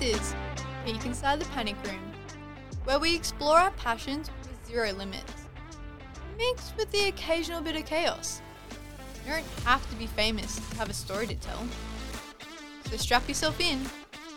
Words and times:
This 0.00 0.16
is 0.16 0.34
Peek 0.84 1.06
Inside 1.06 1.38
the 1.38 1.44
Panic 1.50 1.76
Room, 1.86 2.12
where 2.82 2.98
we 2.98 3.14
explore 3.14 3.58
our 3.58 3.70
passions 3.72 4.28
with 4.42 4.66
zero 4.66 4.90
limits, 4.90 5.32
mixed 6.36 6.76
with 6.76 6.90
the 6.90 7.06
occasional 7.06 7.60
bit 7.60 7.76
of 7.76 7.86
chaos. 7.86 8.42
You 9.24 9.34
don't 9.34 9.46
have 9.64 9.88
to 9.90 9.96
be 9.96 10.08
famous 10.08 10.56
to 10.56 10.76
have 10.78 10.90
a 10.90 10.92
story 10.92 11.28
to 11.28 11.36
tell. 11.36 11.64
So 12.90 12.96
strap 12.96 13.28
yourself 13.28 13.60
in 13.60 13.82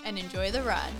and 0.05 0.19
enjoy 0.19 0.51
the 0.51 0.61
ride. 0.61 0.93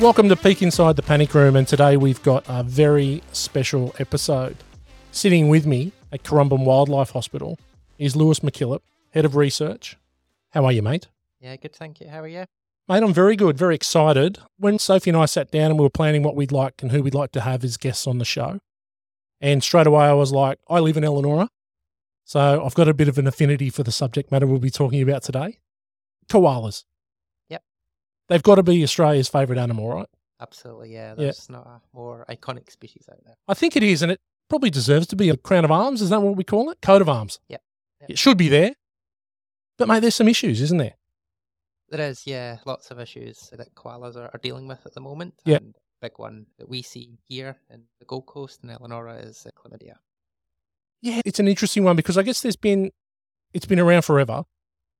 Welcome 0.00 0.30
to 0.30 0.36
Peek 0.36 0.62
Inside 0.62 0.96
the 0.96 1.02
Panic 1.02 1.34
Room, 1.34 1.56
and 1.56 1.68
today 1.68 1.98
we've 1.98 2.22
got 2.22 2.42
a 2.48 2.62
very 2.62 3.22
special 3.32 3.94
episode. 3.98 4.56
Sitting 5.12 5.50
with 5.50 5.66
me 5.66 5.92
at 6.10 6.22
Currumbin 6.22 6.64
Wildlife 6.64 7.10
Hospital 7.10 7.58
is 7.98 8.16
Lewis 8.16 8.40
McKillop, 8.40 8.80
Head 9.10 9.26
of 9.26 9.36
Research. 9.36 9.98
How 10.52 10.64
are 10.64 10.72
you, 10.72 10.80
mate? 10.80 11.08
Yeah, 11.38 11.54
good. 11.56 11.74
Thank 11.74 12.00
you. 12.00 12.08
How 12.08 12.20
are 12.20 12.28
you? 12.28 12.46
Mate, 12.88 13.02
I'm 13.02 13.12
very 13.12 13.36
good, 13.36 13.58
very 13.58 13.74
excited. 13.74 14.38
When 14.56 14.78
Sophie 14.78 15.10
and 15.10 15.18
I 15.18 15.26
sat 15.26 15.50
down 15.50 15.72
and 15.72 15.78
we 15.78 15.82
were 15.82 15.90
planning 15.90 16.22
what 16.22 16.34
we'd 16.34 16.50
like 16.50 16.80
and 16.80 16.92
who 16.92 17.02
we'd 17.02 17.14
like 17.14 17.32
to 17.32 17.42
have 17.42 17.62
as 17.62 17.76
guests 17.76 18.06
on 18.06 18.16
the 18.16 18.24
show, 18.24 18.58
and 19.38 19.62
straight 19.62 19.86
away 19.86 20.06
I 20.06 20.14
was 20.14 20.32
like, 20.32 20.60
I 20.66 20.80
live 20.80 20.96
in 20.96 21.04
Elanora, 21.04 21.48
so 22.24 22.64
I've 22.64 22.74
got 22.74 22.88
a 22.88 22.94
bit 22.94 23.08
of 23.08 23.18
an 23.18 23.26
affinity 23.26 23.68
for 23.68 23.82
the 23.82 23.92
subject 23.92 24.32
matter 24.32 24.46
we'll 24.46 24.60
be 24.60 24.70
talking 24.70 25.02
about 25.02 25.24
today. 25.24 25.58
Koalas. 26.26 26.84
They've 28.30 28.42
got 28.42 28.54
to 28.54 28.62
be 28.62 28.82
Australia's 28.82 29.28
favourite 29.28 29.60
animal, 29.60 29.88
right? 29.88 30.06
Absolutely. 30.40 30.94
Yeah. 30.94 31.14
There's 31.14 31.50
not 31.50 31.66
a 31.66 31.80
more 31.92 32.24
iconic 32.30 32.70
species 32.70 33.06
out 33.10 33.18
there. 33.26 33.34
I 33.46 33.54
think 33.54 33.76
it 33.76 33.82
is, 33.82 34.02
and 34.02 34.12
it 34.12 34.20
probably 34.48 34.70
deserves 34.70 35.08
to 35.08 35.16
be 35.16 35.28
a 35.28 35.36
crown 35.36 35.64
of 35.64 35.70
arms. 35.72 36.00
Is 36.00 36.10
that 36.10 36.22
what 36.22 36.36
we 36.36 36.44
call 36.44 36.70
it? 36.70 36.80
Coat 36.80 37.02
of 37.02 37.08
arms. 37.08 37.40
Yep. 37.48 37.60
Yep. 38.02 38.10
It 38.10 38.18
should 38.18 38.38
be 38.38 38.48
there. 38.48 38.74
But, 39.76 39.88
mate, 39.88 40.00
there's 40.00 40.14
some 40.14 40.28
issues, 40.28 40.60
isn't 40.62 40.78
there? 40.78 40.94
There 41.90 42.08
is, 42.08 42.24
yeah, 42.24 42.58
lots 42.64 42.92
of 42.92 43.00
issues 43.00 43.50
that 43.50 43.74
koalas 43.74 44.14
are, 44.14 44.30
are 44.32 44.40
dealing 44.40 44.68
with 44.68 44.78
at 44.86 44.94
the 44.94 45.00
moment. 45.00 45.34
Yeah. 45.44 45.56
And 45.56 45.74
a 45.74 46.06
big 46.06 46.12
one 46.18 46.46
that 46.58 46.68
we 46.68 46.82
see 46.82 47.18
here 47.26 47.56
in 47.68 47.82
the 47.98 48.04
Gold 48.04 48.26
Coast 48.26 48.60
and 48.62 48.70
Elanora 48.70 49.26
is 49.26 49.44
uh, 49.44 49.50
chlamydia. 49.60 49.94
Yeah, 51.02 51.20
it's 51.26 51.40
an 51.40 51.48
interesting 51.48 51.82
one 51.82 51.96
because 51.96 52.16
I 52.16 52.22
guess 52.22 52.42
there's 52.42 52.54
been, 52.56 52.92
it's 53.52 53.66
been 53.66 53.80
around 53.80 54.02
forever. 54.02 54.44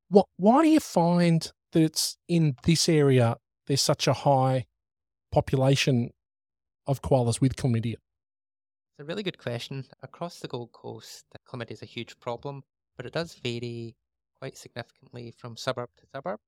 What? 0.08 0.26
Why 0.36 0.62
do 0.62 0.68
you 0.68 0.80
find 0.80 1.52
that 1.72 1.82
it's 1.82 2.16
in 2.28 2.56
this 2.64 2.88
area 2.88 3.36
there's 3.66 3.82
such 3.82 4.06
a 4.08 4.12
high 4.12 4.66
population 5.30 6.10
of 6.86 7.02
koalas 7.02 7.40
with 7.40 7.56
chlamydia? 7.56 7.94
It's 7.94 9.00
a 9.00 9.04
really 9.04 9.22
good 9.22 9.38
question. 9.38 9.84
Across 10.02 10.40
the 10.40 10.48
Gold 10.48 10.72
Coast, 10.72 11.24
the 11.30 11.38
chlamydia 11.48 11.72
is 11.72 11.82
a 11.82 11.86
huge 11.86 12.18
problem, 12.18 12.62
but 12.96 13.06
it 13.06 13.12
does 13.12 13.34
vary 13.34 13.96
quite 14.40 14.56
significantly 14.56 15.30
from 15.36 15.56
suburb 15.56 15.90
to 15.98 16.06
suburb. 16.14 16.40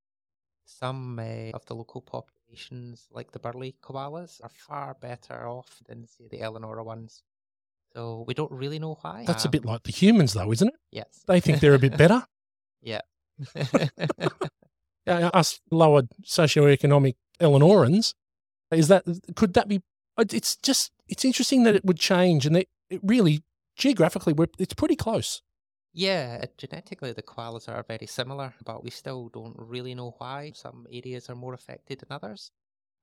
Some 0.65 1.19
uh, 1.19 1.51
of 1.55 1.65
the 1.67 1.75
local 1.75 2.01
populations, 2.01 3.07
like 3.11 3.33
the 3.33 3.39
Burleigh 3.39 3.75
koalas, 3.83 4.41
are 4.43 4.51
far 4.51 4.95
better 5.01 5.47
off 5.49 5.81
than, 5.89 6.07
say, 6.07 6.29
the 6.31 6.39
Elanora 6.39 6.85
ones. 6.85 7.23
So 7.93 8.25
we 8.27 8.35
don't 8.35 8.51
really 8.53 8.79
know 8.79 8.97
why. 9.03 9.25
That's 9.27 9.45
a 9.45 9.49
Um, 9.49 9.53
bit 9.53 9.65
like 9.65 9.83
the 9.83 9.93
humans, 9.93 10.33
though, 10.35 10.51
isn't 10.53 10.69
it? 10.69 10.75
Yes. 10.91 11.25
They 11.27 11.41
think 11.41 11.61
they're 11.61 11.75
a 11.75 11.79
bit 11.79 11.97
better. 11.99 12.25
yeah. 12.83 13.01
uh, 15.07 15.31
us 15.33 15.61
lower 15.71 16.03
socioeconomic 16.25 17.15
Elanorans, 17.41 18.15
is 18.71 18.89
that 18.89 19.05
could 19.37 19.55
that 19.55 19.69
be? 19.69 19.83
It's 20.19 20.57
just 20.57 20.93
it's 21.09 21.25
interesting 21.25 21.65
that 21.65 21.75
it 21.75 21.85
would 21.85 21.99
change, 21.99 22.47
and 22.47 22.55
that 22.57 22.69
it 22.91 23.01
really 23.03 23.43
geographically 23.77 24.33
we're, 24.33 24.49
it's 24.59 24.75
pretty 24.75 24.97
close. 24.97 25.43
Yeah, 25.95 26.41
uh, 26.43 26.47
genetically 26.57 27.13
the 27.13 27.23
koalas 27.23 27.69
are 27.69 27.85
very 27.87 28.07
similar, 28.07 28.55
but 28.65 28.83
we 28.83 28.91
still 28.91 29.29
don't 29.29 29.57
really 29.59 29.95
know 29.95 30.15
why 30.19 30.53
some 30.55 30.87
areas 30.91 31.29
are 31.29 31.35
more 31.35 31.55
affected 31.55 32.01
than 32.01 32.09
others. 32.11 32.51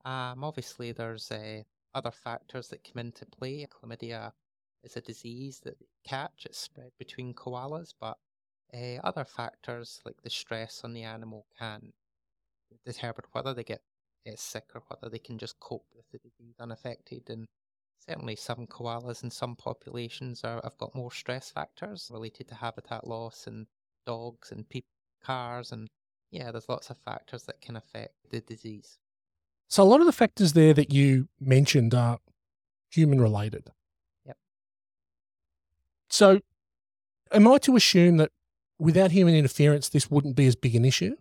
Um, 0.06 0.44
obviously, 0.44 0.92
there's 0.92 1.30
uh, 1.32 1.62
other 1.94 2.12
factors 2.12 2.70
that 2.70 2.84
come 2.84 3.00
into 3.00 3.26
play. 3.26 3.68
Chlamydia 3.68 4.32
is 4.84 4.98
a 4.98 5.02
disease 5.02 5.60
that 5.66 5.78
catch; 6.04 6.46
it's 6.46 6.58
spread 6.58 6.92
between 6.98 7.34
koalas, 7.34 7.94
but 8.00 8.18
uh, 8.74 9.00
other 9.04 9.26
factors 9.26 10.00
like 10.06 10.22
the 10.24 10.30
stress 10.30 10.82
on 10.84 10.94
the 10.94 11.04
animal 11.04 11.46
can 11.58 11.92
determine 12.86 13.24
whether 13.32 13.54
they 13.54 13.64
get 13.64 13.82
uh, 14.28 14.32
sick 14.36 14.66
or 14.76 14.82
whether 14.88 15.10
they 15.10 15.20
can 15.20 15.38
just 15.38 15.60
cope 15.60 15.86
with 15.96 16.06
the 16.12 16.20
disease 16.20 16.56
unaffected. 16.60 17.30
And 17.30 17.48
certainly, 18.08 18.36
some 18.36 18.68
koalas 18.68 19.24
in 19.24 19.32
some 19.32 19.56
populations 19.56 20.44
are, 20.44 20.62
have 20.64 20.78
got 20.78 20.96
more 20.96 21.12
stress 21.12 21.50
factors 21.50 22.10
related 22.12 22.48
to 22.50 22.56
habitat 22.56 23.08
loss 23.08 23.48
and 23.48 23.68
dogs 24.06 24.52
and 24.52 24.68
people, 24.70 24.90
cars, 25.24 25.72
and 25.72 25.88
yeah, 26.32 26.52
there's 26.52 26.70
lots 26.70 26.90
of 26.90 26.98
factors 26.98 27.44
that 27.44 27.62
can 27.62 27.76
affect 27.76 28.14
the 28.30 28.42
disease. 28.42 28.98
So 29.68 29.84
a 29.84 29.86
lot 29.86 30.00
of 30.00 30.06
the 30.06 30.12
factors 30.12 30.54
there 30.54 30.74
that 30.74 30.92
you 30.92 31.28
mentioned 31.40 31.94
are 31.94 32.20
human 32.90 33.22
related. 33.22 33.70
Yep. 34.26 34.38
So, 36.10 36.40
am 37.32 37.48
I 37.48 37.58
to 37.60 37.76
assume 37.76 38.18
that 38.18 38.32
without 38.80 39.12
human 39.12 39.36
interference, 39.36 39.90
this 39.90 40.10
wouldn't 40.10 40.36
be 40.36 40.48
as 40.48 40.56
big 40.56 40.76
an 40.76 40.86
issue? 40.86 41.16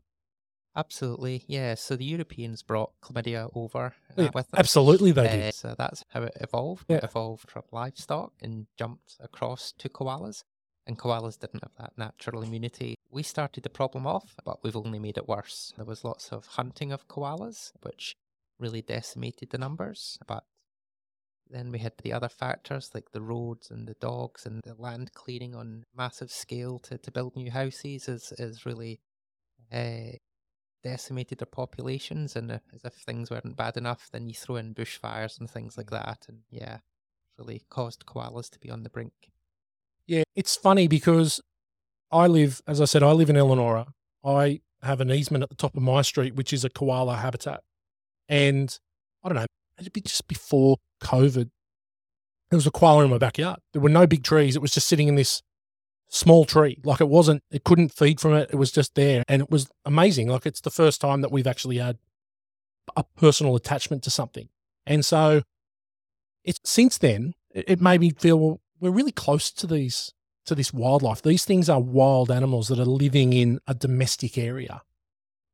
Absolutely, 0.77 1.43
yeah. 1.49 1.75
So 1.75 1.97
the 1.97 2.05
Europeans 2.05 2.63
brought 2.63 2.93
chlamydia 3.03 3.51
over 3.55 3.95
uh, 4.17 4.23
Yeah, 4.23 4.31
with 4.35 4.49
them. 4.51 4.59
absolutely 4.59 5.11
they 5.13 5.29
did. 5.29 5.49
Uh, 5.49 5.53
So 5.53 5.75
that's 5.77 6.05
how 6.11 6.23
it 6.23 6.37
evolved. 6.41 6.85
Yeah. 6.89 6.99
It 6.99 7.05
evolved 7.05 7.51
from 7.51 7.63
livestock 7.73 8.33
and 8.43 8.67
jumped 8.79 9.17
across 9.21 9.73
to 9.79 9.89
koalas. 9.89 10.45
And 10.87 10.99
koalas 10.99 11.39
didn't 11.39 11.63
have 11.65 11.75
that 11.79 11.93
natural 11.99 12.43
immunity. 12.43 12.95
We 13.11 13.23
started 13.23 13.63
the 13.65 13.71
problem 13.71 14.07
off, 14.07 14.37
but 14.45 14.63
we've 14.63 14.77
only 14.77 14.99
made 14.99 15.19
it 15.19 15.29
worse. 15.29 15.73
There 15.77 15.85
was 15.85 16.05
lots 16.05 16.31
of 16.33 16.47
hunting 16.47 16.93
of 16.93 17.09
koalas, 17.09 17.73
which 17.83 18.15
really 18.59 18.81
decimated 18.83 19.51
the 19.51 19.59
numbers. 19.59 20.19
But 20.27 20.45
then 21.51 21.71
we 21.73 21.79
had 21.79 21.93
the 22.03 22.13
other 22.13 22.29
factors 22.29 22.91
like 22.95 23.11
the 23.13 23.23
roads 23.23 23.71
and 23.71 23.87
the 23.87 23.95
dogs 23.95 24.47
and 24.47 24.61
the 24.65 24.75
land 24.75 25.13
clearing 25.15 25.55
on 25.55 25.85
massive 25.97 26.31
scale 26.31 26.79
to, 26.81 26.99
to 26.99 27.11
build 27.11 27.37
new 27.37 27.51
houses 27.51 28.09
is, 28.09 28.33
is 28.39 28.67
really 28.67 29.01
uh, 29.73 30.17
decimated 30.83 31.39
their 31.39 31.47
populations. 31.47 32.37
And 32.37 32.53
uh, 32.53 32.59
as 32.75 32.85
if 32.85 32.95
things 32.95 33.31
weren't 33.31 33.57
bad 33.57 33.77
enough, 33.77 34.09
then 34.13 34.29
you 34.29 34.35
throw 34.35 34.57
in 34.57 34.75
bushfires 34.75 35.39
and 35.39 35.49
things 35.49 35.77
like 35.77 35.91
that. 35.91 36.27
And 36.29 36.41
yeah, 36.51 36.79
really 37.39 37.63
caused 37.71 38.07
koalas 38.07 38.51
to 38.51 38.59
be 38.59 38.71
on 38.71 38.83
the 38.83 38.91
brink. 38.91 39.13
Yeah, 40.07 40.25
it's 40.35 40.57
funny 40.57 40.89
because 40.89 41.41
I 42.11 42.27
live, 42.27 42.63
as 42.67 42.81
I 42.81 42.87
said, 42.87 43.03
I 43.03 43.13
live 43.13 43.31
in 43.31 43.37
Elanora. 43.37 43.89
I 44.25 44.61
have 44.83 45.01
an 45.01 45.11
easement 45.11 45.43
at 45.43 45.51
the 45.51 45.57
top 45.57 45.77
of 45.77 45.83
my 45.83 46.03
street, 46.03 46.35
which 46.35 46.53
is 46.53 46.65
a 46.65 46.71
koala 46.71 47.17
habitat. 47.17 47.63
And 48.29 48.79
I 49.23 49.29
don't 49.29 49.37
know, 49.37 49.47
it'd 49.79 49.93
be 49.93 50.01
just 50.01 50.29
before 50.29 50.79
COVID. 51.03 51.51
There 52.51 52.57
was 52.57 52.67
a 52.67 52.71
koala 52.71 53.05
in 53.05 53.11
my 53.11 53.19
backyard. 53.19 53.61
There 53.73 53.83
were 53.83 53.89
no 53.89 54.07
big 54.07 54.25
trees. 54.25 54.57
It 54.57 54.63
was 54.63 54.73
just 54.73 54.89
sitting 54.89 55.09
in 55.09 55.17
this 55.17 55.43
small 56.09 56.45
tree. 56.45 56.79
Like 56.83 57.01
it 57.01 57.09
wasn't, 57.09 57.43
it 57.51 57.65
couldn't 57.65 57.93
feed 57.93 58.21
from 58.21 58.35
it. 58.35 58.51
It 58.51 58.57
was 58.57 58.73
just 58.73 58.95
there. 58.95 59.23
And 59.29 59.43
it 59.43 59.51
was 59.51 59.69
amazing. 59.85 60.29
Like 60.29 60.47
it's 60.47 60.61
the 60.61 60.71
first 60.71 61.01
time 61.01 61.21
that 61.21 61.31
we've 61.31 61.47
actually 61.47 61.77
had 61.77 61.99
a 62.97 63.05
personal 63.05 63.55
attachment 63.55 64.03
to 64.05 64.11
something. 64.11 64.49
And 64.87 65.05
so 65.05 65.43
it's 66.45 66.61
since 66.65 66.97
then, 66.97 67.35
it, 67.51 67.65
it 67.69 67.81
made 67.81 68.01
me 68.01 68.11
feel, 68.11 68.39
well, 68.39 68.61
we're 68.81 68.91
really 68.91 69.13
close 69.13 69.51
to 69.51 69.67
these 69.67 70.15
to 70.47 70.55
this 70.55 70.73
wildlife. 70.73 71.21
These 71.21 71.45
things 71.45 71.69
are 71.69 71.81
wild 71.81 72.31
animals 72.31 72.69
that 72.69 72.79
are 72.79 72.87
living 72.87 73.35
in 73.35 73.61
a 73.67 73.75
domestic 73.75 74.39
area. 74.39 74.81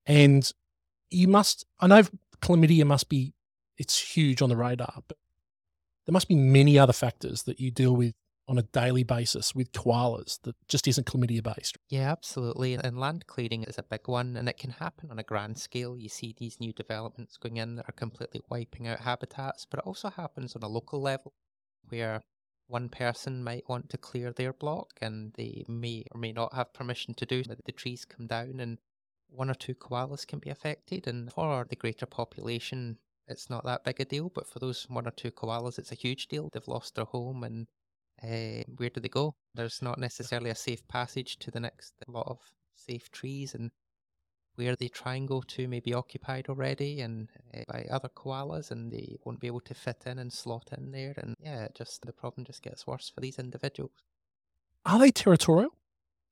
And 0.07 0.49
you 1.11 1.27
must 1.27 1.67
I 1.81 1.89
know 1.89 2.03
chlamydia 2.41 2.85
must 2.85 3.09
be 3.09 3.35
it's 3.79 3.99
huge 3.99 4.43
on 4.43 4.49
the 4.49 4.57
radar, 4.57 5.03
but 5.09 5.19
there 6.07 6.13
must 6.13 6.29
be 6.29 6.35
many 6.35 6.79
other 6.79 6.93
factors 6.93 7.45
that 7.45 7.61
you 7.61 7.71
deal 7.71 7.95
with 7.95 8.15
on 8.47 8.59
a 8.59 8.63
daily 8.63 9.03
basis 9.03 9.55
with 9.55 9.73
koalas 9.73 10.39
that 10.43 10.55
just 10.69 10.87
isn't 10.87 11.07
chlamydia 11.07 11.43
based. 11.43 11.79
Yeah, 11.89 12.13
absolutely. 12.13 12.75
And 12.75 12.99
land 12.99 13.27
clearing 13.27 13.63
is 13.65 13.79
a 13.79 13.83
big 13.83 14.07
one, 14.07 14.37
and 14.37 14.49
it 14.49 14.59
can 14.59 14.71
happen 14.71 15.11
on 15.11 15.19
a 15.19 15.23
grand 15.23 15.59
scale. 15.59 15.97
You 15.97 16.11
see 16.11 16.35
these 16.37 16.61
new 16.61 16.73
developments 16.73 17.39
going 17.39 17.57
in 17.57 17.77
that 17.77 17.89
are 17.89 17.93
completely 17.93 18.43
wiping 18.51 18.87
out 18.87 19.01
habitats, 19.01 19.67
but 19.69 19.79
it 19.79 19.87
also 19.87 20.11
happens 20.11 20.55
on 20.55 20.63
a 20.63 20.69
local 20.69 21.01
level 21.01 21.33
where 21.89 22.21
one 22.67 22.89
person 22.89 23.45
might 23.45 23.69
want 23.69 23.89
to 23.91 23.99
clear 23.99 24.33
their 24.33 24.53
block 24.53 24.93
and 25.01 25.33
they 25.37 25.65
may 25.69 26.05
or 26.13 26.19
may 26.19 26.33
not 26.33 26.55
have 26.55 26.73
permission 26.73 27.15
to 27.15 27.27
do 27.27 27.45
so. 27.45 27.55
The 27.65 27.73
trees 27.73 28.05
come 28.05 28.27
down 28.27 28.59
and 28.59 28.79
one 29.29 29.51
or 29.51 29.55
two 29.55 29.75
koalas 29.75 30.27
can 30.27 30.39
be 30.39 30.51
affected. 30.51 31.07
And 31.07 31.33
for 31.33 31.67
the 31.69 31.77
greater 31.77 32.07
population, 32.07 32.99
it's 33.29 33.51
not 33.51 33.65
that 33.65 33.85
big 33.85 34.01
a 34.01 34.05
deal, 34.05 34.31
but 34.35 34.47
for 34.49 34.59
those 34.59 34.85
one 34.89 35.07
or 35.07 35.13
two 35.13 35.31
koalas, 35.31 35.79
it's 35.79 35.93
a 35.93 35.97
huge 35.97 36.29
deal. 36.29 36.51
They've 36.53 36.69
lost 36.69 36.95
their 36.95 37.05
home 37.07 37.45
and 37.45 37.67
uh, 38.23 38.65
where 38.77 38.91
do 38.91 39.01
they 39.01 39.09
go? 39.09 39.35
There's 39.55 39.83
not 39.83 39.99
necessarily 39.99 40.51
a 40.51 40.55
safe 40.55 40.87
passage 40.89 41.39
to 41.41 41.51
the 41.51 41.61
next 41.61 41.95
lot 42.07 42.27
of 42.29 42.39
safe 42.77 43.11
trees, 43.11 43.55
and 43.55 43.71
where 44.57 44.77
they 44.77 44.89
try 44.89 45.17
and 45.17 45.29
go 45.29 45.41
to 45.43 45.69
may 45.69 45.81
be 45.81 45.95
occupied 45.95 46.49
already 46.49 47.01
and 47.01 47.29
uh, 47.55 47.63
by 47.69 47.87
other 47.91 48.09
koalas 48.09 48.71
and 48.71 48.93
they 48.93 49.17
won't 49.25 49.41
be 49.41 49.47
able 49.47 49.61
to 49.61 49.75
fit 49.75 50.05
in 50.07 50.19
and 50.19 50.33
slot 50.33 50.71
in 50.77 50.93
there 50.93 51.15
and 51.17 51.35
yeah 51.41 51.67
just 51.75 52.03
the 52.07 52.13
problem 52.13 52.45
just 52.45 52.63
gets 52.63 52.87
worse 52.87 53.09
for 53.09 53.21
these 53.21 53.39
individuals 53.39 54.05
Are 54.87 54.99
they 54.99 55.11
territorial? 55.11 55.75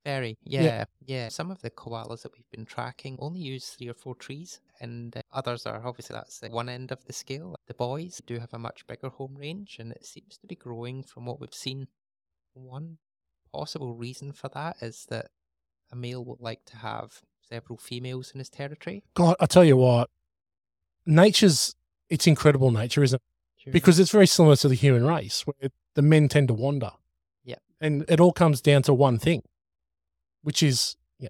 Very 0.03 0.37
Yeah. 0.43 0.63
yeah 0.63 0.85
yeah, 1.05 1.29
some 1.29 1.51
of 1.51 1.61
the 1.61 1.69
koalas 1.69 2.23
that 2.23 2.33
we've 2.33 2.49
been 2.51 2.65
tracking 2.65 3.17
only 3.19 3.39
use 3.39 3.69
three 3.69 3.89
or 3.89 3.93
four 3.93 4.15
trees 4.15 4.59
and 4.79 5.15
uh, 5.15 5.21
others 5.31 5.65
are 5.65 5.85
obviously 5.85 6.15
that's 6.15 6.39
the 6.39 6.49
one 6.49 6.69
end 6.69 6.91
of 6.91 7.05
the 7.05 7.13
scale 7.13 7.55
the 7.67 7.73
boys 7.73 8.21
do 8.25 8.39
have 8.39 8.53
a 8.53 8.59
much 8.59 8.85
bigger 8.87 9.09
home 9.09 9.35
range 9.37 9.77
and 9.79 9.91
it 9.91 10.05
seems 10.05 10.37
to 10.37 10.47
be 10.47 10.55
growing 10.55 11.03
from 11.03 11.25
what 11.25 11.39
we've 11.39 11.53
seen 11.53 11.87
one 12.53 12.97
possible 13.51 13.93
reason 13.93 14.31
for 14.31 14.49
that 14.49 14.75
is 14.81 15.05
that 15.09 15.27
a 15.91 15.95
male 15.95 16.23
would 16.23 16.39
like 16.39 16.65
to 16.65 16.77
have 16.77 17.21
several 17.41 17.77
females 17.77 18.31
in 18.33 18.39
his 18.39 18.49
territory 18.49 19.03
God, 19.13 19.35
I 19.39 19.45
tell 19.45 19.63
you 19.63 19.77
what, 19.77 20.09
nature's 21.05 21.75
it's 22.09 22.27
incredible 22.27 22.71
nature, 22.71 23.03
isn't 23.03 23.21
it? 23.65 23.71
Because 23.71 23.99
it's 23.99 24.11
very 24.11 24.27
similar 24.27 24.55
to 24.57 24.67
the 24.67 24.75
human 24.75 25.05
race, 25.05 25.47
where 25.47 25.69
the 25.95 26.01
men 26.01 26.27
tend 26.27 26.49
to 26.49 26.53
wander. 26.53 26.91
Yeah. 27.43 27.55
And 27.79 28.05
it 28.09 28.19
all 28.19 28.33
comes 28.33 28.61
down 28.61 28.83
to 28.83 28.93
one 28.93 29.17
thing, 29.17 29.41
which 30.43 30.61
is, 30.61 30.95
yeah, 31.19 31.29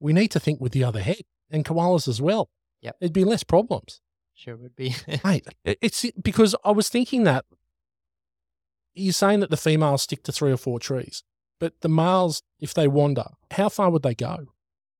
we 0.00 0.12
need 0.12 0.28
to 0.28 0.40
think 0.40 0.60
with 0.60 0.72
the 0.72 0.84
other 0.84 1.00
head 1.00 1.22
and 1.50 1.64
koalas 1.64 2.08
as 2.08 2.22
well. 2.22 2.48
Yep. 2.80 2.96
There'd 3.00 3.12
be 3.12 3.24
less 3.24 3.44
problems. 3.44 4.00
sure 4.34 4.56
would 4.56 4.74
be 4.74 4.94
Mate, 5.24 5.46
it's 5.64 6.06
because 6.22 6.54
I 6.64 6.70
was 6.70 6.88
thinking 6.88 7.24
that 7.24 7.44
you're 8.94 9.12
saying 9.12 9.40
that 9.40 9.50
the 9.50 9.56
females 9.56 10.02
stick 10.02 10.22
to 10.24 10.32
three 10.32 10.52
or 10.52 10.56
four 10.56 10.78
trees, 10.80 11.22
but 11.58 11.74
the 11.80 11.88
males, 11.88 12.42
if 12.58 12.74
they 12.74 12.88
wander, 12.88 13.26
how 13.50 13.68
far 13.68 13.90
would 13.90 14.02
they 14.02 14.14
go? 14.14 14.46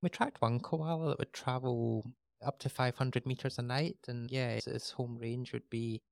We 0.02 0.08
tracked 0.08 0.40
one 0.40 0.60
koala 0.60 1.08
that 1.08 1.19
would 1.19 1.32
travel 1.32 2.04
up 2.44 2.58
to 2.60 2.69
500 2.69 3.26
meters 3.26 3.58
a 3.58 3.62
night, 3.62 3.98
and 4.08 4.31
yeah, 4.31 4.58
his 4.64 4.92
home 4.92 5.19
range 5.19 5.52
would 5.52 5.69
be 5.70 6.02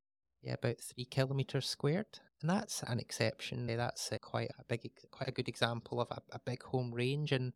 yeah 0.43 0.55
about 0.55 0.81
three 0.81 1.05
kilometers 1.05 1.67
squared, 1.67 2.21
and 2.41 2.51
that's 2.51 2.83
an 2.83 2.99
exception. 2.99 3.69
eh, 3.71 3.77
That's 3.77 4.13
uh, 4.13 4.19
quite 4.19 4.51
a 4.59 4.65
big, 4.65 4.91
quite 5.11 5.29
a 5.29 5.33
good 5.33 5.49
example 5.49 6.01
of 6.01 6.09
a, 6.11 6.21
a 6.33 6.39
big 6.41 6.63
home 6.63 6.93
range. 6.93 7.33
And 7.33 7.53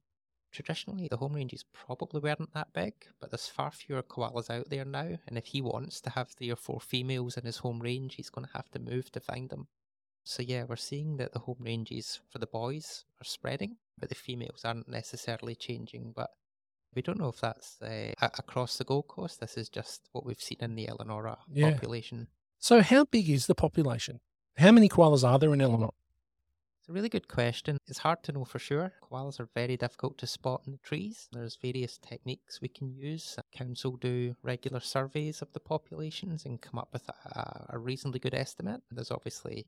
traditionally, 0.50 1.08
the 1.08 1.16
home 1.18 1.34
ranges 1.34 1.64
probably 1.72 2.20
weren't 2.20 2.52
that 2.54 2.72
big, 2.72 2.94
but 3.20 3.30
there's 3.30 3.48
far 3.48 3.70
fewer 3.70 4.02
koalas 4.02 4.50
out 4.50 4.70
there 4.70 4.84
now. 4.84 5.18
And 5.26 5.38
if 5.38 5.46
he 5.46 5.60
wants 5.62 6.00
to 6.02 6.10
have 6.10 6.30
three 6.30 6.50
or 6.50 6.56
four 6.56 6.80
females 6.80 7.36
in 7.36 7.44
his 7.44 7.58
home 7.58 7.80
range, 7.80 8.16
he's 8.16 8.30
going 8.30 8.46
to 8.46 8.52
have 8.54 8.70
to 8.72 8.78
move 8.78 9.10
to 9.12 9.20
find 9.20 9.50
them. 9.50 9.68
So 10.24 10.42
yeah, 10.42 10.64
we're 10.68 10.76
seeing 10.76 11.16
that 11.16 11.32
the 11.32 11.40
home 11.40 11.58
ranges 11.60 12.20
for 12.30 12.38
the 12.38 12.46
boys 12.46 13.04
are 13.20 13.24
spreading, 13.24 13.76
but 13.98 14.08
the 14.08 14.14
females 14.14 14.64
aren't 14.64 14.88
necessarily 14.88 15.54
changing. 15.56 16.12
But 16.14 16.30
we 16.94 17.02
don't 17.02 17.18
know 17.18 17.28
if 17.28 17.40
that's 17.40 17.80
uh, 17.82 18.12
across 18.20 18.76
the 18.76 18.84
Gold 18.84 19.08
Coast. 19.08 19.40
This 19.40 19.56
is 19.56 19.68
just 19.68 20.08
what 20.12 20.24
we've 20.24 20.40
seen 20.40 20.58
in 20.60 20.74
the 20.76 20.86
Elanora 20.86 21.38
Yeah. 21.48 21.72
population. 21.72 22.28
So, 22.58 22.82
how 22.82 23.04
big 23.04 23.28
is 23.30 23.46
the 23.46 23.54
population? 23.56 24.20
How 24.58 24.70
many 24.70 24.88
koalas 24.88 25.26
are 25.26 25.38
there 25.38 25.52
in 25.54 25.60
Elanora? 25.60 25.92
It's 26.78 26.88
a 26.88 26.92
really 26.92 27.08
good 27.08 27.28
question. 27.28 27.78
It's 27.86 28.00
hard 28.00 28.22
to 28.24 28.32
know 28.32 28.44
for 28.44 28.58
sure. 28.58 28.92
Koalas 29.02 29.40
are 29.40 29.48
very 29.54 29.76
difficult 29.76 30.18
to 30.18 30.26
spot 30.26 30.62
in 30.66 30.72
the 30.72 30.78
trees. 30.78 31.28
There's 31.32 31.56
various 31.56 31.96
techniques 31.96 32.60
we 32.60 32.68
can 32.68 32.92
use. 32.92 33.38
Council 33.54 33.96
do 33.96 34.36
regular 34.42 34.80
surveys 34.80 35.42
of 35.42 35.52
the 35.52 35.60
populations 35.60 36.44
and 36.44 36.60
come 36.60 36.78
up 36.78 36.88
with 36.92 37.08
a, 37.08 37.66
a 37.70 37.78
reasonably 37.78 38.20
good 38.20 38.34
estimate. 38.34 38.82
There's 38.90 39.10
obviously 39.10 39.66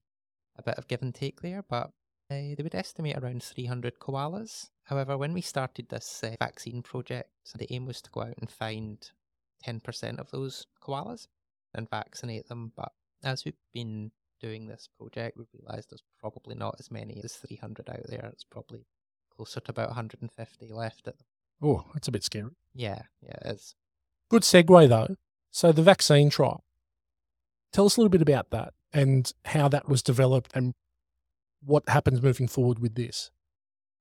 a 0.56 0.62
bit 0.62 0.76
of 0.76 0.86
give 0.86 1.02
and 1.02 1.14
take 1.14 1.40
there, 1.40 1.64
but 1.68 1.92
uh, 2.30 2.54
they 2.56 2.62
would 2.62 2.74
estimate 2.74 3.16
around 3.16 3.42
300 3.42 3.98
koalas. 4.00 4.70
However, 4.84 5.16
when 5.16 5.32
we 5.32 5.40
started 5.40 5.88
this 5.88 6.20
uh, 6.22 6.36
vaccine 6.38 6.82
project, 6.82 7.30
the 7.56 7.72
aim 7.72 7.86
was 7.86 8.02
to 8.02 8.10
go 8.10 8.22
out 8.22 8.34
and 8.38 8.50
find 8.50 9.10
10% 9.66 10.18
of 10.18 10.30
those 10.30 10.66
koalas 10.82 11.28
and 11.74 11.88
vaccinate 11.88 12.48
them. 12.48 12.72
But 12.76 12.92
as 13.22 13.44
we've 13.44 13.54
been 13.72 14.10
doing 14.40 14.66
this 14.66 14.88
project, 14.98 15.36
we've 15.36 15.46
realised 15.52 15.90
there's 15.90 16.02
probably 16.20 16.54
not 16.54 16.76
as 16.78 16.90
many 16.90 17.20
as 17.22 17.34
300 17.34 17.88
out 17.88 18.06
there. 18.08 18.30
It's 18.32 18.44
probably 18.44 18.86
closer 19.34 19.60
to 19.60 19.70
about 19.70 19.88
150 19.88 20.72
left. 20.72 21.08
At 21.08 21.18
the... 21.18 21.24
Oh, 21.62 21.84
that's 21.94 22.08
a 22.08 22.12
bit 22.12 22.24
scary. 22.24 22.50
Yeah, 22.74 23.02
yeah, 23.22 23.36
it 23.44 23.54
is. 23.56 23.74
Good 24.30 24.42
segue, 24.42 24.88
though. 24.88 25.16
So, 25.50 25.72
the 25.72 25.82
vaccine 25.82 26.30
trial. 26.30 26.64
Tell 27.72 27.86
us 27.86 27.96
a 27.96 28.00
little 28.00 28.10
bit 28.10 28.22
about 28.22 28.50
that 28.50 28.72
and 28.92 29.32
how 29.46 29.68
that 29.68 29.88
was 29.88 30.02
developed 30.02 30.52
and 30.54 30.74
what 31.62 31.88
happens 31.88 32.22
moving 32.22 32.48
forward 32.48 32.78
with 32.78 32.94
this. 32.94 33.30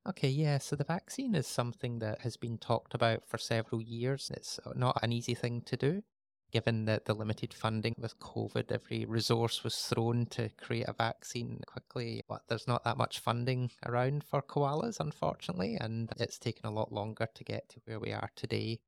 Okay, 0.08 0.28
yeah, 0.28 0.58
so 0.58 0.76
the 0.76 0.84
vaccine 0.84 1.34
is 1.34 1.48
something 1.48 2.00
that 2.00 2.22
has 2.22 2.36
been 2.36 2.58
talked 2.58 2.94
about 2.94 3.26
for 3.26 3.38
several 3.38 3.82
years. 3.82 4.30
It's 4.34 4.60
not 4.76 5.00
an 5.02 5.14
easy 5.14 5.34
thing 5.34 5.62
to 5.62 5.78
do. 5.78 6.04
Given 6.54 6.86
that 6.86 7.06
the 7.06 7.16
limited 7.16 7.52
funding 7.52 7.96
with 7.98 8.20
COVID, 8.20 8.72
every 8.72 9.06
resource 9.06 9.64
was 9.64 9.76
thrown 9.76 10.28
to 10.28 10.50
create 10.50 10.88
a 10.88 10.94
vaccine 10.94 11.62
quickly, 11.66 12.22
but 12.30 12.44
there's 12.48 12.68
not 12.68 12.84
that 12.84 12.96
much 12.96 13.18
funding 13.18 13.72
around 13.84 14.24
for 14.24 14.40
koalas, 14.44 15.00
unfortunately, 15.00 15.78
and 15.82 16.12
it's 16.20 16.38
taken 16.38 16.68
a 16.68 16.72
lot 16.72 16.94
longer 16.94 17.28
to 17.34 17.44
get 17.44 17.70
to 17.70 17.82
where 17.86 18.00
we 18.00 18.12
are 18.12 18.30
today. 18.36 18.82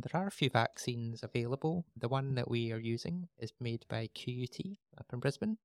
There 0.00 0.20
are 0.20 0.26
a 0.26 0.32
few 0.32 0.50
vaccines 0.50 1.22
available. 1.22 1.86
The 1.96 2.08
one 2.08 2.34
that 2.34 2.50
we 2.50 2.72
are 2.72 2.80
using 2.80 3.28
is 3.38 3.52
made 3.60 3.84
by 3.88 4.08
QUT 4.08 4.58
up 4.98 5.06
in 5.12 5.20
Brisbane, 5.20 5.58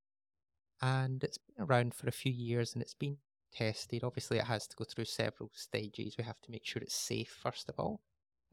and 0.84 1.24
it's 1.24 1.40
been 1.40 1.66
around 1.66 1.96
for 1.96 2.08
a 2.08 2.12
few 2.12 2.32
years 2.32 2.74
and 2.74 2.82
it's 2.84 2.94
been 2.94 3.18
tested. 3.52 4.04
Obviously, 4.04 4.38
it 4.38 4.46
has 4.46 4.68
to 4.68 4.76
go 4.76 4.84
through 4.84 5.06
several 5.06 5.50
stages. 5.56 6.16
We 6.16 6.26
have 6.26 6.42
to 6.42 6.52
make 6.52 6.64
sure 6.64 6.84
it's 6.84 6.94
safe, 6.94 7.36
first 7.42 7.70
of 7.70 7.80
all. 7.80 8.02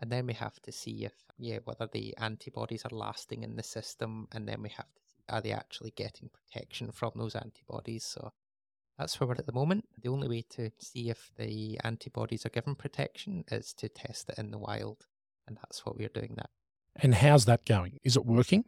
And 0.00 0.10
then 0.10 0.26
we 0.26 0.32
have 0.32 0.60
to 0.62 0.72
see 0.72 1.04
if, 1.04 1.12
yeah, 1.38 1.58
whether 1.64 1.86
the 1.86 2.16
antibodies 2.16 2.84
are 2.84 2.96
lasting 2.96 3.42
in 3.42 3.56
the 3.56 3.62
system. 3.62 4.28
And 4.32 4.48
then 4.48 4.62
we 4.62 4.70
have 4.70 4.86
to 4.86 5.02
see, 5.02 5.22
are 5.28 5.42
they 5.42 5.52
actually 5.52 5.92
getting 5.94 6.30
protection 6.30 6.90
from 6.90 7.12
those 7.16 7.36
antibodies? 7.36 8.04
So 8.04 8.32
that's 8.98 9.20
where 9.20 9.28
we're 9.28 9.34
at 9.34 9.46
the 9.46 9.52
moment. 9.52 9.84
The 10.02 10.08
only 10.08 10.26
way 10.26 10.44
to 10.50 10.70
see 10.78 11.10
if 11.10 11.30
the 11.36 11.78
antibodies 11.84 12.46
are 12.46 12.50
given 12.50 12.74
protection 12.74 13.44
is 13.50 13.74
to 13.74 13.90
test 13.90 14.30
it 14.30 14.38
in 14.38 14.50
the 14.50 14.58
wild. 14.58 15.06
And 15.46 15.58
that's 15.58 15.84
what 15.84 15.98
we're 15.98 16.08
doing 16.08 16.34
now. 16.36 16.48
And 16.96 17.14
how's 17.14 17.44
that 17.44 17.66
going? 17.66 17.98
Is 18.02 18.16
it 18.16 18.24
working? 18.24 18.64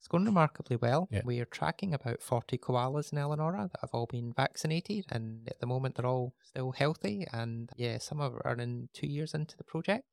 It's 0.00 0.08
going 0.08 0.24
remarkably 0.24 0.74
well. 0.74 1.08
Yeah. 1.12 1.22
We 1.24 1.38
are 1.38 1.44
tracking 1.44 1.94
about 1.94 2.22
40 2.22 2.58
koalas 2.58 3.12
in 3.12 3.18
Elanora 3.18 3.70
that 3.70 3.80
have 3.82 3.90
all 3.92 4.06
been 4.06 4.32
vaccinated, 4.32 5.04
and 5.10 5.46
at 5.46 5.60
the 5.60 5.66
moment 5.66 5.94
they're 5.94 6.06
all 6.06 6.34
still 6.42 6.72
healthy. 6.72 7.24
And 7.32 7.70
yeah, 7.76 7.98
some 7.98 8.20
of 8.20 8.34
are 8.44 8.56
in 8.56 8.88
two 8.92 9.06
years 9.06 9.32
into 9.32 9.56
the 9.56 9.62
project 9.62 10.06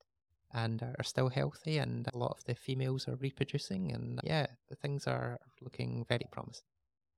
and 0.54 0.82
are 0.82 1.04
still 1.04 1.30
healthy, 1.30 1.78
and 1.78 2.08
a 2.14 2.18
lot 2.18 2.36
of 2.38 2.44
the 2.46 2.56
females 2.56 3.08
are 3.08 3.16
reproducing. 3.16 3.92
And 3.92 4.20
yeah, 4.24 4.48
the 4.70 4.76
things 4.76 5.08
are 5.08 5.40
looking 5.62 6.06
very 6.08 6.26
promising. 6.32 6.64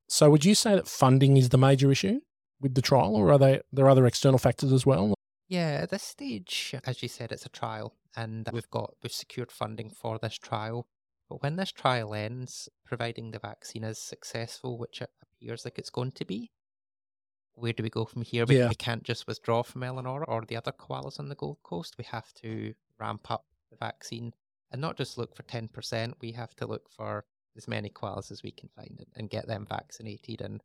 So, 0.08 0.30
would 0.30 0.44
you 0.46 0.56
say 0.56 0.76
that 0.76 0.88
funding 0.88 1.38
is 1.38 1.50
the 1.50 1.58
major 1.58 1.92
issue 1.92 2.20
with 2.60 2.76
the 2.76 2.82
trial, 2.82 3.16
or 3.16 3.32
are 3.32 3.38
they, 3.40 3.62
there 3.72 3.90
other 3.90 4.06
external 4.06 4.38
factors 4.38 4.72
as 4.74 4.86
well? 4.86 5.14
Yeah, 5.48 5.80
at 5.84 5.90
this 5.90 6.04
stage, 6.04 6.76
as 6.86 7.02
you 7.02 7.10
said, 7.10 7.32
it's 7.32 7.46
a 7.46 7.50
trial, 7.50 7.96
and 8.16 8.48
we've 8.52 8.70
got 8.70 8.94
we've 9.04 9.12
secured 9.12 9.52
funding 9.52 9.90
for 9.90 10.18
this 10.20 10.38
trial. 10.38 10.88
But 11.30 11.42
when 11.44 11.56
this 11.56 11.72
trial 11.72 12.14
ends, 12.14 12.68
providing 12.86 13.32
the 13.32 13.40
vaccine 13.40 13.86
is 13.86 14.00
successful, 14.02 14.78
which 14.78 15.02
it 15.02 15.10
appears 15.22 15.64
like 15.64 15.78
it's 15.80 15.90
going 15.90 16.12
to 16.14 16.26
be, 16.26 16.52
where 17.54 17.74
do 17.74 17.84
we 17.84 17.90
go 17.90 18.04
from 18.06 18.22
here? 18.24 18.46
We, 18.46 18.58
Yeah. 18.58 18.68
we 18.70 18.76
can't 18.76 19.04
just 19.04 19.28
withdraw 19.28 19.64
from 19.64 19.84
Eleanor 19.84 20.24
or 20.26 20.44
the 20.46 20.58
other 20.58 20.72
koalas 20.74 21.20
on 21.20 21.30
the 21.30 21.36
Gold 21.36 21.60
Coast. 21.64 21.96
We 21.98 22.04
have 22.06 22.34
to 22.42 22.74
ramp 23.02 23.30
up 23.30 23.46
the 23.70 23.78
vaccine 23.78 24.34
and 24.72 24.80
not 24.80 24.98
just 24.98 25.18
look 25.18 25.36
for 25.36 25.44
10%. 25.44 26.14
We 26.22 26.32
have 26.32 26.56
to 26.56 26.68
look 26.68 26.90
for 26.90 27.26
as 27.58 27.68
many 27.68 27.90
koalas 27.90 28.32
as 28.32 28.44
we 28.44 28.52
can 28.52 28.70
find 28.76 28.96
and, 29.00 29.08
and 29.16 29.30
get 29.30 29.48
them 29.48 29.66
vaccinated. 29.70 30.42
And 30.42 30.62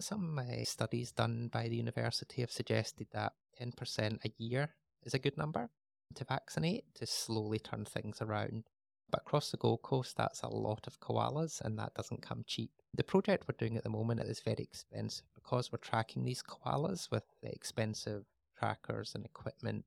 some 0.00 0.38
uh, 0.38 0.64
studies 0.64 1.12
done 1.12 1.48
by 1.52 1.68
the 1.68 1.76
university 1.76 2.40
have 2.40 2.50
suggested 2.50 3.06
that 3.12 3.32
10% 3.60 4.24
a 4.24 4.32
year 4.38 4.74
is 5.04 5.14
a 5.14 5.18
good 5.18 5.38
number 5.38 5.70
to 6.14 6.24
vaccinate 6.24 6.84
to 6.96 7.06
slowly 7.06 7.58
turn 7.58 7.84
things 7.84 8.20
around. 8.20 8.64
But 9.10 9.20
across 9.20 9.50
the 9.50 9.58
Gold 9.58 9.82
Coast, 9.82 10.16
that's 10.16 10.42
a 10.42 10.48
lot 10.48 10.86
of 10.86 10.98
koalas, 10.98 11.60
and 11.60 11.78
that 11.78 11.94
doesn't 11.94 12.22
come 12.22 12.42
cheap. 12.46 12.70
The 12.94 13.04
project 13.04 13.44
we're 13.46 13.56
doing 13.56 13.76
at 13.76 13.84
the 13.84 13.90
moment 13.90 14.20
is 14.20 14.40
very 14.40 14.64
expensive 14.64 15.26
because 15.34 15.70
we're 15.70 15.78
tracking 15.78 16.24
these 16.24 16.42
koalas 16.42 17.10
with 17.10 17.24
expensive 17.42 18.24
trackers 18.58 19.14
and 19.14 19.24
equipment. 19.24 19.84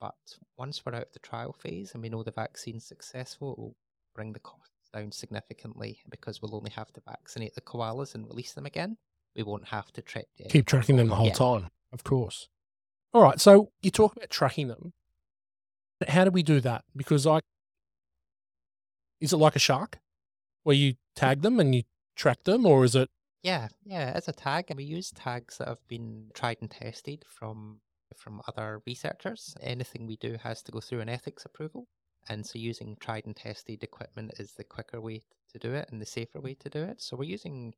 But 0.00 0.14
once 0.56 0.84
we're 0.84 0.94
out 0.94 1.02
of 1.08 1.12
the 1.12 1.18
trial 1.18 1.52
phase 1.52 1.92
and 1.92 2.02
we 2.02 2.08
know 2.08 2.22
the 2.22 2.30
vaccine's 2.30 2.84
successful, 2.84 3.52
it 3.52 3.58
will 3.58 3.76
bring 4.14 4.32
the 4.32 4.38
costs 4.40 4.90
down 4.92 5.10
significantly 5.12 6.00
because 6.08 6.40
we'll 6.40 6.54
only 6.54 6.70
have 6.70 6.92
to 6.92 7.00
vaccinate 7.00 7.54
the 7.54 7.60
koalas 7.60 8.14
and 8.14 8.26
release 8.26 8.52
them 8.52 8.66
again. 8.66 8.96
We 9.34 9.42
won't 9.42 9.68
have 9.68 9.92
to 9.92 10.02
tra- 10.02 10.22
Keep 10.48 10.66
tracking 10.66 10.96
them 10.96 11.08
the 11.08 11.16
whole 11.16 11.26
Yeah. 11.26 11.32
time, 11.34 11.68
of 11.92 12.04
course. 12.04 12.48
All 13.12 13.22
right. 13.22 13.40
So, 13.40 13.72
you 13.82 13.90
talk 13.90 14.16
about 14.16 14.30
tracking 14.30 14.68
them. 14.68 14.92
How 16.06 16.24
do 16.24 16.30
we 16.30 16.42
do 16.42 16.60
that? 16.60 16.84
Because 16.96 17.26
I, 17.26 17.40
is 19.20 19.32
it 19.32 19.36
like 19.36 19.56
a 19.56 19.60
shark 19.60 19.98
where 20.62 20.76
you 20.76 20.94
tag 21.16 21.42
them 21.42 21.58
and 21.58 21.74
you 21.74 21.82
track 22.14 22.44
them, 22.44 22.64
or 22.66 22.84
is 22.84 22.94
it 22.94 23.10
Yeah, 23.42 23.68
yeah, 23.84 24.12
as 24.14 24.28
a 24.28 24.32
tag, 24.32 24.66
and 24.68 24.76
we 24.76 24.84
use 24.84 25.10
tags 25.10 25.58
that 25.58 25.68
have 25.68 25.86
been 25.88 26.30
tried 26.34 26.58
and 26.60 26.70
tested 26.70 27.24
from 27.28 27.80
from 28.16 28.40
other 28.48 28.82
researchers. 28.86 29.54
Anything 29.60 30.06
we 30.06 30.16
do 30.16 30.36
has 30.42 30.62
to 30.62 30.72
go 30.72 30.80
through 30.80 31.00
an 31.00 31.08
ethics 31.08 31.44
approval. 31.44 31.86
And 32.28 32.44
so 32.44 32.58
using 32.58 32.96
tried 33.00 33.26
and 33.26 33.34
tested 33.34 33.82
equipment 33.82 34.32
is 34.38 34.52
the 34.52 34.64
quicker 34.64 35.00
way 35.00 35.22
to 35.52 35.58
do 35.58 35.72
it 35.74 35.88
and 35.90 36.00
the 36.00 36.06
safer 36.06 36.40
way 36.40 36.54
to 36.54 36.68
do 36.68 36.82
it. 36.82 37.00
So 37.00 37.16
we're 37.16 37.24
using 37.24 37.74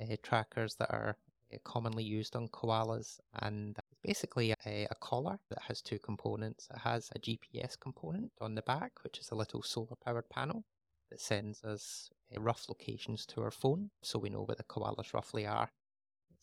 uh, 0.00 0.16
trackers 0.22 0.74
that 0.76 0.90
are 0.90 1.16
uh, 1.52 1.58
commonly 1.64 2.04
used 2.04 2.36
on 2.36 2.48
koalas 2.48 3.18
and 3.40 3.78
basically 4.02 4.52
a, 4.66 4.86
a, 4.90 4.94
collar 5.00 5.38
that 5.48 5.62
has 5.62 5.80
two 5.80 5.98
components. 5.98 6.68
It 6.74 6.80
has 6.80 7.10
a 7.14 7.18
GPS 7.18 7.78
component 7.78 8.32
on 8.40 8.54
the 8.54 8.62
back, 8.62 8.92
which 9.02 9.18
is 9.18 9.30
a 9.30 9.34
little 9.36 9.62
solar 9.62 9.96
powered 10.04 10.28
panel 10.28 10.64
that 11.10 11.20
sends 11.20 11.62
us 11.64 12.10
uh, 12.34 12.40
rough 12.40 12.68
locations 12.68 13.24
to 13.26 13.42
our 13.42 13.50
phone 13.50 13.90
so 14.02 14.18
we 14.18 14.28
know 14.28 14.42
where 14.42 14.56
the 14.56 14.64
koalas 14.64 15.14
roughly 15.14 15.46
are. 15.46 15.70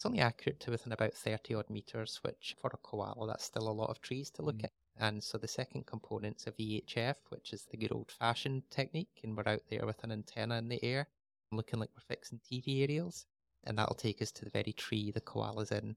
It's 0.04 0.08
only 0.10 0.20
accurate 0.20 0.60
to 0.60 0.72
within 0.72 0.92
about 0.92 1.14
30 1.14 1.56
odd 1.56 1.70
meters, 1.70 2.20
which 2.24 2.58
for 2.60 2.70
a 2.74 2.78
koala, 2.78 3.26
that's 3.26 3.46
still 3.46 3.70
a 3.70 3.72
lot 3.72 3.90
of 3.90 4.02
trees 4.02 4.30
to 4.32 4.42
look 4.42 4.58
mm. 4.58 4.66
at. 4.66 4.72
And 4.98 5.24
so 5.24 5.38
the 5.38 5.48
second 5.48 5.86
component's 5.86 6.46
a 6.46 6.52
VHF, 6.52 7.16
which 7.30 7.54
is 7.54 7.64
the 7.72 7.78
good 7.78 7.94
old 7.94 8.12
fashioned 8.12 8.64
technique, 8.70 9.22
and 9.24 9.38
we're 9.38 9.48
out 9.48 9.62
there 9.70 9.86
with 9.86 10.04
an 10.04 10.12
antenna 10.12 10.58
in 10.58 10.68
the 10.68 10.84
air, 10.84 11.08
looking 11.54 11.80
like 11.80 11.90
we're 11.96 12.16
fixing 12.16 12.40
TV 12.40 12.82
aerials, 12.82 13.28
and 13.64 13.78
that'll 13.78 13.96
take 13.96 14.22
us 14.22 14.34
to 14.34 14.44
the 14.44 14.52
very 14.52 14.74
tree 14.74 15.10
the 15.10 15.22
koala's 15.22 15.72
in. 15.72 15.96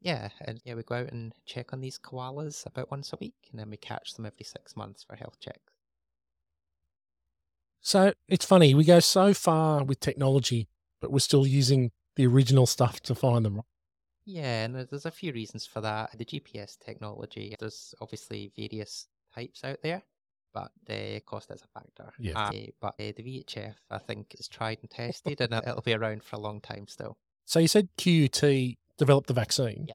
Yeah, 0.00 0.28
and 0.42 0.60
yeah, 0.64 0.74
we 0.74 0.84
go 0.84 0.94
out 0.94 1.10
and 1.10 1.34
check 1.44 1.72
on 1.72 1.80
these 1.80 1.98
koalas 1.98 2.64
about 2.66 2.92
once 2.92 3.12
a 3.12 3.18
week, 3.20 3.48
and 3.50 3.58
then 3.58 3.68
we 3.68 3.78
catch 3.78 4.14
them 4.14 4.26
every 4.26 4.44
six 4.44 4.76
months 4.76 5.02
for 5.02 5.16
health 5.16 5.40
checks. 5.40 5.74
So 7.80 8.12
it's 8.28 8.44
funny, 8.44 8.74
we 8.76 8.84
go 8.84 9.00
so 9.00 9.34
far 9.34 9.82
with 9.82 9.98
technology, 9.98 10.68
but 11.00 11.10
we're 11.10 11.18
still 11.18 11.48
using 11.48 11.90
the 12.16 12.26
original 12.26 12.66
stuff 12.66 13.00
to 13.00 13.14
find 13.14 13.44
them. 13.44 13.62
Yeah, 14.24 14.64
and 14.64 14.74
there's 14.74 15.06
a 15.06 15.10
few 15.10 15.32
reasons 15.32 15.66
for 15.66 15.80
that. 15.80 16.16
The 16.16 16.24
GPS 16.24 16.78
technology, 16.78 17.56
there's 17.58 17.94
obviously 18.00 18.52
various 18.56 19.08
types 19.34 19.64
out 19.64 19.78
there, 19.82 20.02
but 20.52 20.70
the 20.86 21.20
cost 21.26 21.50
is 21.50 21.62
a 21.62 21.80
factor. 21.80 22.12
Yeah. 22.18 22.38
Uh, 22.38 22.50
but 22.80 22.94
uh, 23.00 23.12
the 23.16 23.22
VHF, 23.22 23.74
I 23.90 23.98
think, 23.98 24.36
is 24.38 24.48
tried 24.48 24.78
and 24.82 24.90
tested, 24.90 25.40
and 25.40 25.52
it'll 25.54 25.82
be 25.82 25.94
around 25.94 26.22
for 26.22 26.36
a 26.36 26.40
long 26.40 26.60
time 26.60 26.86
still. 26.86 27.16
So 27.44 27.58
you 27.58 27.68
said 27.68 27.88
QUT 27.98 28.76
developed 28.98 29.26
the 29.28 29.34
vaccine. 29.34 29.86
Yeah. 29.88 29.94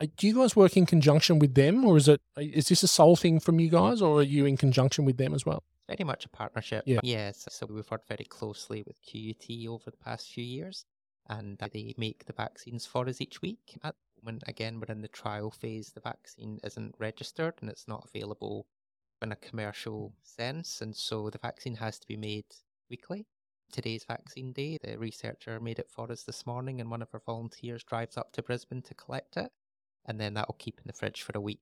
Uh, 0.00 0.06
do 0.16 0.26
you 0.26 0.34
guys 0.34 0.56
work 0.56 0.76
in 0.76 0.84
conjunction 0.84 1.38
with 1.38 1.54
them, 1.54 1.84
or 1.84 1.96
is 1.96 2.08
it 2.08 2.20
is 2.36 2.66
this 2.66 2.82
a 2.82 2.88
sole 2.88 3.16
thing 3.16 3.40
from 3.40 3.60
you 3.60 3.70
guys, 3.70 4.02
or 4.02 4.18
are 4.18 4.22
you 4.22 4.44
in 4.44 4.56
conjunction 4.56 5.04
with 5.04 5.16
them 5.16 5.32
as 5.32 5.46
well? 5.46 5.62
Very 5.88 6.04
much 6.04 6.24
a 6.26 6.28
partnership. 6.28 6.82
Yeah. 6.86 7.00
Yes. 7.02 7.46
So 7.50 7.66
we've 7.66 7.90
worked 7.90 8.08
very 8.08 8.24
closely 8.24 8.82
with 8.86 8.96
QUT 9.02 9.68
over 9.68 9.90
the 9.90 9.96
past 9.96 10.28
few 10.28 10.44
years 10.44 10.84
and 11.28 11.58
they 11.72 11.94
make 11.96 12.24
the 12.24 12.32
vaccines 12.32 12.86
for 12.86 13.08
us 13.08 13.20
each 13.20 13.42
week. 13.42 13.78
At 13.82 13.94
the 14.16 14.24
moment, 14.24 14.44
again, 14.46 14.80
we're 14.80 14.92
in 14.92 15.02
the 15.02 15.08
trial 15.08 15.50
phase. 15.50 15.92
The 15.92 16.00
vaccine 16.00 16.58
isn't 16.64 16.96
registered 16.98 17.54
and 17.60 17.70
it's 17.70 17.88
not 17.88 18.08
available 18.08 18.66
in 19.22 19.32
a 19.32 19.36
commercial 19.36 20.12
sense, 20.22 20.80
and 20.80 20.94
so 20.96 21.30
the 21.30 21.38
vaccine 21.38 21.76
has 21.76 21.98
to 22.00 22.06
be 22.06 22.16
made 22.16 22.44
weekly. 22.90 23.26
Today's 23.70 24.04
vaccine 24.04 24.52
day, 24.52 24.78
the 24.82 24.98
researcher 24.98 25.60
made 25.60 25.78
it 25.78 25.88
for 25.88 26.10
us 26.10 26.24
this 26.24 26.44
morning, 26.44 26.80
and 26.80 26.90
one 26.90 27.02
of 27.02 27.08
our 27.14 27.22
volunteers 27.24 27.84
drives 27.84 28.16
up 28.16 28.32
to 28.32 28.42
Brisbane 28.42 28.82
to 28.82 28.94
collect 28.94 29.36
it, 29.36 29.50
and 30.04 30.20
then 30.20 30.34
that 30.34 30.48
will 30.48 30.56
keep 30.58 30.78
in 30.78 30.84
the 30.86 30.92
fridge 30.92 31.22
for 31.22 31.32
a 31.36 31.40
week. 31.40 31.60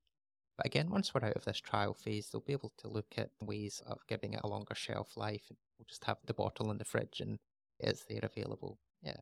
But 0.56 0.66
again, 0.66 0.90
once 0.90 1.14
we're 1.14 1.26
out 1.26 1.36
of 1.36 1.44
this 1.44 1.60
trial 1.60 1.94
phase, 1.94 2.28
they'll 2.28 2.40
be 2.40 2.52
able 2.52 2.72
to 2.78 2.88
look 2.88 3.14
at 3.16 3.30
ways 3.40 3.82
of 3.86 3.98
giving 4.08 4.32
it 4.32 4.40
a 4.42 4.48
longer 4.48 4.74
shelf 4.74 5.16
life, 5.16 5.42
we'll 5.50 5.86
just 5.88 6.04
have 6.04 6.18
the 6.26 6.34
bottle 6.34 6.70
in 6.70 6.78
the 6.78 6.84
fridge 6.84 7.20
and 7.20 7.38
it's 7.78 8.04
there 8.04 8.20
available. 8.22 8.78
Yeah. 9.02 9.16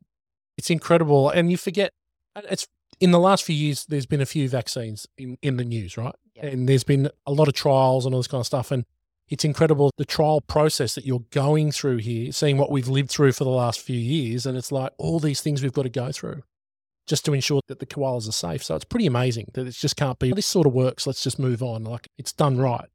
It's 0.59 0.71
incredible. 0.71 1.31
And 1.31 1.51
you 1.51 1.57
forget, 1.57 1.93
it's 2.37 2.67
in 3.01 3.13
the 3.13 3.19
last 3.19 3.45
few 3.45 3.55
years, 3.55 3.87
there's 3.87 4.07
been 4.07 4.21
a 4.21 4.27
few 4.27 4.49
vaccines 4.49 5.07
in, 5.17 5.39
in 5.41 5.57
the 5.57 5.65
news, 5.65 5.97
right? 5.97 6.15
Yep. 6.35 6.53
And 6.53 6.69
there's 6.69 6.85
been 6.85 7.11
a 7.27 7.33
lot 7.33 7.49
of 7.49 7.55
trials 7.55 8.05
and 8.05 8.15
all 8.15 8.21
this 8.21 8.27
kind 8.27 8.41
of 8.41 8.47
stuff. 8.47 8.71
And 8.71 8.85
it's 9.29 9.45
incredible 9.45 9.91
the 9.97 10.05
trial 10.05 10.41
process 10.41 10.95
that 10.95 11.07
you're 11.07 11.25
going 11.31 11.71
through 11.71 11.99
here, 11.99 12.33
seeing 12.33 12.59
what 12.59 12.71
we've 12.71 12.89
lived 12.89 13.11
through 13.11 13.33
for 13.33 13.45
the 13.45 13.51
last 13.51 13.81
few 13.81 13.99
years. 13.99 14.45
And 14.47 14.59
it's 14.59 14.73
like 14.73 14.93
all 14.99 15.21
these 15.21 15.41
things 15.41 15.63
we've 15.63 15.73
got 15.73 15.83
to 15.83 15.91
go 15.91 16.11
through 16.13 16.43
just 17.07 17.25
to 17.25 17.33
ensure 17.33 17.61
that 17.69 17.79
the 17.79 17.87
koalas 17.87 18.29
are 18.29 18.33
safe. 18.33 18.63
So 18.63 18.75
it's 18.75 18.85
pretty 18.85 19.07
amazing 19.07 19.51
that 19.55 19.67
it 19.67 19.73
just 19.73 19.97
can't 19.97 20.19
be 20.19 20.33
this 20.33 20.47
sort 20.47 20.67
of 20.67 20.75
works. 20.75 21.07
Let's 21.07 21.23
just 21.23 21.39
move 21.39 21.63
on. 21.63 21.85
Like 21.85 22.09
it's 22.19 22.33
done 22.33 22.59
right. 22.59 22.89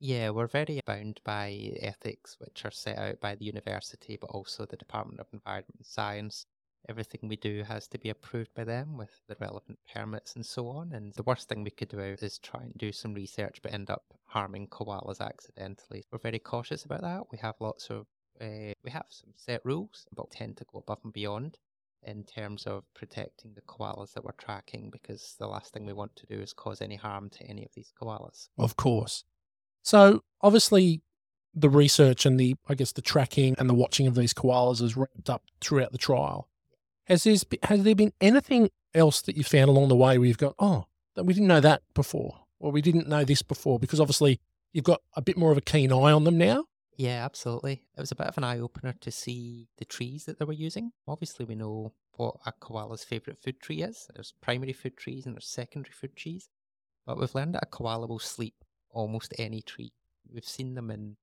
Yeah, 0.00 0.30
we're 0.30 0.46
very 0.46 0.80
bound 0.86 1.20
by 1.24 1.72
ethics, 1.80 2.36
which 2.38 2.64
are 2.64 2.70
set 2.70 2.98
out 2.98 3.20
by 3.20 3.34
the 3.34 3.44
university, 3.44 4.16
but 4.20 4.30
also 4.30 4.64
the 4.64 4.76
Department 4.76 5.18
of 5.18 5.26
Environment 5.32 5.74
and 5.76 5.86
Science. 5.86 6.46
Everything 6.88 7.28
we 7.28 7.36
do 7.36 7.64
has 7.64 7.88
to 7.88 7.98
be 7.98 8.08
approved 8.08 8.54
by 8.54 8.62
them 8.62 8.96
with 8.96 9.10
the 9.26 9.36
relevant 9.40 9.78
permits 9.92 10.36
and 10.36 10.46
so 10.46 10.68
on. 10.68 10.92
And 10.92 11.12
the 11.14 11.24
worst 11.24 11.48
thing 11.48 11.64
we 11.64 11.70
could 11.70 11.88
do 11.88 11.98
is 11.98 12.38
try 12.38 12.62
and 12.62 12.72
do 12.78 12.92
some 12.92 13.12
research 13.12 13.58
but 13.60 13.74
end 13.74 13.90
up 13.90 14.04
harming 14.26 14.68
koalas 14.68 15.20
accidentally. 15.20 16.04
We're 16.12 16.18
very 16.18 16.38
cautious 16.38 16.84
about 16.84 17.02
that. 17.02 17.24
We 17.32 17.38
have 17.38 17.56
lots 17.58 17.90
of, 17.90 18.06
uh, 18.40 18.74
we 18.84 18.90
have 18.90 19.06
some 19.08 19.32
set 19.34 19.62
rules, 19.64 20.06
but 20.14 20.30
tend 20.30 20.58
to 20.58 20.66
go 20.72 20.78
above 20.78 21.00
and 21.02 21.12
beyond 21.12 21.58
in 22.04 22.22
terms 22.22 22.66
of 22.68 22.84
protecting 22.94 23.52
the 23.54 23.62
koalas 23.62 24.12
that 24.12 24.24
we're 24.24 24.32
tracking 24.38 24.90
because 24.90 25.34
the 25.40 25.48
last 25.48 25.72
thing 25.72 25.84
we 25.84 25.92
want 25.92 26.14
to 26.14 26.26
do 26.26 26.40
is 26.40 26.52
cause 26.52 26.80
any 26.80 26.96
harm 26.96 27.28
to 27.30 27.44
any 27.44 27.64
of 27.64 27.74
these 27.74 27.92
koalas. 28.00 28.48
Of 28.56 28.76
course. 28.76 29.24
So 29.88 30.22
obviously, 30.42 31.00
the 31.54 31.70
research 31.70 32.26
and 32.26 32.38
the, 32.38 32.56
I 32.68 32.74
guess, 32.74 32.92
the 32.92 33.00
tracking 33.00 33.54
and 33.56 33.70
the 33.70 33.74
watching 33.74 34.06
of 34.06 34.14
these 34.14 34.34
koalas 34.34 34.82
is 34.82 34.98
ramped 34.98 35.30
up 35.30 35.44
throughout 35.62 35.92
the 35.92 35.98
trial. 35.98 36.46
Has 37.04 37.24
there 37.24 37.34
has 37.62 37.84
there 37.84 37.94
been 37.94 38.12
anything 38.20 38.68
else 38.92 39.22
that 39.22 39.34
you 39.34 39.44
found 39.44 39.70
along 39.70 39.88
the 39.88 39.96
way 39.96 40.18
where 40.18 40.28
you've 40.28 40.36
got, 40.36 40.54
oh, 40.58 40.84
we 41.16 41.32
didn't 41.32 41.48
know 41.48 41.60
that 41.60 41.80
before, 41.94 42.40
or 42.60 42.70
we 42.70 42.82
didn't 42.82 43.08
know 43.08 43.24
this 43.24 43.40
before? 43.40 43.78
Because 43.78 43.98
obviously, 43.98 44.40
you've 44.74 44.84
got 44.84 45.00
a 45.16 45.22
bit 45.22 45.38
more 45.38 45.52
of 45.52 45.56
a 45.56 45.62
keen 45.62 45.90
eye 45.90 46.12
on 46.12 46.24
them 46.24 46.36
now. 46.36 46.66
Yeah, 46.98 47.24
absolutely. 47.24 47.84
It 47.96 48.00
was 48.02 48.12
a 48.12 48.16
bit 48.16 48.26
of 48.26 48.36
an 48.36 48.44
eye 48.44 48.58
opener 48.58 48.94
to 49.00 49.10
see 49.10 49.68
the 49.78 49.86
trees 49.86 50.26
that 50.26 50.38
they 50.38 50.44
were 50.44 50.52
using. 50.52 50.90
Obviously, 51.06 51.46
we 51.46 51.54
know 51.54 51.94
what 52.16 52.34
a 52.44 52.52
koala's 52.52 53.04
favourite 53.04 53.38
food 53.38 53.58
tree 53.58 53.80
is. 53.80 54.06
There's 54.14 54.34
primary 54.42 54.74
food 54.74 54.98
trees 54.98 55.24
and 55.24 55.34
there's 55.34 55.48
secondary 55.48 55.94
food 55.94 56.14
trees. 56.14 56.50
But 57.06 57.18
we've 57.18 57.34
learned 57.34 57.54
that 57.54 57.62
a 57.62 57.66
koala 57.66 58.06
will 58.06 58.18
sleep 58.18 58.66
almost 58.90 59.34
any 59.38 59.62
tree. 59.62 59.92
We've 60.30 60.44
seen 60.44 60.74
them 60.74 60.90
in 60.90 61.16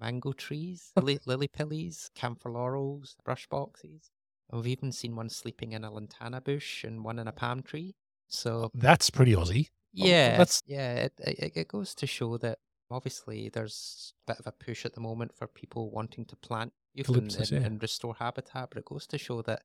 mango 0.00 0.32
trees, 0.32 0.92
lily, 0.96 1.18
lily 1.26 1.48
pillies, 1.48 2.10
camphor 2.14 2.50
laurels, 2.50 3.16
brush 3.24 3.46
boxes. 3.48 4.10
And 4.50 4.60
we've 4.60 4.72
even 4.72 4.92
seen 4.92 5.16
one 5.16 5.30
sleeping 5.30 5.72
in 5.72 5.84
a 5.84 5.90
lantana 5.90 6.40
bush 6.40 6.84
and 6.84 7.04
one 7.04 7.18
in 7.18 7.28
a 7.28 7.32
palm 7.32 7.62
tree. 7.62 7.94
So 8.28 8.70
that's 8.74 9.10
pretty 9.10 9.34
Aussie. 9.34 9.68
Oh, 9.68 10.06
yeah, 10.06 10.36
that's 10.38 10.62
yeah. 10.66 10.94
It, 10.94 11.12
it, 11.18 11.52
it 11.54 11.68
goes 11.68 11.94
to 11.96 12.06
show 12.06 12.38
that 12.38 12.58
obviously 12.90 13.50
there's 13.50 14.14
a 14.26 14.32
bit 14.32 14.40
of 14.40 14.46
a 14.46 14.52
push 14.52 14.84
at 14.84 14.94
the 14.94 15.00
moment 15.00 15.32
for 15.34 15.46
people 15.46 15.90
wanting 15.90 16.24
to 16.26 16.36
plant 16.36 16.72
eucalyptus 16.94 17.50
and, 17.50 17.60
yeah. 17.60 17.66
and, 17.66 17.82
restore 17.82 18.14
habitat, 18.18 18.68
but 18.70 18.78
it 18.78 18.84
goes 18.84 19.06
to 19.06 19.18
show 19.18 19.42
that 19.42 19.62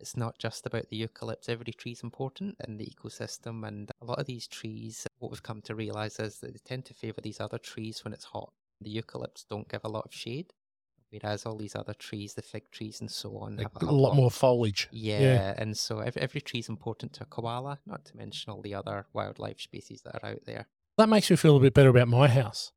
it's 0.00 0.16
not 0.16 0.38
just 0.38 0.66
about 0.66 0.88
the 0.88 1.06
eucalypts. 1.06 1.48
Every 1.48 1.72
tree 1.72 1.92
is 1.92 2.02
important 2.02 2.56
in 2.66 2.76
the 2.76 2.86
ecosystem, 2.86 3.66
and 3.66 3.90
a 4.00 4.04
lot 4.04 4.18
of 4.18 4.26
these 4.26 4.46
trees, 4.46 5.06
what 5.18 5.30
we've 5.30 5.42
come 5.42 5.60
to 5.62 5.74
realize 5.74 6.18
is 6.20 6.38
that 6.40 6.52
they 6.52 6.60
tend 6.64 6.84
to 6.86 6.94
favor 6.94 7.20
these 7.20 7.40
other 7.40 7.58
trees 7.58 8.04
when 8.04 8.12
it's 8.12 8.24
hot. 8.24 8.52
The 8.80 8.94
eucalypts 8.94 9.44
don't 9.48 9.68
give 9.68 9.84
a 9.84 9.88
lot 9.88 10.04
of 10.04 10.14
shade, 10.14 10.52
whereas 11.10 11.44
all 11.44 11.56
these 11.56 11.74
other 11.74 11.94
trees, 11.94 12.34
the 12.34 12.42
fig 12.42 12.70
trees 12.70 13.00
and 13.00 13.10
so 13.10 13.38
on, 13.38 13.58
have 13.58 13.72
a, 13.80 13.84
a 13.84 13.86
lot, 13.86 14.10
lot, 14.10 14.16
more 14.16 14.30
foliage. 14.30 14.88
Yeah, 14.92 15.20
yeah. 15.20 15.54
and 15.58 15.76
so 15.76 15.98
every, 15.98 16.22
every 16.22 16.40
tree 16.40 16.60
is 16.60 16.68
important 16.68 17.12
to 17.14 17.24
a 17.24 17.26
koala, 17.26 17.80
not 17.86 18.04
to 18.06 18.16
mention 18.16 18.52
all 18.52 18.62
the 18.62 18.74
other 18.74 19.06
wildlife 19.12 19.60
species 19.60 20.02
that 20.02 20.22
are 20.22 20.30
out 20.30 20.44
there. 20.46 20.68
That 20.96 21.08
makes 21.08 21.30
me 21.30 21.36
feel 21.36 21.56
a 21.56 21.60
bit 21.60 21.74
better 21.74 21.90
about 21.90 22.08
my 22.08 22.28
house. 22.28 22.72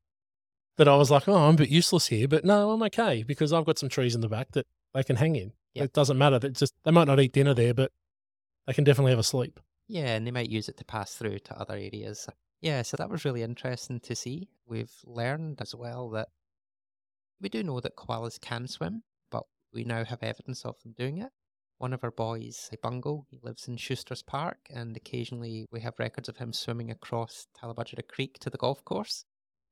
That 0.78 0.88
I 0.88 0.96
was 0.96 1.10
like, 1.10 1.28
oh, 1.28 1.36
I'm 1.36 1.54
a 1.54 1.58
bit 1.58 1.68
useless 1.68 2.06
here, 2.06 2.26
but 2.26 2.44
no, 2.44 2.70
I'm 2.70 2.82
okay 2.84 3.22
because 3.22 3.52
I've 3.52 3.66
got 3.66 3.78
some 3.78 3.90
trees 3.90 4.14
in 4.14 4.22
the 4.22 4.28
back 4.28 4.52
that 4.52 4.66
they 4.94 5.04
can 5.04 5.16
hang 5.16 5.36
in. 5.36 5.52
Yep. 5.74 5.84
It 5.84 5.92
doesn't 5.92 6.18
matter. 6.18 6.38
It's 6.42 6.60
just 6.60 6.74
they 6.84 6.90
might 6.90 7.06
not 7.06 7.20
eat 7.20 7.32
dinner 7.32 7.54
there, 7.54 7.74
but 7.74 7.92
they 8.66 8.72
can 8.72 8.84
definitely 8.84 9.12
have 9.12 9.18
a 9.18 9.24
sleep. 9.24 9.60
Yeah, 9.88 10.14
and 10.14 10.26
they 10.26 10.30
might 10.30 10.50
use 10.50 10.68
it 10.68 10.76
to 10.78 10.84
pass 10.84 11.14
through 11.14 11.40
to 11.40 11.58
other 11.58 11.74
areas. 11.74 12.28
Yeah, 12.60 12.82
so 12.82 12.96
that 12.96 13.10
was 13.10 13.24
really 13.24 13.42
interesting 13.42 14.00
to 14.00 14.14
see. 14.14 14.48
We've 14.66 14.94
learned 15.04 15.60
as 15.60 15.74
well 15.74 16.10
that 16.10 16.28
we 17.40 17.48
do 17.48 17.62
know 17.62 17.80
that 17.80 17.96
koalas 17.96 18.40
can 18.40 18.68
swim, 18.68 19.02
but 19.30 19.44
we 19.72 19.84
now 19.84 20.04
have 20.04 20.22
evidence 20.22 20.64
of 20.64 20.80
them 20.82 20.94
doing 20.96 21.18
it. 21.18 21.30
One 21.78 21.92
of 21.92 22.04
our 22.04 22.12
boys, 22.12 22.70
uh, 22.72 22.76
Bungo, 22.80 23.26
he 23.28 23.40
lives 23.42 23.66
in 23.66 23.76
Schuster's 23.76 24.22
Park, 24.22 24.58
and 24.70 24.96
occasionally 24.96 25.66
we 25.72 25.80
have 25.80 25.98
records 25.98 26.28
of 26.28 26.36
him 26.36 26.52
swimming 26.52 26.90
across 26.90 27.48
Tallebudgera 27.60 28.06
Creek 28.06 28.38
to 28.38 28.50
the 28.50 28.58
golf 28.58 28.84
course. 28.84 29.24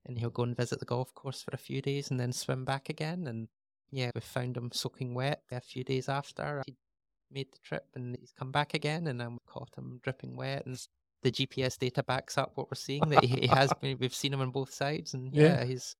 And 0.04 0.18
he'll 0.18 0.30
go 0.30 0.42
and 0.42 0.56
visit 0.56 0.80
the 0.80 0.86
golf 0.86 1.14
course 1.14 1.42
for 1.42 1.52
a 1.54 1.58
few 1.58 1.80
days 1.80 2.10
and 2.10 2.18
then 2.18 2.32
swim 2.32 2.64
back 2.64 2.88
again. 2.88 3.26
And 3.28 3.48
yeah, 3.90 4.10
we 4.14 4.20
found 4.20 4.56
him 4.56 4.70
soaking 4.72 5.14
wet 5.14 5.42
a 5.50 5.60
few 5.60 5.84
days 5.84 6.08
after 6.08 6.62
he 6.66 6.76
made 7.30 7.52
the 7.52 7.58
trip, 7.62 7.86
and 7.94 8.16
he's 8.18 8.32
come 8.36 8.52
back 8.52 8.74
again, 8.74 9.06
and 9.06 9.20
then 9.20 9.32
we 9.32 9.38
caught 9.46 9.70
him 9.76 10.00
dripping 10.02 10.36
wet, 10.36 10.66
and 10.66 10.78
the 11.22 11.30
GPS 11.30 11.78
data 11.78 12.02
backs 12.02 12.38
up 12.38 12.52
what 12.54 12.70
we're 12.70 12.76
seeing 12.76 13.08
that 13.08 13.24
he, 13.24 13.46
has. 13.46 13.72
Been, 13.80 13.98
we've 13.98 14.14
seen 14.14 14.32
him 14.32 14.40
on 14.40 14.50
both 14.50 14.72
sides, 14.72 15.14
and 15.14 15.34
yeah, 15.34 15.60
yeah, 15.60 15.64
he's 15.64 15.96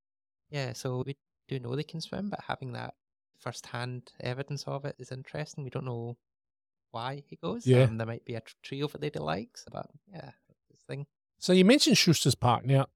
yeah. 0.50 0.72
So 0.72 1.02
we 1.06 1.16
do 1.48 1.58
know 1.58 1.76
they 1.76 1.82
can 1.82 2.00
swim, 2.00 2.30
but 2.30 2.40
having 2.46 2.72
that 2.72 2.94
first-hand 3.38 4.12
evidence 4.20 4.64
of 4.66 4.84
it 4.84 4.96
is 4.98 5.12
interesting. 5.12 5.64
We 5.64 5.70
don't 5.70 5.86
know 5.86 6.16
why 6.90 7.22
he 7.26 7.36
goes. 7.36 7.66
Yeah, 7.66 7.82
um, 7.82 7.98
there 7.98 8.06
might 8.06 8.24
be 8.24 8.34
a 8.34 8.42
tree 8.62 8.82
over 8.82 8.98
there 8.98 9.10
he 9.12 9.20
likes, 9.20 9.64
but 9.70 9.86
yeah, 10.12 10.30
thing. 10.90 11.06
So 11.38 11.52
you 11.52 11.64
mentioned 11.64 11.96
Schuster's 11.96 12.34
Park. 12.34 12.66
Now, 12.66 12.86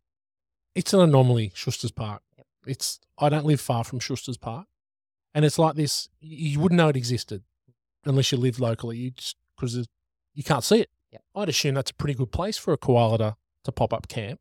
it's 0.75 0.93
an 0.93 1.01
anomaly, 1.01 1.53
Schuster's 1.55 1.93
Park. 1.93 2.23
Yep. 2.37 2.47
It's 2.67 3.01
I 3.19 3.29
don't 3.29 3.47
live 3.47 3.61
far 3.61 3.85
from 3.85 4.01
Schuster's 4.01 4.37
Park, 4.37 4.67
and 5.35 5.45
it's 5.45 5.59
like 5.59 5.77
this. 5.77 6.09
You 6.21 6.61
wouldn't 6.61 6.77
know 6.79 6.89
it 6.89 6.97
existed 6.97 7.43
unless 8.05 8.33
you 8.33 8.39
live 8.39 8.61
locally. 8.61 8.97
You 8.97 9.11
just 9.11 9.37
because 9.57 9.87
you 10.35 10.43
can't 10.43 10.65
see 10.65 10.81
it. 10.81 10.91
Yep. 11.13 11.23
I'd 11.37 11.49
assume 11.49 11.75
that's 11.75 11.91
a 11.91 11.95
pretty 11.95 12.15
good 12.15 12.33
place 12.33 12.57
for 12.57 12.73
a 12.73 12.77
koala 12.77 13.19
to, 13.19 13.37
to 13.65 13.73
pop 13.73 13.93
up 13.93 14.09
camp. 14.09 14.41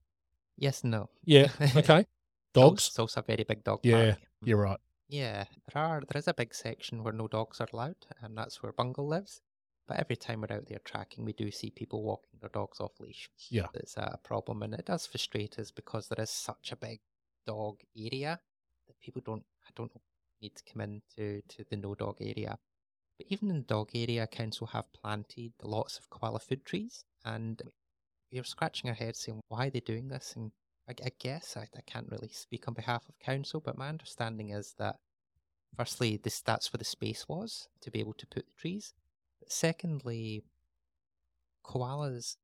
Yes, 0.57 0.83
no. 0.83 1.09
Yeah. 1.23 1.49
Okay. 1.75 2.05
Dogs. 2.53 2.87
It's 2.87 2.99
also 2.99 3.21
a 3.21 3.23
very 3.23 3.43
big 3.43 3.63
dog 3.63 3.79
Yeah, 3.81 4.11
park. 4.11 4.19
You're 4.43 4.59
mm. 4.59 4.65
right. 4.65 4.79
Yeah, 5.09 5.45
there 5.73 5.83
are. 5.83 6.01
There 6.01 6.19
is 6.19 6.27
a 6.27 6.33
big 6.33 6.53
section 6.53 7.03
where 7.03 7.13
no 7.13 7.27
dogs 7.27 7.59
are 7.59 7.67
allowed, 7.73 8.05
and 8.21 8.37
that's 8.37 8.61
where 8.61 8.71
Bungle 8.71 9.07
lives. 9.07 9.41
But 9.87 9.97
every 9.97 10.15
time 10.15 10.41
we're 10.41 10.55
out 10.55 10.67
there 10.67 10.79
tracking, 10.85 11.25
we 11.25 11.33
do 11.33 11.51
see 11.51 11.71
people 11.71 12.03
walking 12.03 12.39
their 12.39 12.49
dogs 12.49 12.79
off 12.79 12.99
leash. 12.99 13.29
Yeah. 13.49 13.67
It's 13.73 13.97
a 13.97 14.19
problem, 14.23 14.63
and 14.63 14.73
it 14.73 14.85
does 14.85 15.05
frustrate 15.05 15.59
us 15.59 15.71
because 15.71 16.07
there 16.07 16.23
is 16.23 16.29
such 16.29 16.71
a 16.71 16.75
big 16.75 16.99
dog 17.45 17.79
area 17.97 18.39
that 18.87 18.99
people 18.99 19.21
don't. 19.25 19.43
I 19.67 19.71
don't 19.75 19.93
know, 19.93 20.01
need 20.43 20.55
to 20.55 20.63
come 20.71 20.81
into 20.81 21.41
to 21.47 21.65
the 21.69 21.77
no 21.77 21.95
dog 21.95 22.17
area. 22.19 22.57
But 23.17 23.27
even 23.29 23.49
in 23.49 23.57
the 23.57 23.63
dog 23.63 23.89
area, 23.95 24.27
council 24.27 24.67
have 24.67 24.91
planted 24.93 25.53
lots 25.63 25.97
of 25.97 26.09
koala 26.09 26.39
food 26.39 26.65
trees, 26.65 27.05
and 27.25 27.61
we 28.31 28.39
are 28.39 28.43
scratching 28.43 28.89
our 28.89 28.95
heads 28.95 29.19
saying 29.19 29.41
why 29.47 29.67
are 29.67 29.69
they 29.69 29.79
doing 29.79 30.09
this, 30.09 30.33
and 30.35 30.51
I, 30.87 30.93
I 31.05 31.11
guess 31.19 31.55
I, 31.55 31.61
I 31.61 31.81
can't 31.85 32.11
really 32.11 32.31
speak 32.31 32.67
on 32.67 32.73
behalf 32.73 33.07
of 33.07 33.17
council, 33.19 33.61
but 33.63 33.77
my 33.77 33.89
understanding 33.89 34.49
is 34.49 34.75
that 34.77 34.97
firstly, 35.77 36.19
this 36.21 36.41
that's 36.41 36.71
where 36.73 36.79
the 36.79 36.85
space 36.85 37.25
was 37.27 37.67
to 37.81 37.91
be 37.91 37.99
able 37.99 38.13
to 38.13 38.27
put 38.27 38.45
the 38.45 38.53
trees. 38.59 38.93
But 39.39 39.51
secondly, 39.51 40.43
koalas 41.65 42.35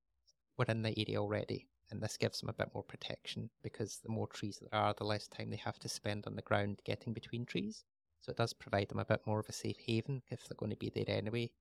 were 0.57 0.65
in 0.67 0.81
the 0.81 0.97
area 0.97 1.19
already, 1.21 1.67
and 1.91 2.01
this 2.01 2.17
gives 2.17 2.39
them 2.39 2.49
a 2.49 2.53
bit 2.53 2.69
more 2.73 2.83
protection 2.83 3.49
because 3.63 3.99
the 4.03 4.11
more 4.11 4.27
trees 4.27 4.59
there 4.59 4.79
are, 4.79 4.93
the 4.93 5.03
less 5.03 5.27
time 5.27 5.49
they 5.49 5.57
have 5.57 5.79
to 5.79 5.89
spend 5.89 6.25
on 6.27 6.35
the 6.35 6.41
ground 6.41 6.79
getting 6.85 7.13
between 7.13 7.45
trees. 7.45 7.83
So 8.21 8.31
it 8.31 8.37
does 8.37 8.53
provide 8.53 8.89
them 8.89 8.99
a 8.99 9.05
bit 9.05 9.21
more 9.25 9.39
of 9.39 9.49
a 9.49 9.53
safe 9.53 9.77
haven 9.85 10.21
if 10.29 10.47
they're 10.47 10.57
going 10.57 10.71
to 10.71 10.77
be 10.77 10.89
there 10.89 11.15
anyway. 11.15 11.51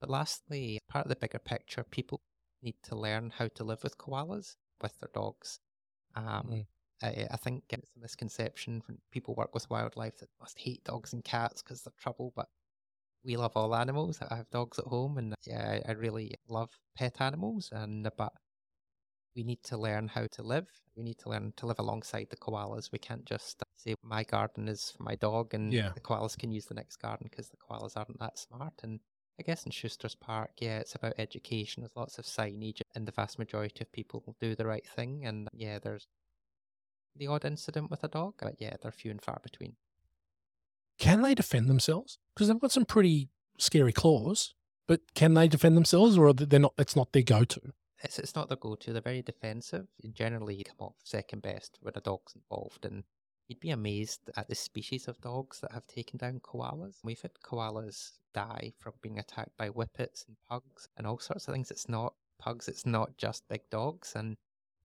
But 0.00 0.10
lastly, 0.10 0.78
part 0.88 1.06
of 1.06 1.08
the 1.08 1.16
bigger 1.16 1.38
picture, 1.38 1.84
people 1.84 2.20
need 2.62 2.76
to 2.84 2.96
learn 2.96 3.30
how 3.30 3.48
to 3.48 3.64
live 3.64 3.82
with 3.82 3.98
koalas 3.98 4.56
with 4.82 4.98
their 5.00 5.10
dogs. 5.14 5.60
Um, 6.14 6.48
Mm. 6.50 6.66
I, 7.02 7.26
I 7.30 7.36
think 7.36 7.64
it's 7.70 7.90
a 7.96 8.00
misconception 8.00 8.82
when 8.86 8.98
people 9.10 9.34
work 9.34 9.52
with 9.54 9.68
wildlife 9.70 10.18
that 10.18 10.28
must 10.40 10.58
hate 10.58 10.84
dogs 10.84 11.12
and 11.12 11.24
cats 11.24 11.62
because 11.62 11.82
they're 11.82 11.92
trouble, 11.98 12.32
but 12.36 12.48
we 13.24 13.36
love 13.36 13.56
all 13.56 13.74
animals. 13.74 14.20
I 14.22 14.36
have 14.36 14.50
dogs 14.50 14.78
at 14.78 14.84
home, 14.86 15.18
and 15.18 15.34
yeah, 15.46 15.80
I, 15.86 15.90
I 15.90 15.92
really 15.94 16.34
love 16.48 16.70
pet 16.96 17.20
animals. 17.20 17.70
And 17.72 18.08
but 18.16 18.32
we 19.36 19.42
need 19.42 19.62
to 19.64 19.76
learn 19.76 20.08
how 20.08 20.26
to 20.32 20.42
live. 20.42 20.66
We 20.96 21.02
need 21.02 21.18
to 21.18 21.28
learn 21.28 21.52
to 21.56 21.66
live 21.66 21.78
alongside 21.78 22.28
the 22.30 22.36
koalas. 22.36 22.92
We 22.92 22.98
can't 22.98 23.24
just 23.24 23.62
uh, 23.62 23.66
say 23.76 23.94
my 24.02 24.22
garden 24.24 24.68
is 24.68 24.92
for 24.96 25.02
my 25.02 25.16
dog, 25.16 25.54
and 25.54 25.72
Yeah. 25.72 25.90
the 25.94 26.00
koalas 26.00 26.38
can 26.38 26.52
use 26.52 26.66
the 26.66 26.74
next 26.74 26.96
garden 26.96 27.26
because 27.30 27.48
the 27.48 27.56
koalas 27.56 27.96
aren't 27.96 28.18
that 28.20 28.38
smart. 28.38 28.74
And 28.82 29.00
I 29.38 29.42
guess 29.42 29.64
in 29.64 29.72
Schuster's 29.72 30.14
Park, 30.14 30.50
yeah, 30.60 30.78
it's 30.78 30.94
about 30.94 31.14
education. 31.18 31.82
There's 31.82 31.96
lots 31.96 32.18
of 32.18 32.24
signage, 32.24 32.80
and 32.94 33.06
the 33.06 33.12
vast 33.12 33.38
majority 33.38 33.82
of 33.82 33.90
people 33.92 34.22
will 34.26 34.36
do 34.40 34.54
the 34.54 34.66
right 34.66 34.86
thing. 34.86 35.26
And 35.26 35.48
yeah, 35.52 35.78
there's 35.80 36.06
the 37.16 37.26
odd 37.26 37.44
incident 37.44 37.90
with 37.90 38.04
a 38.04 38.08
dog, 38.08 38.34
but 38.40 38.54
yeah, 38.60 38.76
they're 38.80 38.92
few 38.92 39.10
and 39.10 39.22
far 39.22 39.40
between. 39.42 39.74
Can 40.98 41.22
they 41.22 41.34
defend 41.34 41.68
themselves? 41.68 42.18
Because 42.34 42.48
they've 42.48 42.60
got 42.60 42.70
some 42.72 42.84
pretty 42.84 43.30
scary 43.58 43.92
claws. 43.92 44.54
But 44.86 45.00
can 45.14 45.34
they 45.34 45.48
defend 45.48 45.76
themselves, 45.76 46.18
or 46.18 46.32
they're 46.32 46.60
not? 46.60 46.74
That's 46.76 46.94
not 46.94 47.12
their 47.12 47.22
go-to. 47.22 47.72
It's 48.04 48.18
it's 48.18 48.34
not 48.34 48.48
their 48.48 48.58
go-to. 48.58 48.92
They're 48.92 49.00
very 49.00 49.22
defensive. 49.22 49.86
And 50.02 50.14
generally, 50.14 50.54
you 50.54 50.64
come 50.64 50.76
off 50.78 50.96
second 51.02 51.40
best 51.40 51.78
when 51.80 51.94
a 51.96 52.00
dog's 52.00 52.34
involved, 52.34 52.84
and 52.84 53.04
you'd 53.48 53.60
be 53.60 53.70
amazed 53.70 54.30
at 54.36 54.46
the 54.48 54.54
species 54.54 55.08
of 55.08 55.20
dogs 55.22 55.60
that 55.60 55.72
have 55.72 55.86
taken 55.86 56.18
down 56.18 56.40
koalas. 56.40 56.96
We've 57.02 57.20
had 57.22 57.32
koalas 57.42 58.18
die 58.34 58.74
from 58.78 58.92
being 59.00 59.18
attacked 59.18 59.56
by 59.56 59.68
whippets 59.68 60.26
and 60.28 60.36
pugs 60.48 60.88
and 60.96 61.06
all 61.06 61.18
sorts 61.18 61.48
of 61.48 61.54
things. 61.54 61.70
It's 61.70 61.88
not 61.88 62.14
pugs. 62.38 62.68
It's 62.68 62.84
not 62.84 63.16
just 63.16 63.48
big 63.48 63.62
dogs, 63.70 64.12
and 64.14 64.36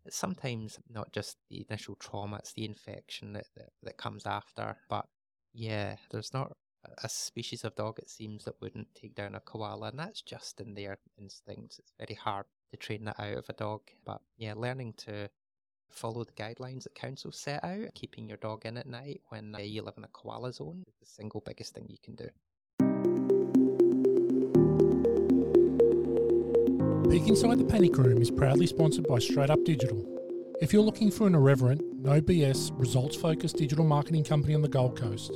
it's 0.05 0.15
sometimes 0.15 0.79
not 0.89 1.11
just 1.11 1.37
the 1.49 1.65
initial 1.69 1.95
trauma. 1.95 2.37
It's 2.37 2.53
the 2.53 2.65
infection 2.65 3.33
that 3.33 3.47
that, 3.57 3.73
that 3.83 3.97
comes 3.97 4.25
after. 4.25 4.77
But 4.89 5.07
yeah, 5.53 5.97
there's 6.09 6.33
not 6.33 6.55
a 7.03 7.09
species 7.09 7.65
of 7.65 7.75
dog 7.75 7.99
it 7.99 8.09
seems 8.09 8.45
that 8.45 8.61
wouldn't 8.61 8.95
take 8.95 9.13
down 9.13 9.35
a 9.35 9.41
koala, 9.41 9.89
and 9.89 9.99
that's 9.99 10.21
just 10.21 10.61
in 10.61 10.73
their 10.73 10.99
instincts. 11.17 11.79
It's 11.79 11.91
very 11.97 12.15
hard 12.15 12.45
to 12.71 12.77
train 12.77 13.05
that 13.05 13.19
out 13.19 13.37
of 13.37 13.49
a 13.49 13.53
dog. 13.53 13.81
But 14.05 14.21
yeah, 14.37 14.53
learning 14.55 14.93
to 15.05 15.29
follow 15.91 16.23
the 16.23 16.31
guidelines 16.33 16.83
that 16.83 16.95
council 16.95 17.31
set 17.31 17.63
out, 17.63 17.93
keeping 17.95 18.27
your 18.27 18.37
dog 18.37 18.65
in 18.65 18.77
at 18.77 18.87
night 18.87 19.21
when 19.29 19.55
uh, 19.55 19.59
you 19.59 19.81
live 19.81 19.95
in 19.97 20.03
a 20.03 20.09
koala 20.09 20.53
zone 20.53 20.83
is 20.87 20.95
the 20.99 21.05
single 21.05 21.41
biggest 21.45 21.73
thing 21.73 21.87
you 21.89 21.97
can 22.03 22.15
do. 22.15 22.29
Peek 27.09 27.27
Inside 27.27 27.57
the 27.57 27.65
Panic 27.65 27.97
Room 27.97 28.21
is 28.21 28.29
proudly 28.29 28.67
sponsored 28.67 29.07
by 29.07 29.17
Straight 29.17 29.49
Up 29.49 29.63
Digital. 29.65 30.05
If 30.61 30.73
you're 30.73 30.83
looking 30.83 31.09
for 31.09 31.25
an 31.25 31.35
irreverent, 31.35 31.81
no 31.95 32.21
BS, 32.21 32.71
results 32.77 33.15
focused 33.15 33.57
digital 33.57 33.85
marketing 33.85 34.25
company 34.25 34.53
on 34.53 34.61
the 34.61 34.67
Gold 34.67 34.99
Coast, 34.99 35.31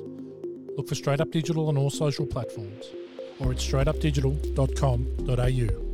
look 0.78 0.88
for 0.88 0.96
Straight 0.96 1.20
Up 1.20 1.32
Digital 1.32 1.70
on 1.70 1.78
all 1.78 1.90
social 1.90 2.28
platforms 2.28 2.86
or 3.40 3.52
at 3.52 3.58
straightupdigital.com.au. 3.58 5.93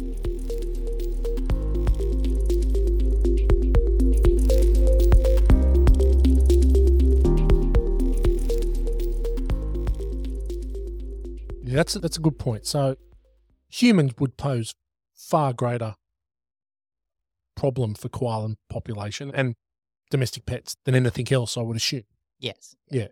that's 11.79 11.95
a, 11.95 11.99
that's 11.99 12.17
a 12.17 12.21
good 12.21 12.37
point. 12.37 12.65
So 12.65 12.97
humans 13.69 14.11
would 14.19 14.35
pose 14.35 14.75
far 15.15 15.53
greater 15.53 15.95
problem 17.55 17.93
for 17.93 18.09
koala 18.09 18.55
population 18.69 19.31
and 19.33 19.55
domestic 20.11 20.45
pets 20.45 20.75
than 20.83 20.93
anything 20.93 21.31
else, 21.31 21.55
I 21.55 21.61
would 21.61 21.77
assume. 21.77 22.03
Yes. 22.37 22.75
Yeah. 22.91 23.07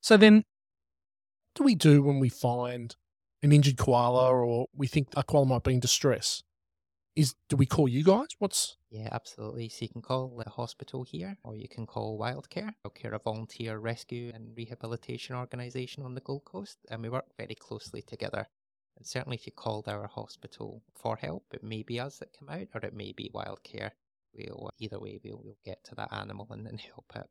So 0.00 0.16
then, 0.16 0.36
what 0.36 1.54
do 1.54 1.62
we 1.64 1.76
do 1.76 2.02
when 2.02 2.18
we 2.18 2.28
find 2.28 2.96
an 3.44 3.52
injured 3.52 3.76
koala 3.76 4.28
or 4.34 4.66
we 4.74 4.88
think 4.88 5.08
a 5.16 5.22
koala 5.22 5.46
might 5.46 5.62
be 5.62 5.74
in 5.74 5.80
distress? 5.80 6.42
Is 7.16 7.34
do 7.48 7.56
we 7.56 7.66
call 7.66 7.88
you 7.88 8.04
guys? 8.04 8.28
What's 8.38 8.76
Yeah, 8.90 9.08
absolutely. 9.10 9.68
So 9.68 9.78
you 9.82 9.88
can 9.88 10.02
call 10.02 10.28
the 10.36 10.50
hospital 10.50 11.02
here, 11.02 11.36
or 11.42 11.56
you 11.56 11.68
can 11.68 11.86
call 11.86 12.18
Wildcare. 12.18 12.74
Wildcare, 12.86 13.14
a 13.14 13.18
volunteer 13.18 13.78
rescue 13.78 14.30
and 14.32 14.56
rehabilitation 14.56 15.34
organisation 15.34 16.04
on 16.04 16.14
the 16.14 16.20
Gold 16.20 16.44
Coast, 16.44 16.78
and 16.88 17.02
we 17.02 17.08
work 17.08 17.26
very 17.36 17.56
closely 17.56 18.02
together. 18.02 18.46
And 18.96 19.06
certainly, 19.06 19.36
if 19.36 19.46
you 19.46 19.52
called 19.52 19.88
our 19.88 20.06
hospital 20.06 20.82
for 20.94 21.16
help, 21.16 21.44
it 21.52 21.64
may 21.64 21.82
be 21.82 21.98
us 21.98 22.18
that 22.18 22.36
come 22.38 22.48
out, 22.48 22.68
or 22.74 22.80
it 22.86 22.94
may 22.94 23.12
be 23.12 23.30
Wildcare. 23.34 23.90
We'll 24.32 24.70
either 24.78 25.00
way, 25.00 25.18
we'll, 25.24 25.40
we'll 25.42 25.58
get 25.64 25.82
to 25.84 25.94
that 25.96 26.12
animal 26.12 26.46
and, 26.50 26.66
and 26.66 26.80
help 26.94 27.12
it. 27.16 27.28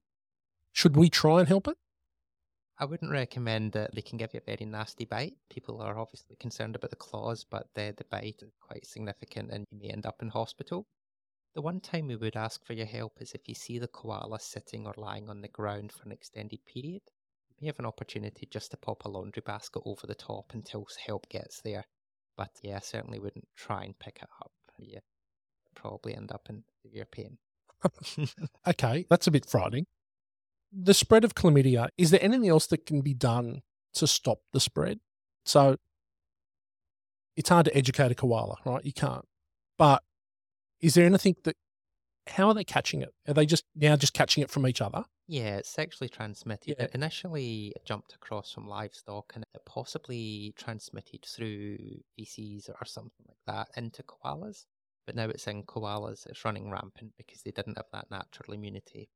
should 0.74 0.98
we 0.98 1.10
try 1.10 1.40
and 1.40 1.48
help 1.48 1.68
it? 1.68 1.78
I 2.82 2.86
wouldn't 2.86 3.12
recommend 3.12 3.74
that 3.74 3.94
they 3.94 4.02
can 4.02 4.18
give 4.18 4.34
you 4.34 4.40
a 4.42 4.56
very 4.56 4.66
nasty 4.66 5.04
bite. 5.04 5.36
People 5.50 5.82
are 5.82 6.00
obviously 6.00 6.38
concerned 6.38 6.78
about 6.78 6.92
the 6.92 6.96
claws, 6.96 7.44
but 7.44 7.68
the, 7.76 7.94
the 7.98 8.06
bite 8.06 8.42
is 8.42 8.54
quite 8.62 8.86
significant 8.86 9.52
and 9.52 9.66
you 9.70 9.80
may 9.80 9.90
end 9.90 10.06
up 10.06 10.22
in 10.22 10.30
hospital. 10.30 10.88
The 11.56 11.62
one 11.62 11.82
time 11.82 12.08
we 12.08 12.16
would 12.16 12.38
ask 12.38 12.66
for 12.66 12.72
your 12.72 12.86
help 12.86 13.14
is 13.20 13.34
if 13.34 13.50
you 13.50 13.56
see 13.56 13.80
the 13.80 13.90
koala 13.90 14.40
sitting 14.40 14.88
or 14.88 14.94
lying 14.96 15.30
on 15.30 15.42
the 15.42 15.50
ground 15.50 15.92
for 15.92 16.04
an 16.04 16.14
extended 16.14 16.60
period. 16.66 17.02
You 17.50 17.56
may 17.60 17.68
have 17.68 17.80
an 17.80 17.86
opportunity 17.86 18.48
just 18.50 18.72
to 18.72 18.78
pop 18.78 19.04
a 19.04 19.10
laundry 19.10 19.44
basket 19.46 19.82
over 19.86 20.08
the 20.08 20.16
top 20.16 20.52
until 20.54 20.88
help 21.06 21.28
gets 21.28 21.60
there. 21.62 21.84
But 22.38 22.52
yeah, 22.62 22.78
I 22.78 22.80
certainly 22.80 23.20
wouldn't 23.20 23.50
try 23.58 23.84
and 23.84 24.00
pick 24.00 24.20
it 24.22 24.30
up. 24.40 24.54
Yeah, 24.78 25.00
probably 25.76 26.16
end 26.16 26.32
up 26.32 26.48
in 26.50 26.64
severe 26.82 27.06
pain. 27.06 27.40
Okay, 28.68 29.06
that's 29.10 29.28
a 29.28 29.32
bit 29.32 29.50
frightening. 29.50 29.86
The 30.72 30.94
spread 30.94 31.24
of 31.24 31.36
chlamydia, 31.36 31.90
is 31.98 32.12
there 32.12 32.24
anything 32.24 32.48
else 32.48 32.68
that 32.68 32.86
can 32.86 33.02
be 33.02 33.14
done 33.14 33.62
to 33.94 34.06
stop 34.08 34.40
the 34.54 34.60
spread? 34.60 35.00
So 35.46 35.78
it's 37.36 37.50
hard 37.50 37.66
to 37.66 37.76
educate 37.76 38.12
a 38.12 38.16
koala, 38.16 38.58
right? 38.66 38.84
You 38.86 38.94
can't. 38.94 39.26
But 39.78 40.04
is 40.80 40.94
there 40.94 41.06
anything 41.06 41.36
that, 41.44 41.56
how 42.28 42.50
are 42.50 42.54
they 42.54 42.64
catching 42.64 43.02
it? 43.02 43.14
Are 43.28 43.34
they 43.34 43.46
just 43.46 43.64
now 43.76 43.96
just 43.96 44.14
catching 44.14 44.44
it 44.44 44.52
from 44.52 44.68
each 44.68 44.82
other? 44.82 45.06
Yeah, 45.28 45.58
it's 45.58 45.70
sexually 45.70 46.10
transmitted. 46.10 46.76
Yeah. 46.78 46.86
It 46.86 46.92
initially 46.94 47.74
jumped 47.86 48.14
across 48.14 48.52
from 48.52 48.68
livestock 48.68 49.32
and 49.36 49.44
it 49.54 49.62
possibly 49.66 50.54
transmitted 50.58 51.26
through 51.26 51.78
feces 52.16 52.70
or 52.70 52.86
something 52.86 53.26
like 53.28 53.38
that 53.48 53.70
into 53.78 54.04
koalas. 54.04 54.66
But 55.06 55.16
now 55.16 55.30
it's 55.30 55.48
in 55.48 55.64
koalas, 55.64 56.28
it's 56.28 56.46
running 56.46 56.70
rampant 56.70 57.14
because 57.18 57.42
they 57.42 57.52
didn't 57.52 57.78
have 57.78 57.88
that 57.94 58.12
natural 58.12 58.54
immunity. 58.54 59.10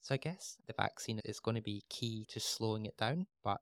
So 0.00 0.14
I 0.14 0.18
guess 0.18 0.56
the 0.66 0.72
vaccine 0.72 1.20
is 1.24 1.40
going 1.40 1.56
to 1.56 1.62
be 1.62 1.84
key 1.88 2.24
to 2.30 2.40
slowing 2.40 2.86
it 2.86 2.96
down. 2.96 3.26
But 3.44 3.60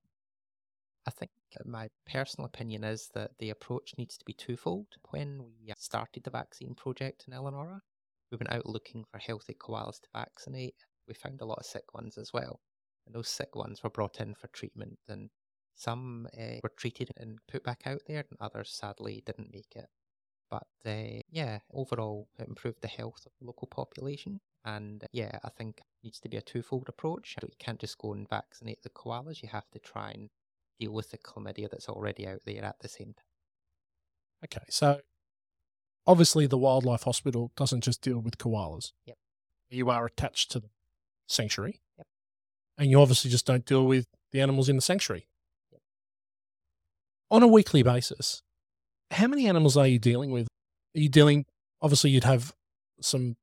I 1.06 1.10
think 1.10 1.30
my 1.64 1.88
personal 2.10 2.46
opinion 2.46 2.84
is 2.84 3.08
that 3.14 3.32
the 3.38 3.50
approach 3.50 3.94
needs 3.96 4.16
to 4.18 4.24
be 4.24 4.34
twofold. 4.34 4.86
When 5.10 5.42
we 5.42 5.72
started 5.78 6.24
the 6.24 6.30
vaccine 6.30 6.74
project 6.74 7.24
in 7.26 7.34
Elanora, 7.34 7.80
we 8.30 8.36
went 8.36 8.52
out 8.52 8.66
looking 8.66 9.04
for 9.10 9.18
healthy 9.18 9.54
koalas 9.54 10.00
to 10.02 10.08
vaccinate. 10.12 10.84
We 11.06 11.14
found 11.14 11.40
a 11.40 11.46
lot 11.46 11.58
of 11.58 11.66
sick 11.66 11.94
ones 11.94 12.18
as 12.18 12.32
well. 12.32 12.60
And 13.06 13.14
those 13.14 13.28
sick 13.28 13.56
ones 13.56 13.82
were 13.82 13.90
brought 13.90 14.20
in 14.20 14.34
for 14.34 14.48
treatment, 14.48 14.98
and 15.08 15.30
some 15.74 16.28
uh, 16.38 16.60
were 16.62 16.72
treated 16.76 17.10
and 17.16 17.38
put 17.50 17.64
back 17.64 17.80
out 17.86 18.02
there, 18.06 18.24
and 18.28 18.38
others 18.40 18.70
sadly 18.70 19.22
didn't 19.24 19.52
make 19.52 19.74
it. 19.74 19.88
But 20.50 20.66
uh, 20.84 21.22
yeah, 21.30 21.60
overall, 21.72 22.28
it 22.38 22.48
improved 22.48 22.82
the 22.82 22.88
health 22.88 23.22
of 23.24 23.32
the 23.38 23.46
local 23.46 23.66
population. 23.68 24.40
And 24.64 25.04
uh, 25.04 25.08
yeah, 25.12 25.38
I 25.44 25.48
think 25.50 25.78
it 25.78 25.84
needs 26.04 26.20
to 26.20 26.28
be 26.28 26.36
a 26.36 26.42
twofold 26.42 26.88
approach. 26.88 27.36
You 27.42 27.48
can't 27.58 27.78
just 27.78 27.98
go 27.98 28.12
and 28.12 28.28
vaccinate 28.28 28.82
the 28.82 28.90
koalas, 28.90 29.42
you 29.42 29.48
have 29.48 29.70
to 29.72 29.78
try 29.78 30.10
and 30.10 30.30
deal 30.78 30.92
with 30.92 31.10
the 31.10 31.18
chlamydia 31.18 31.68
that's 31.70 31.88
already 31.88 32.26
out 32.26 32.42
there 32.44 32.64
at 32.64 32.80
the 32.80 32.88
same 32.88 33.14
time. 33.14 34.44
Okay, 34.44 34.64
so 34.68 35.00
obviously 36.06 36.46
the 36.46 36.58
wildlife 36.58 37.02
hospital 37.02 37.52
doesn't 37.56 37.82
just 37.82 38.02
deal 38.02 38.18
with 38.18 38.38
koalas. 38.38 38.92
Yep. 39.06 39.16
You 39.70 39.90
are 39.90 40.06
attached 40.06 40.50
to 40.52 40.60
the 40.60 40.68
sanctuary. 41.28 41.80
Yep. 41.96 42.06
And 42.78 42.90
you 42.90 43.00
obviously 43.00 43.30
just 43.30 43.46
don't 43.46 43.64
deal 43.64 43.86
with 43.86 44.06
the 44.32 44.40
animals 44.40 44.68
in 44.68 44.76
the 44.76 44.82
sanctuary. 44.82 45.28
Yep. 45.72 45.80
On 47.30 47.42
a 47.42 47.48
weekly 47.48 47.82
basis, 47.82 48.42
how 49.10 49.26
many 49.26 49.48
animals 49.48 49.76
are 49.76 49.86
you 49.86 49.98
dealing 49.98 50.30
with? 50.30 50.46
Are 50.96 51.00
you 51.00 51.08
dealing 51.08 51.44
obviously 51.80 52.10
you'd 52.10 52.24
have 52.24 52.52
some 53.00 53.36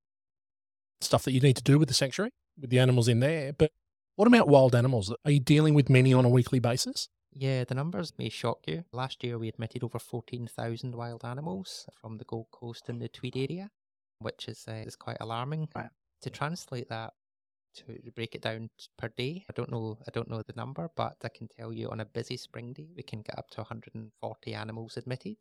stuff 1.01 1.23
that 1.23 1.31
you 1.31 1.39
need 1.39 1.57
to 1.57 1.63
do 1.63 1.77
with 1.79 1.87
the 1.87 1.93
sanctuary 1.93 2.31
with 2.59 2.69
the 2.69 2.79
animals 2.79 3.07
in 3.07 3.19
there, 3.19 3.53
but 3.53 3.71
what 4.15 4.27
about 4.27 4.47
wild 4.47 4.75
animals? 4.75 5.13
Are 5.25 5.31
you 5.31 5.39
dealing 5.39 5.73
with 5.73 5.89
many 5.89 6.13
on 6.13 6.25
a 6.25 6.29
weekly 6.29 6.59
basis? 6.59 7.09
Yeah, 7.33 7.65
the 7.65 7.75
numbers 7.75 8.13
may 8.17 8.29
shock 8.29 8.59
you. 8.65 8.85
Last 8.93 9.23
year 9.23 9.37
we 9.37 9.49
admitted 9.49 9.83
over 9.83 9.99
14,000 9.99 10.95
wild 10.95 11.25
animals 11.25 11.85
from 11.99 12.17
the 12.17 12.23
Gold 12.23 12.47
Coast 12.51 12.87
and 12.87 13.01
the 13.01 13.09
Tweed 13.09 13.35
area, 13.35 13.71
which 14.19 14.47
is, 14.47 14.63
uh, 14.69 14.83
is 14.85 14.95
quite 14.95 15.17
alarming. 15.19 15.67
Right. 15.75 15.89
To 16.21 16.29
translate 16.29 16.87
that 16.87 17.13
to 17.75 18.11
break 18.15 18.35
it 18.35 18.41
down 18.41 18.69
per 18.97 19.09
day, 19.09 19.45
I 19.49 19.53
don't 19.53 19.69
know 19.69 19.97
I 20.07 20.11
don't 20.11 20.29
know 20.29 20.41
the 20.41 20.53
number, 20.55 20.89
but 20.95 21.17
I 21.25 21.27
can 21.27 21.49
tell 21.49 21.73
you 21.73 21.89
on 21.89 21.99
a 21.99 22.05
busy 22.05 22.37
spring 22.37 22.71
day 22.71 22.87
we 22.95 23.03
can 23.03 23.21
get 23.21 23.37
up 23.37 23.49
to 23.51 23.61
140 23.61 24.53
animals 24.53 24.95
admitted. 24.95 25.35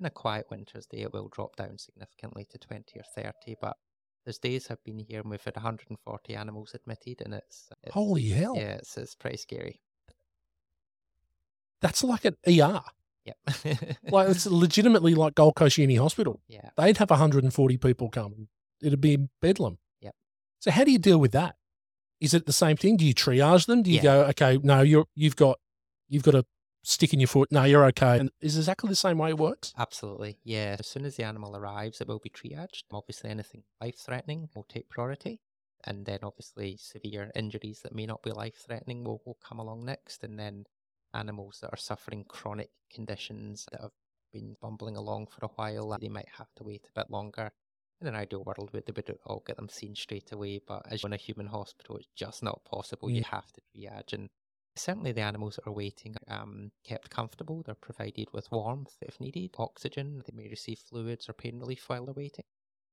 In 0.00 0.06
a 0.06 0.10
quiet 0.10 0.46
winter's 0.50 0.86
day 0.86 1.02
it 1.02 1.12
will 1.12 1.28
drop 1.28 1.54
down 1.54 1.78
significantly 1.78 2.44
to 2.50 2.58
20 2.58 2.98
or 2.98 3.04
30, 3.14 3.54
but 3.60 3.76
there's 4.24 4.38
days 4.38 4.68
I've 4.70 4.82
been 4.84 4.98
here 4.98 5.20
and 5.20 5.30
we've 5.30 5.42
had 5.44 5.56
140 5.56 6.34
animals 6.34 6.74
admitted, 6.74 7.22
and 7.24 7.34
it's, 7.34 7.70
it's 7.82 7.92
Holy 7.94 8.28
hell. 8.28 8.54
yeah, 8.56 8.74
it's, 8.74 8.96
it's 8.96 9.14
pretty 9.14 9.36
scary. 9.38 9.80
That's 11.80 12.04
like 12.04 12.24
an 12.24 12.36
ER. 12.46 12.82
Yep. 13.24 13.36
Like 14.10 14.28
it's 14.28 14.46
legitimately 14.46 15.14
like 15.14 15.34
Gold 15.34 15.54
Coast 15.54 15.78
Uni 15.78 15.96
Hospital. 15.96 16.40
yeah. 16.48 16.70
They'd 16.76 16.96
have 16.98 17.10
140 17.10 17.76
people 17.78 18.08
come. 18.10 18.48
It'd 18.82 19.00
be 19.00 19.18
bedlam. 19.40 19.78
Yep. 20.00 20.14
So 20.58 20.70
how 20.70 20.84
do 20.84 20.90
you 20.90 20.98
deal 20.98 21.18
with 21.18 21.32
that? 21.32 21.56
Is 22.20 22.34
it 22.34 22.46
the 22.46 22.52
same 22.52 22.76
thing? 22.76 22.96
Do 22.96 23.04
you 23.06 23.14
triage 23.14 23.66
them? 23.66 23.82
Do 23.82 23.90
you 23.90 23.96
Yeah. 23.96 24.02
go, 24.02 24.22
okay, 24.26 24.58
no, 24.62 24.80
you're 24.82 25.06
you've 25.14 25.36
got 25.36 25.58
you've 26.08 26.22
got 26.22 26.34
a 26.34 26.44
stick 26.82 27.12
in 27.12 27.20
your 27.20 27.28
foot. 27.28 27.50
No, 27.52 27.64
you're 27.64 27.84
okay. 27.86 28.18
And 28.18 28.30
is 28.40 28.56
exactly 28.56 28.88
the 28.88 28.96
same 28.96 29.18
way 29.18 29.30
it 29.30 29.38
works? 29.38 29.72
Absolutely, 29.78 30.38
yeah. 30.44 30.76
As 30.78 30.86
soon 30.86 31.04
as 31.04 31.16
the 31.16 31.24
animal 31.24 31.56
arrives, 31.56 32.00
it 32.00 32.08
will 32.08 32.20
be 32.20 32.30
triaged. 32.30 32.84
Obviously, 32.90 33.30
anything 33.30 33.62
life 33.80 33.98
threatening 33.98 34.48
will 34.54 34.66
take 34.68 34.88
priority. 34.88 35.40
And 35.84 36.04
then, 36.04 36.18
obviously, 36.22 36.76
severe 36.76 37.30
injuries 37.34 37.80
that 37.82 37.94
may 37.94 38.04
not 38.04 38.22
be 38.22 38.32
life 38.32 38.56
threatening 38.66 39.02
will, 39.04 39.22
will 39.24 39.38
come 39.42 39.58
along 39.58 39.84
next. 39.84 40.22
And 40.22 40.38
then, 40.38 40.64
animals 41.14 41.58
that 41.62 41.72
are 41.72 41.78
suffering 41.78 42.24
chronic 42.28 42.70
conditions 42.92 43.66
that 43.72 43.80
have 43.80 43.92
been 44.32 44.56
bumbling 44.60 44.96
along 44.96 45.26
for 45.26 45.44
a 45.44 45.50
while, 45.56 45.96
they 46.00 46.08
might 46.08 46.28
have 46.36 46.52
to 46.56 46.64
wait 46.64 46.86
a 46.88 47.00
bit 47.00 47.10
longer. 47.10 47.50
In 48.00 48.06
an 48.06 48.14
ideal 48.14 48.44
world, 48.44 48.70
we 48.72 48.80
would 48.86 49.18
all 49.26 49.42
get 49.46 49.56
them 49.56 49.68
seen 49.68 49.94
straight 49.94 50.32
away. 50.32 50.60
But 50.66 50.82
as 50.90 51.04
in 51.04 51.12
a 51.12 51.18
human 51.18 51.46
hospital, 51.46 51.96
it's 51.96 52.08
just 52.16 52.42
not 52.42 52.64
possible. 52.64 53.10
You 53.10 53.24
have 53.24 53.50
to 53.52 53.60
triage. 53.74 54.12
And 54.12 54.28
Certainly, 54.76 55.12
the 55.12 55.20
animals 55.20 55.56
that 55.56 55.68
are 55.68 55.72
waiting 55.72 56.14
are 56.28 56.42
um, 56.42 56.70
kept 56.84 57.10
comfortable. 57.10 57.62
They're 57.64 57.74
provided 57.74 58.28
with 58.32 58.50
warmth 58.50 58.96
if 59.02 59.20
needed, 59.20 59.54
oxygen. 59.58 60.22
They 60.26 60.36
may 60.36 60.48
receive 60.48 60.78
fluids 60.78 61.28
or 61.28 61.32
pain 61.32 61.58
relief 61.58 61.84
while 61.88 62.04
they're 62.04 62.14
waiting. 62.14 62.44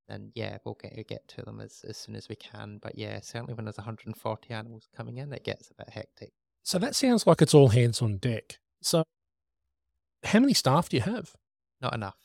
And 0.10 0.32
yeah, 0.36 0.58
we'll 0.64 0.78
get 0.82 1.08
get 1.08 1.28
to 1.30 1.42
them 1.42 1.60
as, 1.60 1.84
as 1.88 1.98
soon 1.98 2.16
as 2.16 2.30
we 2.30 2.36
can. 2.36 2.80
But 2.82 2.98
yeah, 2.98 3.20
certainly 3.22 3.54
when 3.54 3.66
there's 3.66 3.78
140 3.78 4.54
animals 4.54 4.88
coming 4.96 5.18
in, 5.18 5.34
it 5.34 5.44
gets 5.44 5.70
a 5.70 5.76
bit 5.76 5.90
hectic. 5.90 6.32
So 6.64 6.80
that 6.80 6.96
sounds 6.96 7.28
like 7.28 7.42
it's 7.42 7.54
all 7.54 7.70
hands 7.70 8.02
on 8.02 8.18
deck. 8.18 8.60
So 8.82 9.04
how 10.24 10.40
many 10.40 10.54
staff 10.54 10.90
do 10.90 10.98
you 10.98 11.04
have? 11.04 11.34
Not 11.82 11.94
enough. 11.94 12.18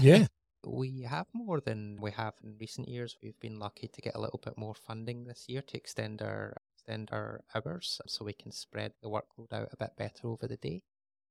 Yeah. 0.00 0.26
We 0.62 1.06
have 1.08 1.26
more 1.32 1.58
than 1.58 1.96
we 2.02 2.10
have 2.10 2.34
in 2.44 2.54
recent 2.60 2.86
years. 2.86 3.16
We've 3.22 3.40
been 3.40 3.58
lucky 3.58 3.88
to 3.88 4.00
get 4.02 4.14
a 4.14 4.20
little 4.20 4.38
bit 4.44 4.58
more 4.58 4.74
funding 4.74 5.24
this 5.24 5.46
year 5.48 5.62
to 5.62 5.76
extend 5.78 6.20
our 6.20 6.54
extend 6.80 7.10
our 7.12 7.42
hours 7.54 8.00
so 8.06 8.24
we 8.24 8.32
can 8.32 8.50
spread 8.52 8.92
the 9.02 9.08
workload 9.08 9.52
out 9.52 9.68
a 9.72 9.76
bit 9.76 9.90
better 9.96 10.28
over 10.28 10.46
the 10.46 10.56
day. 10.56 10.82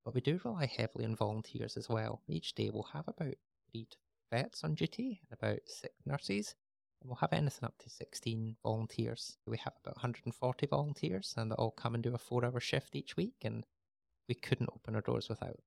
But 0.05 0.13
we 0.13 0.21
do 0.21 0.39
rely 0.43 0.65
heavily 0.65 1.05
on 1.05 1.15
volunteers 1.15 1.75
as 1.75 1.89
well. 1.89 2.21
Each 2.27 2.53
day 2.53 2.69
we'll 2.71 2.87
have 2.93 3.07
about 3.07 3.33
three 3.71 3.87
vets 4.31 4.63
on 4.63 4.75
duty 4.75 5.21
and 5.29 5.37
about 5.37 5.59
six 5.65 5.93
nurses. 6.05 6.55
And 7.01 7.09
we'll 7.09 7.17
have 7.17 7.33
anything 7.33 7.63
up 7.63 7.75
to 7.79 7.89
16 7.89 8.57
volunteers. 8.63 9.37
We 9.45 9.57
have 9.57 9.73
about 9.83 9.97
140 9.97 10.67
volunteers 10.67 11.33
and 11.37 11.51
they 11.51 11.55
all 11.55 11.71
come 11.71 11.95
and 11.95 12.03
do 12.03 12.13
a 12.13 12.17
four 12.17 12.45
hour 12.45 12.59
shift 12.59 12.95
each 12.95 13.17
week 13.17 13.35
and 13.43 13.65
we 14.27 14.35
couldn't 14.35 14.69
open 14.73 14.95
our 14.95 15.01
doors 15.01 15.29
without 15.29 15.59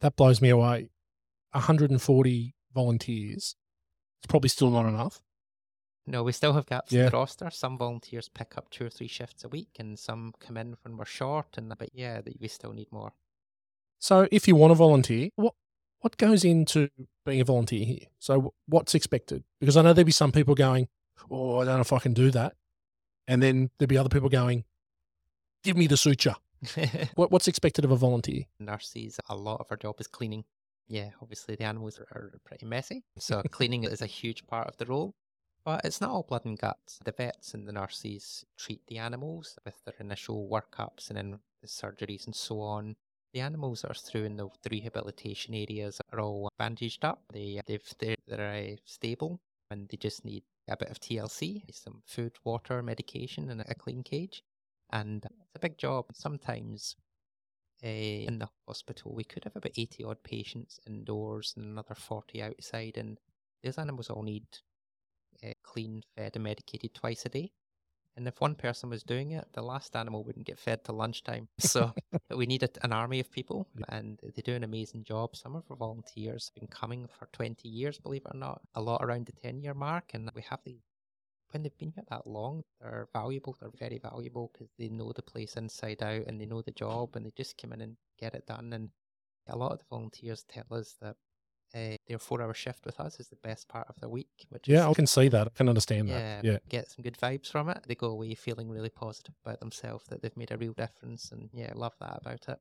That 0.00 0.16
blows 0.16 0.42
me 0.42 0.50
away. 0.50 0.90
140 1.52 2.54
volunteers. 2.74 3.56
It's 4.20 4.26
probably 4.28 4.50
still 4.50 4.70
not 4.70 4.86
enough. 4.86 5.22
No, 6.06 6.22
we 6.22 6.32
still 6.32 6.52
have 6.52 6.66
gaps 6.66 6.92
Yeah. 6.92 7.06
in 7.06 7.10
the 7.10 7.16
roster. 7.16 7.50
Some 7.50 7.76
volunteers 7.78 8.28
pick 8.28 8.56
up 8.56 8.70
two 8.70 8.86
or 8.86 8.90
three 8.90 9.08
shifts 9.08 9.42
a 9.44 9.48
week, 9.48 9.70
and 9.78 9.98
some 9.98 10.34
come 10.38 10.56
in 10.56 10.76
when 10.82 10.96
we're 10.96 11.04
short. 11.04 11.58
And 11.58 11.68
but 11.76 11.90
yeah, 11.92 12.20
we 12.38 12.48
still 12.48 12.72
need 12.72 12.90
more. 12.92 13.12
So 13.98 14.28
if 14.30 14.46
you 14.46 14.54
want 14.54 14.70
to 14.70 14.74
volunteer, 14.76 15.30
what 15.36 15.54
what 16.00 16.16
goes 16.16 16.44
into 16.44 16.88
being 17.24 17.40
a 17.40 17.44
volunteer 17.44 17.84
here? 17.84 18.06
So 18.18 18.54
what's 18.66 18.94
expected? 18.94 19.42
Because 19.58 19.76
I 19.76 19.82
know 19.82 19.92
there'd 19.92 20.06
be 20.06 20.12
some 20.12 20.30
people 20.32 20.54
going, 20.54 20.88
"Oh, 21.30 21.58
I 21.60 21.64
don't 21.64 21.74
know 21.76 21.80
if 21.80 21.92
I 21.92 21.98
can 21.98 22.14
do 22.14 22.30
that," 22.30 22.54
and 23.26 23.42
then 23.42 23.70
there'd 23.78 23.88
be 23.88 23.98
other 23.98 24.08
people 24.10 24.28
going, 24.28 24.64
"Give 25.64 25.76
me 25.76 25.86
the 25.86 25.96
suture." 25.96 26.36
What 27.16 27.30
what's 27.32 27.48
expected 27.48 27.84
of 27.84 27.90
a 27.90 27.96
volunteer? 27.96 28.44
Nurses, 28.60 29.18
a 29.28 29.34
lot 29.36 29.60
of 29.60 29.66
our 29.70 29.76
job 29.76 29.96
is 30.00 30.06
cleaning. 30.06 30.44
Yeah, 30.88 31.10
obviously 31.20 31.56
the 31.56 31.64
animals 31.64 31.98
are, 31.98 32.06
are 32.12 32.32
pretty 32.44 32.64
messy, 32.66 33.02
so 33.18 33.42
cleaning 33.50 33.82
is 33.84 34.00
a 34.02 34.06
huge 34.06 34.46
part 34.46 34.68
of 34.68 34.76
the 34.76 34.86
role. 34.86 35.14
But 35.66 35.84
it's 35.84 36.00
not 36.00 36.10
all 36.10 36.22
blood 36.22 36.44
and 36.44 36.56
guts. 36.56 37.00
The 37.04 37.10
vets 37.10 37.52
and 37.52 37.66
the 37.66 37.72
nurses 37.72 38.44
treat 38.56 38.82
the 38.86 38.98
animals 38.98 39.58
with 39.64 39.74
their 39.84 39.96
initial 39.98 40.48
workups 40.48 41.10
and 41.10 41.16
then 41.16 41.40
the 41.60 41.66
surgeries 41.66 42.24
and 42.24 42.36
so 42.36 42.60
on. 42.60 42.94
The 43.34 43.40
animals 43.40 43.82
that 43.82 43.90
are 43.90 43.94
through 43.94 44.26
in 44.26 44.36
the, 44.36 44.48
rehabilitation 44.70 45.54
areas 45.54 46.00
are 46.12 46.20
all 46.20 46.48
bandaged 46.56 47.04
up. 47.04 47.24
They 47.32 47.60
they've 47.66 47.82
they're, 47.98 48.14
they're 48.28 48.74
uh, 48.74 48.76
stable 48.84 49.40
and 49.72 49.88
they 49.88 49.96
just 49.96 50.24
need 50.24 50.44
a 50.68 50.76
bit 50.76 50.88
of 50.88 51.00
TLC, 51.00 51.62
some 51.74 52.00
food, 52.06 52.36
water, 52.44 52.80
medication, 52.80 53.50
and 53.50 53.60
a 53.62 53.74
clean 53.74 54.04
cage. 54.04 54.44
And 54.92 55.24
it's 55.24 55.56
a 55.56 55.58
big 55.58 55.78
job. 55.78 56.04
Sometimes 56.14 56.94
uh, 57.82 57.88
in 57.88 58.38
the 58.38 58.48
hospital, 58.68 59.16
we 59.16 59.24
could 59.24 59.42
have 59.42 59.56
about 59.56 59.72
80 59.76 60.04
odd 60.04 60.22
patients 60.22 60.78
indoors 60.86 61.54
and 61.56 61.66
another 61.66 61.96
40 61.96 62.40
outside, 62.40 62.96
and 62.96 63.18
those 63.64 63.78
animals 63.78 64.10
all 64.10 64.22
need 64.22 64.46
uh, 65.44 65.52
clean, 65.62 66.02
fed, 66.14 66.32
and 66.34 66.44
medicated 66.44 66.94
twice 66.94 67.24
a 67.26 67.28
day. 67.28 67.50
And 68.16 68.26
if 68.26 68.40
one 68.40 68.54
person 68.54 68.88
was 68.88 69.02
doing 69.02 69.32
it, 69.32 69.46
the 69.52 69.60
last 69.60 69.94
animal 69.94 70.24
wouldn't 70.24 70.46
get 70.46 70.58
fed 70.58 70.82
till 70.82 70.94
lunchtime. 70.94 71.48
So 71.58 71.92
we 72.34 72.46
need 72.46 72.62
a, 72.62 72.68
an 72.82 72.92
army 72.92 73.20
of 73.20 73.30
people, 73.30 73.68
and 73.90 74.18
they 74.22 74.42
do 74.42 74.54
an 74.54 74.64
amazing 74.64 75.04
job. 75.04 75.36
Some 75.36 75.54
of 75.54 75.64
our 75.70 75.76
volunteers 75.76 76.50
have 76.54 76.60
been 76.60 76.68
coming 76.68 77.06
for 77.18 77.28
20 77.32 77.68
years, 77.68 77.98
believe 77.98 78.22
it 78.24 78.34
or 78.34 78.38
not, 78.38 78.62
a 78.74 78.80
lot 78.80 79.04
around 79.04 79.26
the 79.26 79.32
10 79.32 79.60
year 79.60 79.74
mark. 79.74 80.12
And 80.14 80.30
we 80.34 80.42
have 80.48 80.60
the 80.64 80.78
when 81.52 81.62
they've 81.62 81.78
been 81.78 81.92
here 81.92 82.04
that 82.08 82.26
long, 82.26 82.64
they're 82.80 83.08
valuable. 83.12 83.56
They're 83.60 83.70
very 83.78 83.98
valuable 83.98 84.50
because 84.52 84.68
they 84.78 84.88
know 84.88 85.12
the 85.12 85.22
place 85.22 85.56
inside 85.56 86.02
out 86.02 86.26
and 86.26 86.40
they 86.40 86.46
know 86.46 86.62
the 86.62 86.72
job 86.72 87.16
and 87.16 87.24
they 87.24 87.32
just 87.36 87.56
come 87.56 87.72
in 87.72 87.80
and 87.80 87.96
get 88.18 88.34
it 88.34 88.46
done. 88.46 88.72
And 88.72 88.90
a 89.46 89.56
lot 89.56 89.72
of 89.72 89.78
the 89.78 89.84
volunteers 89.88 90.44
tell 90.48 90.66
us 90.72 90.96
that 91.00 91.16
uh, 91.74 91.96
their 92.06 92.18
four 92.18 92.40
hour 92.42 92.54
shift 92.54 92.84
with 92.86 92.98
us 93.00 93.18
is 93.20 93.28
the 93.28 93.36
best 93.36 93.68
part 93.68 93.86
of 93.88 93.98
their 94.00 94.08
week, 94.08 94.46
which 94.48 94.68
Yeah, 94.68 94.88
I 94.88 94.94
can 94.94 95.06
see 95.06 95.28
that. 95.28 95.46
I 95.48 95.50
can 95.50 95.68
understand 95.68 96.08
yeah, 96.08 96.40
that. 96.40 96.44
Yeah. 96.44 96.58
get 96.68 96.90
some 96.90 97.02
good 97.02 97.18
vibes 97.18 97.50
from 97.50 97.68
it. 97.68 97.84
They 97.86 97.94
go 97.94 98.08
away 98.08 98.34
feeling 98.34 98.68
really 98.70 98.88
positive 98.88 99.34
about 99.44 99.60
themselves 99.60 100.04
that 100.08 100.22
they've 100.22 100.36
made 100.36 100.50
a 100.52 100.56
real 100.56 100.72
difference. 100.72 101.30
And 101.32 101.50
yeah, 101.52 101.72
love 101.74 101.94
that 102.00 102.18
about 102.20 102.48
it. 102.48 102.58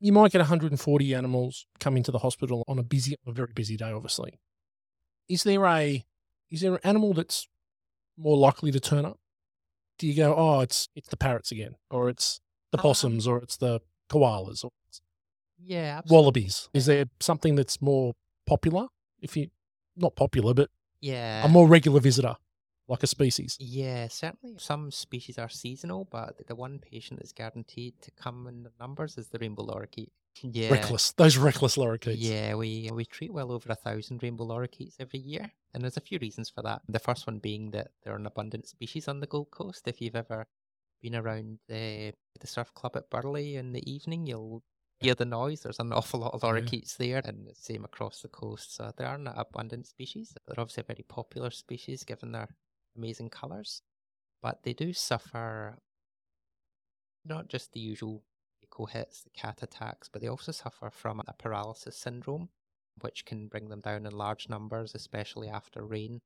You 0.00 0.12
might 0.12 0.32
get 0.32 0.38
140 0.38 1.14
animals 1.14 1.66
coming 1.80 2.02
to 2.02 2.10
the 2.12 2.18
hospital 2.18 2.64
on 2.68 2.78
a 2.78 2.82
busy, 2.82 3.14
a 3.26 3.32
very 3.32 3.52
busy 3.54 3.76
day, 3.76 3.90
obviously. 3.92 4.38
Is 5.28 5.42
there 5.44 5.64
a, 5.64 6.04
is 6.50 6.60
there 6.60 6.74
an 6.74 6.80
animal 6.84 7.14
that's 7.14 7.48
more 8.16 8.36
likely 8.36 8.70
to 8.70 8.80
turn 8.80 9.04
up? 9.04 9.18
Do 9.98 10.06
you 10.06 10.14
go, 10.14 10.34
oh, 10.36 10.60
it's 10.60 10.88
it's 10.96 11.08
the 11.08 11.16
parrots 11.16 11.52
again, 11.52 11.76
or 11.90 12.08
it's 12.08 12.40
the 12.72 12.78
Um, 12.78 12.82
possums, 12.82 13.26
or 13.26 13.38
it's 13.38 13.56
the 13.56 13.80
koalas, 14.10 14.64
or 14.64 14.70
it's 14.88 15.00
Yeah, 15.66 15.98
absolutely. 15.98 16.14
wallabies? 16.22 16.68
Is 16.74 16.86
there 16.86 17.06
something 17.20 17.54
that's 17.54 17.80
more 17.80 18.14
popular? 18.46 18.86
If 19.20 19.36
you, 19.36 19.48
not 19.96 20.16
popular, 20.16 20.54
but 20.54 20.70
Yeah. 21.00 21.44
a 21.44 21.48
more 21.48 21.66
regular 21.68 22.00
visitor, 22.00 22.36
like 22.88 23.02
a 23.02 23.06
species. 23.06 23.56
Yeah, 23.60 24.08
certainly 24.08 24.56
some 24.58 24.90
species 24.90 25.38
are 25.38 25.48
seasonal, 25.48 26.04
but 26.04 26.46
the 26.46 26.54
one 26.54 26.78
patient 26.78 27.20
that's 27.20 27.32
guaranteed 27.32 28.00
to 28.02 28.10
come 28.10 28.46
in 28.46 28.62
the 28.64 28.72
numbers 28.78 29.16
is 29.18 29.28
the 29.28 29.38
rainbow 29.38 29.64
lorikeet. 29.64 30.10
Yeah. 30.42 30.70
Reckless. 30.70 31.12
Those 31.12 31.36
reckless 31.36 31.76
lorikeets. 31.76 32.16
Yeah, 32.18 32.56
we 32.56 32.90
we 32.92 33.04
treat 33.04 33.32
well 33.32 33.52
over 33.52 33.70
a 33.70 33.76
thousand 33.76 34.20
rainbow 34.22 34.44
lorikeets 34.44 34.96
every 34.98 35.20
year, 35.20 35.52
and 35.72 35.82
there's 35.82 35.96
a 35.96 36.00
few 36.00 36.18
reasons 36.18 36.50
for 36.50 36.60
that. 36.62 36.82
The 36.88 36.98
first 36.98 37.26
one 37.26 37.38
being 37.38 37.70
that 37.70 37.92
they're 38.02 38.16
an 38.16 38.26
abundant 38.26 38.66
species 38.66 39.06
on 39.06 39.20
the 39.20 39.28
Gold 39.28 39.52
Coast. 39.52 39.86
If 39.86 40.00
you've 40.00 40.16
ever 40.16 40.48
been 41.00 41.14
around 41.14 41.60
the 41.68 42.14
the 42.40 42.46
surf 42.48 42.74
club 42.74 42.96
at 42.96 43.08
Burleigh 43.10 43.54
in 43.56 43.72
the 43.72 43.88
evening, 43.88 44.26
you'll 44.26 44.64
hear 45.00 45.14
the 45.16 45.24
noise. 45.24 45.62
There's 45.62 45.80
an 45.80 45.92
awful 45.92 46.20
lot 46.20 46.34
of 46.34 46.42
Yeah. 46.46 46.70
lorikeets 46.70 46.96
there, 46.96 47.20
and 47.24 47.46
the 47.46 47.54
same 47.54 47.84
across 47.84 48.22
the 48.22 48.28
coast. 48.28 48.74
So 48.74 48.92
they 48.96 49.04
are 49.04 49.16
an 49.16 49.26
abundant 49.28 49.86
species. 49.86 50.34
They're 50.46 50.60
obviously 50.60 50.82
a 50.82 50.92
very 50.94 51.04
popular 51.08 51.50
species 51.50 52.04
given 52.04 52.32
their 52.32 52.48
amazing 52.96 53.30
colours, 53.30 53.82
but 54.42 54.62
they 54.64 54.74
do 54.74 54.92
suffer 54.92 55.78
not 57.24 57.48
just 57.48 57.72
the 57.72 57.80
usual 57.80 58.24
eco 58.62 58.86
hits, 58.86 59.22
the 59.22 59.30
cat 59.30 59.62
attacks, 59.62 60.08
but 60.08 60.20
they 60.22 60.28
also 60.28 60.52
suffer 60.52 60.90
from 60.90 61.20
a 61.26 61.32
paralysis 61.34 61.96
syndrome, 61.96 62.48
which 63.00 63.24
can 63.24 63.48
bring 63.48 63.68
them 63.68 63.80
down 63.80 64.06
in 64.06 64.12
large 64.12 64.48
numbers, 64.48 64.94
especially 64.94 65.48
after 65.48 65.84
rain. 65.84 66.20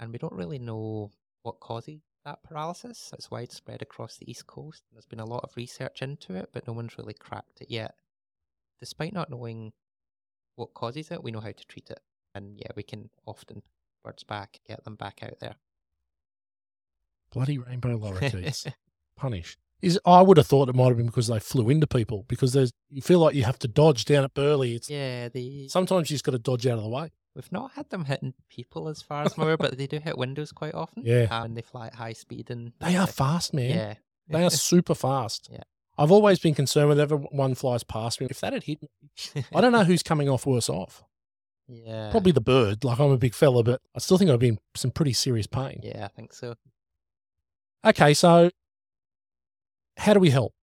And 0.00 0.12
we 0.12 0.18
don't 0.18 0.34
really 0.34 0.58
know 0.58 1.10
what 1.42 1.60
causes 1.60 2.00
that 2.28 2.42
paralysis. 2.42 3.10
It's 3.14 3.30
widespread 3.30 3.80
across 3.80 4.16
the 4.16 4.30
East 4.30 4.46
Coast. 4.46 4.82
There's 4.92 5.06
been 5.06 5.20
a 5.20 5.24
lot 5.24 5.44
of 5.44 5.56
research 5.56 6.02
into 6.02 6.34
it, 6.34 6.50
but 6.52 6.66
no 6.66 6.74
one's 6.74 6.98
really 6.98 7.14
cracked 7.14 7.60
it 7.60 7.70
yet. 7.70 7.94
Despite 8.80 9.14
not 9.14 9.30
knowing 9.30 9.72
what 10.56 10.74
causes 10.74 11.10
it, 11.10 11.22
we 11.22 11.30
know 11.30 11.40
how 11.40 11.52
to 11.52 11.66
treat 11.66 11.88
it. 11.90 12.00
And 12.34 12.58
yeah, 12.58 12.70
we 12.76 12.82
can 12.82 13.08
often 13.26 13.62
birds 14.04 14.24
back, 14.24 14.60
get 14.66 14.84
them 14.84 14.96
back 14.96 15.20
out 15.22 15.40
there. 15.40 15.56
Bloody 17.32 17.58
rainbow 17.58 17.98
lorikeets. 17.98 18.70
Punish. 19.16 19.56
Is 19.80 19.98
I 20.04 20.22
would 20.22 20.36
have 20.36 20.46
thought 20.46 20.68
it 20.68 20.74
might 20.74 20.88
have 20.88 20.96
been 20.96 21.06
because 21.06 21.28
they 21.28 21.38
flew 21.38 21.70
into 21.70 21.86
people 21.86 22.24
because 22.28 22.52
there's 22.52 22.72
you 22.90 23.00
feel 23.00 23.20
like 23.20 23.36
you 23.36 23.44
have 23.44 23.60
to 23.60 23.68
dodge 23.68 24.04
down 24.04 24.24
at 24.24 24.34
Burleigh. 24.34 24.74
It's 24.74 24.90
yeah, 24.90 25.28
the 25.28 25.68
sometimes 25.68 26.10
you 26.10 26.14
just 26.14 26.24
got 26.24 26.32
to 26.32 26.38
dodge 26.38 26.66
out 26.66 26.78
of 26.78 26.84
the 26.84 26.90
way. 26.90 27.12
We've 27.38 27.52
not 27.52 27.70
had 27.74 27.88
them 27.90 28.04
hitting 28.04 28.34
people 28.50 28.88
as 28.88 29.00
far 29.00 29.22
as 29.22 29.34
I'm 29.38 29.44
aware, 29.44 29.56
but 29.56 29.78
they 29.78 29.86
do 29.86 30.00
hit 30.00 30.18
windows 30.18 30.50
quite 30.50 30.74
often. 30.74 31.04
Yeah. 31.06 31.28
uh, 31.30 31.44
and 31.44 31.56
they 31.56 31.62
fly 31.62 31.86
at 31.86 31.94
high 31.94 32.12
speed 32.14 32.50
and 32.50 32.72
They 32.80 32.96
are 32.96 33.04
uh, 33.04 33.06
fast, 33.06 33.54
man. 33.54 33.70
Yeah, 33.70 33.94
They 34.28 34.42
are 34.44 34.50
super 34.70 34.96
fast. 34.96 35.48
Yeah. 35.52 35.62
I've 35.96 36.10
always 36.10 36.40
been 36.40 36.54
concerned 36.54 36.88
whenever 36.88 37.16
one 37.16 37.54
flies 37.54 37.84
past 37.84 38.20
me. 38.20 38.26
If 38.28 38.40
that 38.40 38.52
had 38.54 38.64
hit 38.64 38.82
me, 38.82 39.44
I 39.54 39.60
don't 39.60 39.70
know 39.70 39.84
who's 39.84 40.02
coming 40.02 40.28
off 40.28 40.46
worse 40.46 40.68
off. 40.68 41.04
yeah, 41.68 42.10
Probably 42.10 42.32
the 42.32 42.40
bird. 42.40 42.82
Like 42.82 42.98
I'm 42.98 43.12
a 43.12 43.16
big 43.16 43.34
fella, 43.34 43.62
but 43.62 43.80
I 43.94 44.00
still 44.00 44.18
think 44.18 44.32
I'd 44.32 44.40
be 44.40 44.48
in 44.48 44.58
some 44.74 44.90
pretty 44.90 45.12
serious 45.12 45.46
pain. 45.46 45.78
Yeah, 45.84 46.04
I 46.04 46.08
think 46.08 46.32
so. 46.32 46.56
Okay, 47.86 48.14
so 48.14 48.50
how 49.96 50.12
do 50.12 50.18
we 50.18 50.30
help? 50.30 50.54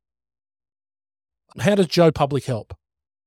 How 1.58 1.76
does 1.76 1.88
Joe 1.88 2.12
Public 2.12 2.44
help? 2.46 2.74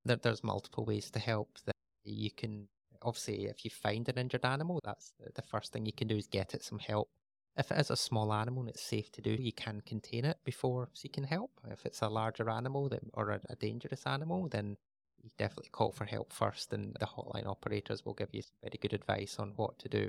There's 0.05 0.45
multiple 0.45 0.85
ways 0.85 1.11
to 1.13 1.19
help. 1.19 1.57
That 1.65 1.75
you 2.05 2.31
can 2.31 2.69
obviously, 3.03 3.47
if 3.47 3.65
you 3.65 3.71
find 3.71 4.09
an 4.09 4.19
injured 4.19 4.45
animal, 4.45 4.81
that's 4.85 5.13
the, 5.35 5.43
first 5.43 5.73
thing 5.73 5.87
you 5.87 5.93
can 5.93 6.09
do 6.09 6.17
is 6.17 6.27
get 6.27 6.55
it 6.55 6.63
some 6.63 6.79
help. 6.79 7.09
If 7.57 7.73
it 7.73 7.79
is 7.79 7.91
a 7.91 7.97
small 7.97 8.33
animal 8.33 8.63
and 8.63 8.71
it's 8.71 8.83
safe 8.83 9.11
to 9.13 9.23
do, 9.23 9.31
you 9.31 9.53
can 9.53 9.81
contain 9.85 10.25
it 10.25 10.39
before 10.45 10.91
seeking 10.95 11.25
help. 11.25 11.51
If 11.71 11.87
it's 11.87 12.03
a 12.03 12.09
larger 12.09 12.49
animal 12.49 12.89
then, 12.89 13.11
or 13.15 13.31
a, 13.31 13.41
a 13.49 13.57
dangerous 13.57 14.07
animal, 14.07 14.49
then 14.49 14.77
you 15.23 15.31
definitely 15.39 15.71
call 15.71 15.93
for 15.93 16.05
help 16.05 16.33
first, 16.33 16.73
and 16.73 16.97
the 17.01 17.07
hotline 17.07 17.47
operators 17.47 18.05
will 18.05 18.15
give 18.15 18.29
you 18.33 18.43
some 18.43 18.57
very 18.63 18.79
good 18.81 18.93
advice 18.93 19.37
on 19.39 19.53
what 19.57 19.79
to 19.81 19.89
do. 19.89 20.09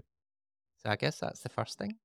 So 0.77 0.89
I 0.89 0.95
guess 0.95 1.19
that's 1.19 1.41
the 1.41 1.49
first 1.49 1.77
thing. 1.77 1.97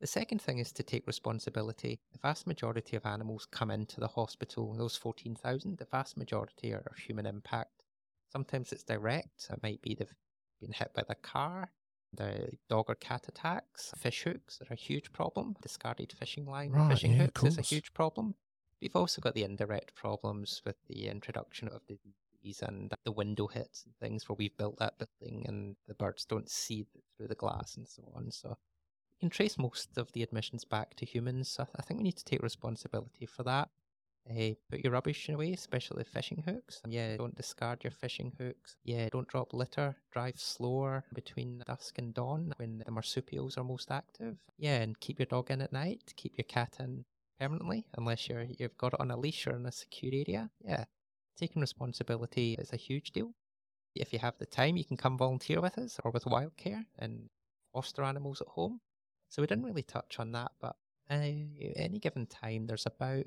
The 0.00 0.06
second 0.06 0.42
thing 0.42 0.58
is 0.58 0.72
to 0.72 0.82
take 0.82 1.06
responsibility. 1.06 2.00
The 2.12 2.18
vast 2.18 2.46
majority 2.46 2.96
of 2.96 3.06
animals 3.06 3.46
come 3.46 3.70
into 3.70 4.00
the 4.00 4.08
hospital, 4.08 4.74
those 4.74 4.96
14,000, 4.96 5.78
the 5.78 5.84
vast 5.84 6.16
majority 6.16 6.72
are 6.72 6.94
human 6.96 7.26
impact. 7.26 7.82
Sometimes 8.32 8.72
it's 8.72 8.82
direct, 8.82 9.48
it 9.50 9.62
might 9.62 9.80
be 9.82 9.94
they've 9.94 10.12
been 10.62 10.72
hit 10.72 10.92
by 10.94 11.02
the 11.06 11.14
car, 11.14 11.70
the 12.14 12.50
dog 12.68 12.86
or 12.88 12.94
cat 12.94 13.26
attacks, 13.28 13.92
fish 13.96 14.22
hooks 14.22 14.60
are 14.62 14.72
a 14.72 14.76
huge 14.76 15.12
problem, 15.12 15.56
discarded 15.62 16.12
fishing 16.12 16.46
line, 16.46 16.72
Right, 16.72 16.90
fishing 16.90 17.12
yeah, 17.12 17.24
hooks 17.24 17.44
is 17.44 17.58
a 17.58 17.62
huge 17.62 17.92
problem. 17.94 18.34
We've 18.80 18.96
also 18.96 19.20
got 19.20 19.34
the 19.34 19.44
indirect 19.44 19.94
problems 19.94 20.62
with 20.64 20.76
the 20.88 21.08
introduction 21.08 21.68
of 21.68 21.82
the 21.86 21.98
disease 22.42 22.62
and 22.62 22.92
the 23.04 23.12
window 23.12 23.46
hits 23.46 23.84
and 23.84 23.94
things 23.96 24.28
where 24.28 24.36
we've 24.36 24.56
built 24.56 24.78
that 24.78 24.94
building 24.98 25.44
and 25.46 25.76
the 25.86 25.94
birds 25.94 26.24
don't 26.24 26.50
see 26.50 26.84
through 27.16 27.28
the 27.28 27.34
glass 27.34 27.76
and 27.76 27.86
so 27.88 28.02
on. 28.14 28.30
So 28.30 28.48
you 28.48 29.20
can 29.20 29.30
trace 29.30 29.56
most 29.56 29.96
of 29.96 30.12
the 30.12 30.22
admissions 30.22 30.64
back 30.64 30.96
to 30.96 31.06
humans. 31.06 31.48
So 31.48 31.66
I 31.76 31.82
think 31.82 31.98
we 31.98 32.04
need 32.04 32.16
to 32.16 32.24
take 32.24 32.42
responsibility 32.42 33.26
for 33.26 33.44
that. 33.44 33.70
Uh, 34.30 34.54
put 34.70 34.82
your 34.84 34.92
rubbish 34.92 35.28
away, 35.28 35.52
especially 35.52 36.04
fishing 36.04 36.42
hooks. 36.46 36.80
Yeah, 36.86 37.16
don't 37.16 37.34
discard 37.34 37.82
your 37.82 37.90
fishing 37.90 38.32
hooks. 38.38 38.76
Yeah, 38.84 39.08
don't 39.10 39.28
drop 39.28 39.52
litter. 39.52 39.96
Drive 40.12 40.38
slower 40.38 41.04
between 41.12 41.62
dusk 41.66 41.98
and 41.98 42.14
dawn 42.14 42.52
when 42.56 42.82
the 42.84 42.92
marsupials 42.92 43.58
are 43.58 43.64
most 43.64 43.90
active. 43.90 44.38
Yeah, 44.58 44.80
and 44.80 44.98
keep 45.00 45.18
your 45.18 45.26
dog 45.26 45.50
in 45.50 45.60
at 45.60 45.72
night. 45.72 46.14
Keep 46.16 46.38
your 46.38 46.44
cat 46.44 46.76
in 46.78 47.04
permanently, 47.40 47.86
unless 47.98 48.28
you're 48.28 48.46
you've 48.58 48.78
got 48.78 48.94
it 48.94 49.00
on 49.00 49.10
a 49.10 49.16
leash 49.16 49.46
or 49.46 49.56
in 49.56 49.66
a 49.66 49.72
secure 49.72 50.12
area. 50.14 50.50
Yeah, 50.64 50.84
taking 51.36 51.60
responsibility 51.60 52.54
is 52.54 52.72
a 52.72 52.76
huge 52.76 53.10
deal. 53.10 53.34
If 53.94 54.12
you 54.12 54.20
have 54.20 54.38
the 54.38 54.46
time, 54.46 54.76
you 54.76 54.84
can 54.84 54.96
come 54.96 55.18
volunteer 55.18 55.60
with 55.60 55.76
us 55.78 55.98
or 56.04 56.12
with 56.12 56.24
Wildcare 56.24 56.84
and 56.98 57.28
foster 57.72 58.02
animals 58.04 58.40
at 58.40 58.48
home. 58.48 58.80
So 59.28 59.42
we 59.42 59.48
didn't 59.48 59.64
really 59.64 59.82
touch 59.82 60.18
on 60.18 60.32
that, 60.32 60.52
but 60.60 60.76
uh, 61.10 61.14
any 61.76 61.98
given 62.00 62.26
time, 62.26 62.66
there's 62.66 62.86
about 62.86 63.26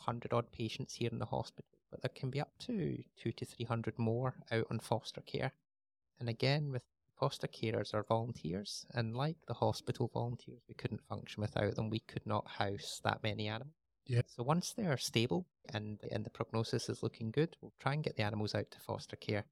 a 0.00 0.04
hundred 0.04 0.32
odd 0.32 0.50
patients 0.52 0.94
here 0.94 1.10
in 1.12 1.18
the 1.18 1.26
hospital, 1.26 1.78
but 1.90 2.02
there 2.02 2.10
can 2.14 2.30
be 2.30 2.40
up 2.40 2.52
to 2.66 3.02
two 3.16 3.32
to 3.32 3.44
three 3.44 3.64
hundred 3.64 3.98
more 3.98 4.34
out 4.50 4.66
on 4.70 4.78
foster 4.80 5.20
care. 5.22 5.52
And 6.20 6.28
again, 6.28 6.70
with 6.70 6.82
foster 7.18 7.48
carers 7.48 7.94
are 7.94 8.04
volunteers, 8.08 8.86
and 8.94 9.16
like 9.16 9.36
the 9.46 9.54
hospital 9.54 10.10
volunteers, 10.12 10.62
we 10.68 10.74
couldn't 10.74 11.06
function 11.08 11.40
without 11.40 11.76
them. 11.76 11.90
We 11.90 12.00
could 12.00 12.26
not 12.26 12.46
house 12.48 13.00
that 13.04 13.22
many 13.22 13.48
animals. 13.48 13.74
Yeah. 14.06 14.22
So 14.26 14.42
once 14.42 14.74
they're 14.76 14.98
stable 14.98 15.46
and 15.72 15.98
and 16.12 16.24
the 16.24 16.30
prognosis 16.30 16.88
is 16.88 17.02
looking 17.02 17.30
good, 17.30 17.56
we'll 17.60 17.72
try 17.80 17.94
and 17.94 18.04
get 18.04 18.16
the 18.16 18.22
animals 18.22 18.54
out 18.54 18.70
to 18.70 18.80
foster 18.80 19.16
care. 19.16 19.44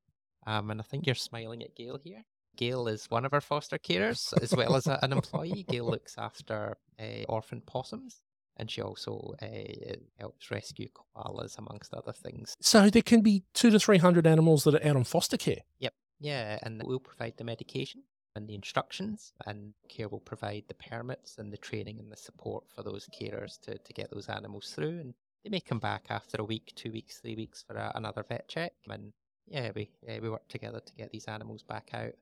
Um, 0.47 0.71
and 0.71 0.81
I 0.81 0.85
think 0.85 1.07
you're 1.07 1.15
smiling 1.15 1.63
at 1.63 1.75
Gail 1.75 1.99
here. 2.03 2.25
Gail 2.57 2.87
is 2.87 3.07
one 3.11 3.25
of 3.25 3.33
our 3.33 3.41
foster 3.41 3.79
carers 3.79 4.35
as 4.43 4.55
well 4.55 4.77
as 4.77 4.87
a, 4.87 4.99
an 5.03 5.13
employee. 5.13 5.65
Gail 5.69 5.87
looks 5.87 6.19
after 6.19 6.77
uh, 7.01 7.25
orphan 7.29 7.63
possums, 7.63 8.21
and 8.57 8.71
she 8.71 8.83
also 8.83 9.35
uh, 9.43 9.95
helps 10.19 10.51
rescue 10.51 10.89
koalas 11.17 11.59
amongst 11.59 11.95
other 11.95 12.13
things. 12.13 12.57
So 12.61 12.91
there 12.91 13.03
can 13.03 13.21
be 13.23 13.45
two 13.55 13.71
to 13.71 13.79
three 13.79 13.99
hundred 13.99 14.27
animals 14.27 14.65
that 14.65 14.75
are 14.75 14.87
out 14.87 14.97
on 14.97 15.05
foster 15.05 15.37
care. 15.37 15.63
Yep. 15.79 15.95
Yeah, 16.21 16.59
and 16.63 16.81
we'll 16.85 17.01
provide 17.01 17.35
the 17.37 17.45
medication 17.45 18.03
and 18.35 18.49
the 18.49 18.55
instructions, 18.55 19.33
and 19.47 19.75
care 19.89 20.09
will 20.09 20.21
provide 20.21 20.65
the 20.69 20.75
permits 20.75 21.37
and 21.39 21.53
the 21.53 21.57
training 21.57 21.99
and 21.99 22.11
the 22.11 22.17
support 22.17 22.65
for 22.75 22.83
those 22.83 23.09
carers 23.09 23.61
to, 23.63 23.77
to 23.77 23.93
get 23.93 24.11
those 24.11 24.29
animals 24.29 24.73
through. 24.75 25.01
And 25.01 25.15
they 25.45 25.51
may 25.51 25.61
come 25.61 25.81
back 25.81 26.05
after 26.09 26.37
a 26.41 26.45
week, 26.45 26.73
two 26.77 26.93
weeks, 26.93 27.19
three 27.19 27.35
weeks 27.35 27.65
for 27.67 27.75
a, 27.75 27.93
another 27.95 28.25
vet 28.27 28.49
check. 28.49 28.73
And 28.89 29.13
yeah, 29.49 29.73
we 29.75 29.91
uh, 30.09 30.21
we 30.23 30.31
work 30.31 30.47
together 30.49 30.81
to 30.81 30.95
get 30.95 31.11
these 31.11 31.27
animals 31.27 31.63
back 31.63 31.91
out. 31.93 32.13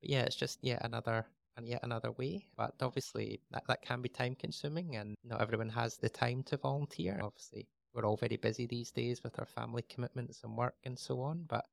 But 0.00 0.10
yeah, 0.10 0.20
it's 0.20 0.36
just 0.36 0.58
yet 0.62 0.84
another 0.84 1.26
and 1.58 1.68
yet 1.68 1.80
another 1.82 2.12
way. 2.12 2.46
But 2.56 2.74
obviously 2.80 3.40
that, 3.50 3.64
that 3.68 3.82
can 3.82 4.00
be 4.00 4.08
time 4.08 4.34
consuming, 4.34 4.96
and 4.96 5.14
not 5.24 5.42
everyone 5.42 5.68
has 5.70 5.96
the 5.96 6.08
time 6.08 6.42
to 6.44 6.56
volunteer. 6.56 7.20
Obviously, 7.22 7.66
we're 7.92 8.06
all 8.06 8.16
very 8.16 8.36
busy 8.36 8.66
these 8.66 8.90
days 8.90 9.22
with 9.22 9.38
our 9.38 9.46
family 9.46 9.84
commitments 9.90 10.40
and 10.44 10.56
work 10.56 10.76
and 10.84 10.98
so 10.98 11.20
on. 11.20 11.44
But 11.48 11.66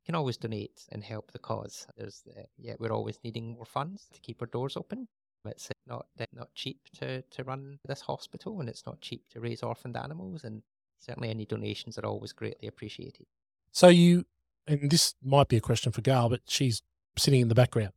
you 0.00 0.06
can 0.06 0.14
always 0.14 0.36
donate 0.36 0.86
and 0.92 1.02
help 1.02 1.32
the 1.32 1.38
cause. 1.38 1.86
There's 1.98 2.22
uh, 2.34 2.42
yeah, 2.56 2.74
we're 2.78 2.92
always 2.92 3.18
needing 3.24 3.52
more 3.52 3.66
funds 3.66 4.06
to 4.14 4.20
keep 4.20 4.40
our 4.40 4.46
doors 4.46 4.76
open. 4.76 5.08
It's 5.46 5.68
not 5.86 6.06
uh, 6.18 6.24
not 6.32 6.54
cheap 6.54 6.78
to, 7.00 7.20
to 7.20 7.44
run 7.44 7.78
this 7.86 8.00
hospital, 8.00 8.60
and 8.60 8.68
it's 8.68 8.86
not 8.86 9.00
cheap 9.00 9.28
to 9.32 9.40
raise 9.40 9.62
orphaned 9.62 9.96
animals. 9.96 10.44
And 10.44 10.62
certainly, 10.98 11.28
any 11.30 11.44
donations 11.44 11.98
are 11.98 12.06
always 12.06 12.32
greatly 12.32 12.68
appreciated. 12.68 13.26
So 13.72 13.88
you, 13.88 14.24
and 14.66 14.90
this 14.90 15.14
might 15.22 15.48
be 15.48 15.56
a 15.56 15.60
question 15.60 15.90
for 15.92 16.00
Gail, 16.00 16.28
but 16.28 16.40
she's 16.46 16.82
sitting 17.18 17.40
in 17.40 17.48
the 17.48 17.54
background. 17.54 17.92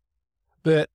But 0.63 0.89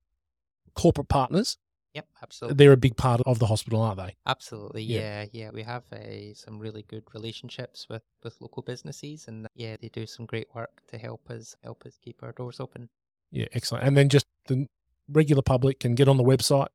corporate 0.75 1.07
partners, 1.09 1.57
Yep, 1.93 2.07
absolutely. 2.23 2.55
they're 2.55 2.71
a 2.71 2.77
big 2.77 2.97
part 2.97 3.21
of 3.25 3.37
the 3.37 3.45
hospital, 3.45 3.79
aren't 3.81 3.97
they? 3.99 4.15
Absolutely, 4.25 4.81
Yeah. 4.83 5.21
yeah, 5.23 5.27
yeah. 5.31 5.49
We 5.53 5.61
have 5.61 5.83
uh, 5.93 6.33
some 6.33 6.57
really 6.57 6.81
good 6.83 7.03
relationships 7.13 7.87
with, 7.87 8.01
with 8.23 8.35
local 8.41 8.63
businesses, 8.63 9.27
and 9.27 9.47
yeah, 9.55 9.75
they 9.79 9.89
do 9.89 10.07
some 10.07 10.25
great 10.25 10.47
work 10.55 10.81
to 10.87 10.97
help 10.97 11.29
us 11.29 11.55
help 11.63 11.85
us 11.85 11.99
keep 12.03 12.23
our 12.23 12.31
doors 12.31 12.59
open. 12.59 12.89
Yeah, 13.31 13.45
excellent. 13.53 13.85
And 13.85 13.95
then 13.95 14.09
just 14.09 14.25
the 14.47 14.67
regular 15.07 15.41
public 15.43 15.79
can 15.79 15.93
get 15.95 16.07
on 16.07 16.17
the 16.17 16.23
website 16.23 16.69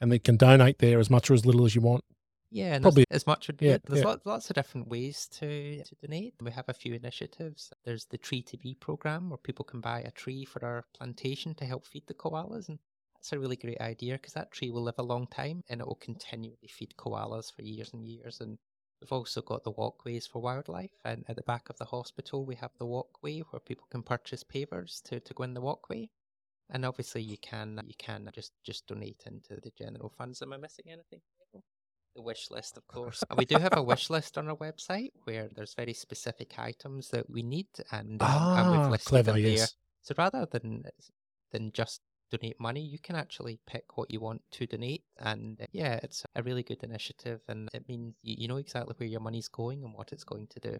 and 0.00 0.12
they 0.12 0.18
can 0.18 0.36
donate 0.36 0.78
there 0.78 0.98
as 1.00 1.10
much 1.10 1.30
or 1.30 1.34
as 1.34 1.44
little 1.46 1.64
as 1.64 1.74
you 1.74 1.80
want. 1.80 2.04
Yeah, 2.50 2.74
and 2.74 2.82
Probably- 2.82 3.04
as, 3.10 3.22
as 3.22 3.26
much 3.26 3.48
would 3.48 3.56
be 3.56 3.66
yeah. 3.66 3.78
There's 3.84 4.00
yeah. 4.02 4.06
lots, 4.06 4.26
lots 4.26 4.50
of 4.50 4.54
different 4.54 4.86
ways 4.88 5.26
to, 5.38 5.82
to 5.82 5.94
donate. 6.02 6.34
We 6.40 6.52
have 6.52 6.68
a 6.68 6.74
few 6.74 6.94
initiatives. 6.94 7.72
There's 7.84 8.04
the 8.06 8.18
Tree 8.18 8.42
to 8.42 8.56
Be 8.56 8.74
program 8.74 9.30
where 9.30 9.38
people 9.38 9.64
can 9.64 9.80
buy 9.80 10.00
a 10.00 10.12
tree 10.12 10.44
for 10.44 10.64
our 10.64 10.84
plantation 10.96 11.54
to 11.56 11.64
help 11.64 11.84
feed 11.86 12.06
the 12.06 12.14
koalas. 12.14 12.68
And 12.68 12.78
that's 13.24 13.32
a 13.32 13.38
really 13.38 13.56
great 13.56 13.80
idea 13.80 14.14
because 14.14 14.34
that 14.34 14.52
tree 14.52 14.70
will 14.70 14.82
live 14.82 14.98
a 14.98 15.02
long 15.02 15.26
time 15.28 15.62
and 15.70 15.80
it 15.80 15.86
will 15.86 15.94
continually 15.94 16.68
feed 16.68 16.92
koalas 16.98 17.50
for 17.50 17.62
years 17.62 17.90
and 17.94 18.04
years. 18.04 18.42
And 18.42 18.58
we've 19.00 19.12
also 19.12 19.40
got 19.40 19.64
the 19.64 19.70
walkways 19.70 20.26
for 20.26 20.42
wildlife. 20.42 20.90
And 21.06 21.24
at 21.26 21.36
the 21.36 21.42
back 21.42 21.70
of 21.70 21.78
the 21.78 21.86
hospital, 21.86 22.44
we 22.44 22.54
have 22.56 22.72
the 22.78 22.84
walkway 22.84 23.40
where 23.40 23.60
people 23.60 23.86
can 23.90 24.02
purchase 24.02 24.44
pavers 24.44 25.02
to, 25.04 25.20
to 25.20 25.32
go 25.32 25.44
in 25.44 25.54
the 25.54 25.62
walkway. 25.62 26.10
And 26.68 26.84
obviously, 26.84 27.22
you 27.22 27.38
can 27.38 27.80
you 27.86 27.94
can 27.98 28.28
just 28.34 28.52
just 28.62 28.86
donate 28.86 29.22
into 29.26 29.58
the 29.62 29.72
general 29.78 30.12
funds. 30.18 30.42
Am 30.42 30.52
I 30.52 30.58
missing 30.58 30.86
anything? 30.88 31.20
The 32.14 32.22
wish 32.22 32.50
list, 32.50 32.76
of 32.76 32.86
course. 32.86 33.24
And 33.30 33.38
we 33.38 33.46
do 33.46 33.56
have 33.56 33.76
a 33.76 33.82
wish 33.82 34.10
list 34.10 34.36
on 34.36 34.48
our 34.48 34.56
website 34.56 35.12
where 35.24 35.48
there's 35.54 35.74
very 35.74 35.94
specific 35.94 36.58
items 36.58 37.08
that 37.08 37.28
we 37.28 37.42
need, 37.42 37.68
and, 37.90 38.22
um, 38.22 38.58
and 38.58 38.70
we've 38.70 38.80
Ah, 38.80 38.88
listed 38.90 39.08
clever, 39.08 39.32
them 39.32 39.42
there. 39.42 39.66
So 40.02 40.14
rather 40.16 40.46
than 40.46 40.84
than 41.52 41.72
just 41.72 42.00
donate 42.36 42.58
money, 42.60 42.80
you 42.80 42.98
can 42.98 43.16
actually 43.16 43.58
pick 43.66 43.96
what 43.96 44.10
you 44.10 44.20
want 44.20 44.42
to 44.52 44.66
donate, 44.66 45.02
and 45.18 45.60
uh, 45.60 45.66
yeah, 45.72 46.00
it's 46.02 46.24
a 46.34 46.42
really 46.42 46.62
good 46.62 46.82
initiative, 46.82 47.40
and 47.48 47.68
it 47.72 47.88
means 47.88 48.14
you, 48.22 48.36
you 48.38 48.48
know 48.48 48.56
exactly 48.56 48.94
where 48.98 49.08
your 49.08 49.20
money's 49.20 49.48
going 49.48 49.82
and 49.84 49.94
what 49.94 50.12
it's 50.12 50.24
going 50.24 50.46
to 50.48 50.60
do. 50.60 50.78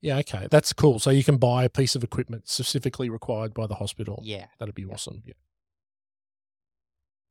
Yeah, 0.00 0.18
okay. 0.18 0.46
That's 0.48 0.72
cool. 0.72 1.00
So 1.00 1.10
you 1.10 1.24
can 1.24 1.38
buy 1.38 1.64
a 1.64 1.68
piece 1.68 1.96
of 1.96 2.04
equipment 2.04 2.48
specifically 2.48 3.10
required 3.10 3.52
by 3.52 3.66
the 3.66 3.74
hospital. 3.74 4.20
Yeah. 4.22 4.46
That'd 4.60 4.76
be 4.76 4.82
Yeah. 4.82 4.92
awesome. 4.92 5.22
Yeah. 5.26 5.34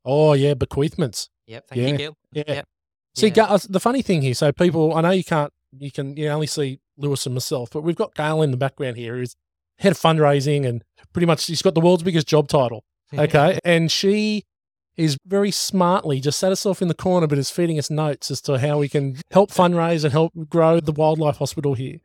Oh, 0.03 0.33
yeah, 0.33 0.53
bequeathments. 0.53 1.29
Yep. 1.45 1.67
Thank 1.69 1.81
Yeah, 1.81 1.87
you, 1.87 1.97
Gail. 1.97 2.17
Yeah. 2.31 2.43
Yep. 2.47 2.67
See, 3.15 3.27
Yeah. 3.29 3.57
The 3.69 3.79
funny 3.79 4.01
thing 4.01 4.21
here, 4.21 4.33
so 4.33 4.51
people, 4.51 4.93
I 4.93 5.01
know 5.01 5.11
you 5.11 5.23
can't, 5.23 5.53
you 5.77 5.91
can, 5.91 6.15
you 6.17 6.27
only 6.27 6.47
see 6.47 6.79
Lewis 6.97 7.25
and 7.25 7.35
myself, 7.35 7.69
but 7.71 7.81
we've 7.81 7.95
got 7.95 8.15
Gail 8.15 8.41
in 8.41 8.51
the 8.51 8.57
background 8.57 8.97
here 8.97 9.15
who's 9.15 9.35
head 9.79 9.91
of 9.93 9.97
fundraising 9.97 10.65
and 10.65 10.83
pretty 11.13 11.25
much 11.25 11.41
she's 11.41 11.61
got 11.61 11.73
the 11.73 11.81
world's 11.81 12.03
biggest 12.03 12.27
job 12.27 12.47
title. 12.47 12.83
Okay. 13.13 13.59
and 13.63 13.91
she 13.91 14.43
is 14.95 15.17
very 15.25 15.51
smartly 15.51 16.19
just 16.19 16.39
sat 16.39 16.49
herself 16.49 16.81
in 16.81 16.87
the 16.87 16.95
corner, 16.95 17.27
but 17.27 17.37
is 17.37 17.51
feeding 17.51 17.77
us 17.77 17.89
notes 17.91 18.31
as 18.31 18.41
to 18.41 18.57
how 18.57 18.79
we 18.79 18.89
can 18.89 19.15
help 19.31 19.51
fundraise 19.51 20.03
and 20.03 20.11
help 20.11 20.33
grow 20.49 20.79
the 20.79 20.91
wildlife 20.91 21.37
hospital 21.37 21.75
here. 21.75 21.99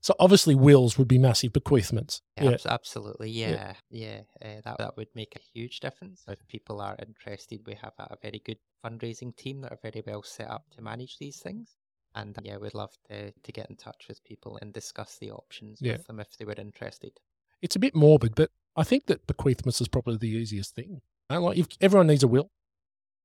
So 0.00 0.14
obviously, 0.20 0.54
wills 0.54 0.96
would 0.96 1.08
be 1.08 1.18
massive 1.18 1.52
bequeathments. 1.52 2.20
Yeah. 2.40 2.52
Abs- 2.52 2.66
Absolutely, 2.66 3.30
yeah, 3.30 3.74
yeah. 3.90 4.20
uh, 4.42 4.60
that 4.64 4.78
that 4.78 4.96
would 4.96 5.08
make 5.14 5.34
a 5.36 5.40
huge 5.52 5.80
difference. 5.80 6.22
If 6.28 6.38
people 6.48 6.80
are 6.80 6.96
interested, 7.04 7.60
we 7.66 7.74
have 7.74 7.92
a, 7.98 8.16
very 8.22 8.40
good 8.44 8.58
fundraising 8.84 9.36
team 9.36 9.60
that 9.62 9.72
are 9.72 9.78
very 9.82 10.02
well 10.06 10.22
set 10.22 10.48
up 10.48 10.64
to 10.76 10.82
manage 10.82 11.18
these 11.18 11.40
things. 11.40 11.76
And 12.14 12.36
yeah, 12.42 12.56
we'd 12.56 12.74
love 12.74 12.94
to 13.10 13.32
to 13.32 13.52
get 13.52 13.68
in 13.68 13.76
touch 13.76 14.06
with 14.08 14.22
people 14.24 14.56
and 14.62 14.72
discuss 14.72 15.18
the 15.20 15.32
options 15.32 15.80
Yeah. 15.82 15.94
with 15.94 16.06
them 16.06 16.20
if 16.20 16.28
they 16.38 16.44
were 16.44 16.54
interested. 16.54 17.12
It's 17.60 17.76
a 17.76 17.80
bit 17.80 17.94
morbid, 17.96 18.36
but 18.36 18.50
I 18.78 18.84
think 18.84 19.06
that 19.06 19.26
bequeathments 19.26 19.80
is 19.80 19.88
probably 19.88 20.16
the 20.16 20.28
easiest 20.28 20.74
thing. 20.74 21.00
You 21.30 21.36
know, 21.36 21.42
Like, 21.42 21.58
if 21.58 21.66
everyone 21.80 22.06
needs 22.06 22.22
a 22.22 22.28
will, 22.28 22.50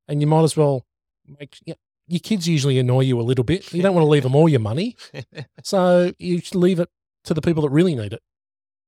and 0.07 0.19
you 0.21 0.27
might 0.27 0.43
as 0.43 0.57
well 0.57 0.85
make. 1.25 1.57
Yeah, 1.65 1.75
your 2.07 2.19
kids 2.19 2.47
usually 2.47 2.77
annoy 2.79 3.01
you 3.01 3.19
a 3.19 3.23
little 3.23 3.45
bit. 3.45 3.71
You 3.73 3.81
don't 3.81 3.93
want 3.95 4.03
to 4.05 4.09
leave 4.09 4.23
them 4.23 4.35
all 4.35 4.49
your 4.49 4.59
money, 4.59 4.95
so 5.63 6.11
you 6.19 6.39
should 6.41 6.55
leave 6.55 6.79
it 6.79 6.89
to 7.25 7.33
the 7.33 7.41
people 7.41 7.61
that 7.63 7.69
really 7.69 7.95
need 7.95 8.13
it. 8.13 8.21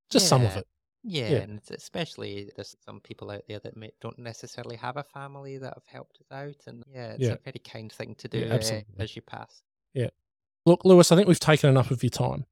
Just 0.10 0.28
some 0.28 0.44
of 0.46 0.56
it. 0.58 0.68
Yeah, 1.08 1.30
Yeah. 1.30 1.38
and 1.38 1.62
especially 1.70 2.50
there's 2.56 2.76
some 2.86 3.00
people 3.00 3.30
out 3.32 3.44
there 3.48 3.60
that 3.60 3.78
may, 3.78 3.92
don't 4.02 4.18
necessarily 4.20 4.76
have 4.76 4.98
a 4.98 5.04
family 5.04 5.58
that 5.60 5.74
have 5.76 5.86
helped 5.88 6.18
us 6.20 6.32
out, 6.32 6.56
and 6.68 6.84
yeah, 6.92 7.12
it's 7.14 7.22
Yeah. 7.22 7.34
a 7.34 7.38
very 7.38 7.60
kind 7.60 7.92
thing 7.92 8.16
to 8.16 8.28
do 8.28 8.40
Yeah, 8.40 8.48
uh, 8.48 8.56
absolutely. 8.56 8.96
as 8.98 9.16
you 9.16 9.22
pass. 9.22 9.62
Yeah, 9.94 10.10
look, 10.66 10.84
Lewis, 10.84 11.12
I 11.12 11.16
think 11.16 11.28
we've 11.28 11.40
taken 11.40 11.70
enough 11.70 11.92
of 11.92 12.02
your 12.04 12.10
time. 12.10 12.46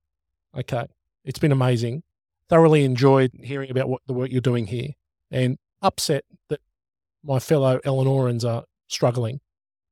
Okay. 0.56 0.86
It's 1.26 1.40
been 1.40 1.52
amazing. 1.52 2.04
Thoroughly 2.54 2.84
enjoyed 2.84 3.32
hearing 3.42 3.72
about 3.72 3.90
what 3.90 4.04
the 4.06 4.14
work 4.14 4.30
you're 4.32 4.40
doing 4.40 4.68
here 4.68 4.90
and 5.32 5.58
upset 5.82 6.24
that 6.50 6.60
my 7.24 7.40
fellow 7.40 7.80
Elanorans 7.80 8.48
are 8.48 8.66
struggling. 8.88 9.40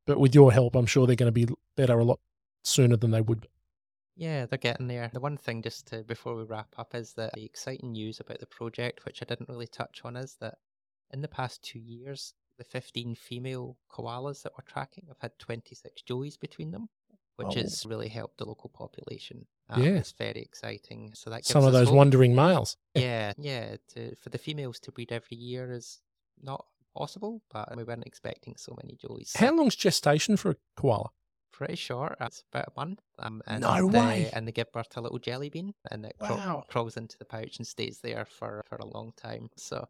But 0.06 0.20
with 0.20 0.36
your 0.36 0.52
help, 0.52 0.76
I'm 0.76 0.86
sure 0.86 1.08
they're 1.08 1.16
going 1.16 1.34
to 1.34 1.48
be 1.48 1.52
better 1.76 1.98
a 1.98 2.04
lot 2.04 2.20
sooner 2.64 2.98
than 2.98 3.10
they 3.10 3.22
would 3.22 3.42
be. 3.42 3.48
Yeah, 4.16 4.46
they're 4.46 4.60
getting 4.60 4.86
there. 4.86 5.10
The 5.12 5.20
one 5.20 5.38
thing, 5.38 5.64
just 5.64 5.88
to, 5.88 6.04
before 6.04 6.36
we 6.36 6.44
wrap 6.44 6.68
up, 6.78 6.94
is 6.94 7.14
that 7.14 7.34
the 7.34 7.44
exciting 7.44 7.94
news 7.94 8.20
about 8.20 8.40
the 8.40 8.46
project, 8.46 9.06
which 9.06 9.24
I 9.24 9.26
didn't 9.26 9.50
really 9.50 9.66
touch 9.66 10.02
on, 10.04 10.16
is 10.16 10.38
that 10.40 10.60
in 11.12 11.22
the 11.22 11.28
past 11.28 11.64
two 11.64 11.80
years, 11.80 12.36
the 12.60 12.64
15 12.64 13.16
female 13.16 13.76
koalas 13.92 14.44
that 14.44 14.52
we're 14.56 14.72
tracking 14.72 15.06
have 15.08 15.18
had 15.20 15.32
26 15.40 16.04
joeys 16.08 16.40
between 16.40 16.70
them, 16.70 16.90
which 17.38 17.58
Oh. 17.58 17.62
has 17.62 17.88
really 17.88 18.10
helped 18.10 18.38
the 18.38 18.46
local 18.46 18.70
population. 18.70 19.48
Um, 19.72 19.82
Yeah. 19.84 19.90
It's 19.92 20.12
very 20.12 20.42
exciting. 20.42 21.12
So 21.16 21.30
that 21.30 21.46
Some 21.46 21.64
of 21.64 21.74
those 21.74 21.88
hope. 21.88 21.98
wandering 21.98 22.36
males. 22.36 22.78
Yeah, 22.96 23.34
yeah. 23.38 23.78
To, 23.94 24.16
for 24.16 24.30
the 24.30 24.38
females 24.38 24.80
to 24.82 24.92
breed 24.92 25.12
every 25.12 25.38
year 25.38 25.72
is 25.72 26.02
not 26.42 26.66
possible, 26.96 27.42
but 27.52 27.76
we 27.78 27.84
weren't 27.84 28.06
expecting 28.06 28.56
so 28.58 28.78
many 28.82 28.98
joeys. 28.98 29.36
How 29.38 29.56
long's 29.56 29.76
gestation 29.76 30.36
for 30.38 30.52
a 30.52 30.56
koala? 30.76 31.10
Pretty 31.54 31.76
short. 31.76 32.18
It's 32.20 32.44
about 32.52 32.70
a 32.76 32.80
month. 32.80 33.02
Um, 33.20 33.42
and 33.48 33.62
No 33.62 33.88
they, 33.90 34.00
way. 34.00 34.30
And 34.34 34.48
they 34.48 34.52
give 34.52 34.72
birth 34.72 34.90
to 34.90 35.00
a 35.00 35.02
little 35.02 35.20
jelly 35.20 35.50
bean, 35.50 35.74
and 35.92 36.06
it 36.06 36.16
Wow. 36.20 36.64
crawls 36.68 36.98
into 36.98 37.18
the 37.18 37.26
pouch 37.26 37.58
and 37.58 37.68
stays 37.68 38.00
there 38.02 38.26
for, 38.26 38.64
for 38.68 38.76
a 38.78 38.86
long 38.86 39.14
time. 39.16 39.50
So, 39.58 39.88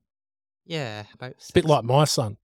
yeah, 0.66 1.06
about 1.14 1.32
It's 1.32 1.50
a 1.50 1.54
bit 1.54 1.66
like 1.66 1.84
my 1.84 2.04
son. 2.06 2.38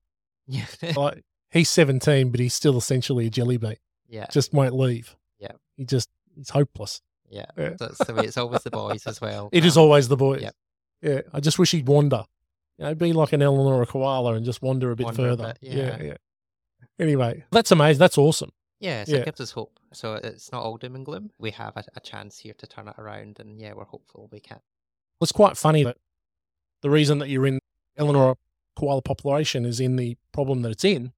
yeah, 0.48 0.66
Like 0.96 1.24
he's 1.52 1.70
17, 1.70 2.32
but 2.32 2.40
he's 2.40 2.54
still 2.54 2.78
essentially 2.78 3.28
a 3.28 3.30
jelly 3.30 3.58
bean. 3.58 3.76
yeah, 4.08 4.28
Just 4.32 4.54
won't 4.54 4.74
leave. 4.76 5.16
Yeah. 5.40 5.52
He 5.76 5.86
just, 5.86 6.10
he's 6.36 6.50
hopeless. 6.52 7.02
Yeah. 7.30 7.46
Yeah. 7.58 7.74
That's 7.80 7.98
the 8.06 8.14
way 8.14 8.24
it's 8.26 8.38
always 8.38 8.64
the 8.64 8.72
boys 8.72 9.06
as 9.08 9.20
well. 9.22 9.50
It 9.54 9.66
is 9.66 9.78
Um, 9.78 9.84
always 9.84 10.08
the 10.08 10.18
boys. 10.18 10.42
yep. 10.42 10.56
Yeah. 11.02 11.22
I 11.34 11.40
just 11.40 11.60
wish 11.60 11.72
he'd 11.72 11.88
wander. 11.88 12.24
You 12.78 12.86
know, 12.86 12.96
be 12.96 13.12
like 13.14 13.34
an 13.34 13.42
Eleanor 13.42 13.76
or 13.76 13.82
a 13.82 13.86
koala 13.88 14.34
and 14.34 14.46
just 14.46 14.62
wander 14.62 14.92
a 14.92 14.96
bit 14.96 15.06
Wander 15.06 15.22
a 15.22 15.30
further. 15.30 15.44
bit, 15.46 15.58
yeah. 15.74 15.98
yeah. 15.98 16.04
yeah. 16.04 16.14
Anyway, 17.00 17.44
that's 17.52 17.72
amazing. 17.72 18.00
That's 18.00 18.18
awesome. 18.18 18.52
Yeah, 18.80 19.04
so 19.04 19.14
Yeah. 19.14 19.18
it 19.20 19.26
gives 19.26 19.42
us 19.42 19.52
hope. 19.52 19.80
So 19.94 20.14
it's 20.16 20.52
not 20.52 20.64
all 20.64 20.78
doom 20.78 20.96
and 20.96 21.06
gloom. 21.06 21.32
We 21.40 21.52
have 21.52 21.76
a, 21.76 21.84
a 21.96 22.00
chance 22.00 22.38
here 22.40 22.54
to 22.58 22.68
turn 22.68 22.88
it 22.88 22.96
around, 23.00 23.40
and 23.40 23.60
yeah, 23.60 23.74
we're 23.74 23.86
hopeful 23.86 24.30
we 24.32 24.40
can. 24.40 24.60
It's 25.22 25.32
quite 25.32 25.58
funny 25.58 25.84
that 25.84 25.98
the 26.84 26.90
reason 26.92 27.18
that 27.20 27.30
you're 27.30 27.48
in 27.48 27.60
Elanora 27.98 28.36
koala 28.76 29.02
population 29.02 29.66
is 29.66 29.80
in 29.80 29.96
the 29.96 30.16
problem 30.32 30.62
that 30.62 30.70
it's 30.72 30.84
in 30.86 31.14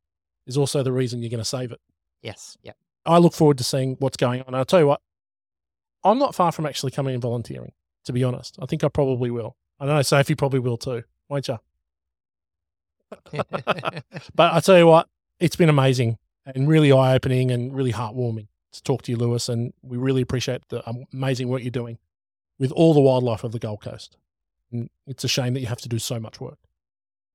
is 0.47 0.55
also 0.57 0.81
the 0.83 0.93
reason 0.93 1.21
you're 1.21 1.29
going 1.29 1.39
to 1.39 1.45
save 1.45 1.71
it. 1.73 1.81
Yes, 2.21 2.57
yeah. 2.63 2.71
I 3.05 3.17
look 3.17 3.33
forward 3.33 3.57
to 3.57 3.63
seeing 3.65 3.95
what's 3.99 4.15
going 4.17 4.41
on. 4.43 4.55
I'll 4.55 4.63
tell 4.65 4.79
you 4.79 4.87
what, 4.87 5.01
I'm 6.03 6.17
not 6.19 6.35
far 6.35 6.51
from 6.51 6.65
actually 6.65 6.91
coming 6.91 7.13
and 7.13 7.21
volunteering, 7.21 7.73
to 8.05 8.13
be 8.13 8.23
honest. 8.23 8.57
I 8.62 8.65
think 8.65 8.83
I 8.83 8.88
probably 8.88 9.29
will. 9.31 9.55
I 9.79 9.85
know 9.85 10.01
Sophie 10.01 10.35
probably 10.35 10.59
will 10.59 10.77
too, 10.77 11.03
won't 11.29 11.47
you? 11.47 11.57
But 14.35 14.53
I 14.53 14.59
tell 14.59 14.77
you 14.77 14.88
what, 14.88 15.07
it's 15.39 15.55
been 15.55 15.69
amazing 15.69 16.17
and 16.45 16.67
really 16.67 16.91
eye 16.91 17.15
opening 17.15 17.51
and 17.51 17.73
really 17.75 17.91
heartwarming 17.93 18.47
to 18.71 18.83
talk 18.83 19.01
to 19.03 19.12
you, 19.12 19.17
Lewis. 19.17 19.49
And 19.49 19.73
we 19.81 19.97
really 19.97 20.21
appreciate 20.21 20.67
the 20.69 20.83
amazing 21.13 21.47
work 21.49 21.62
you're 21.62 21.71
doing 21.71 21.97
with 22.57 22.71
all 22.71 22.93
the 22.93 23.01
wildlife 23.01 23.43
of 23.43 23.51
the 23.51 23.59
Gold 23.59 23.81
Coast. 23.81 24.17
And 24.71 24.89
it's 25.07 25.23
a 25.23 25.27
shame 25.27 25.53
that 25.55 25.62
you 25.62 25.67
have 25.67 25.81
to 25.81 25.89
do 25.89 25.99
so 25.99 26.19
much 26.19 26.39
work. 26.39 26.59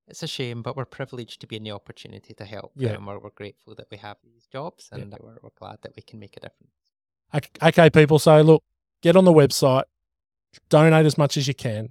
It's 0.07 0.23
a 0.23 0.27
shame, 0.29 0.63
but 0.63 0.77
we're 0.77 0.85
privileged 0.85 1.41
to 1.41 1.47
be 1.47 1.57
in 1.57 1.65
the 1.65 1.71
opportunity 1.71 2.35
to 2.35 2.45
help. 2.45 2.73
Yeah. 2.77 2.91
And 2.91 3.07
we're, 3.07 3.19
we're 3.19 3.31
grateful 3.31 3.75
that 3.77 3.87
we 3.91 3.97
have 3.97 4.19
these 4.23 4.47
jobs 4.47 4.91
Yeah. 4.93 5.01
and 5.03 5.15
we're, 5.19 5.39
we're 5.43 5.51
glad 5.59 5.79
that 5.83 5.97
we 5.97 6.03
can 6.03 6.19
make 6.21 6.37
a 6.37 6.41
difference. 6.41 6.73
Ok- 7.33 7.51
Okay, 7.63 7.91
people. 7.91 8.19
So 8.19 8.41
look, 8.43 8.63
get 9.03 9.17
on 9.17 9.25
the 9.25 9.33
website, 9.33 9.85
donate 10.69 11.07
as 11.07 11.19
much 11.19 11.37
as 11.37 11.49
you 11.49 11.55
can, 11.55 11.91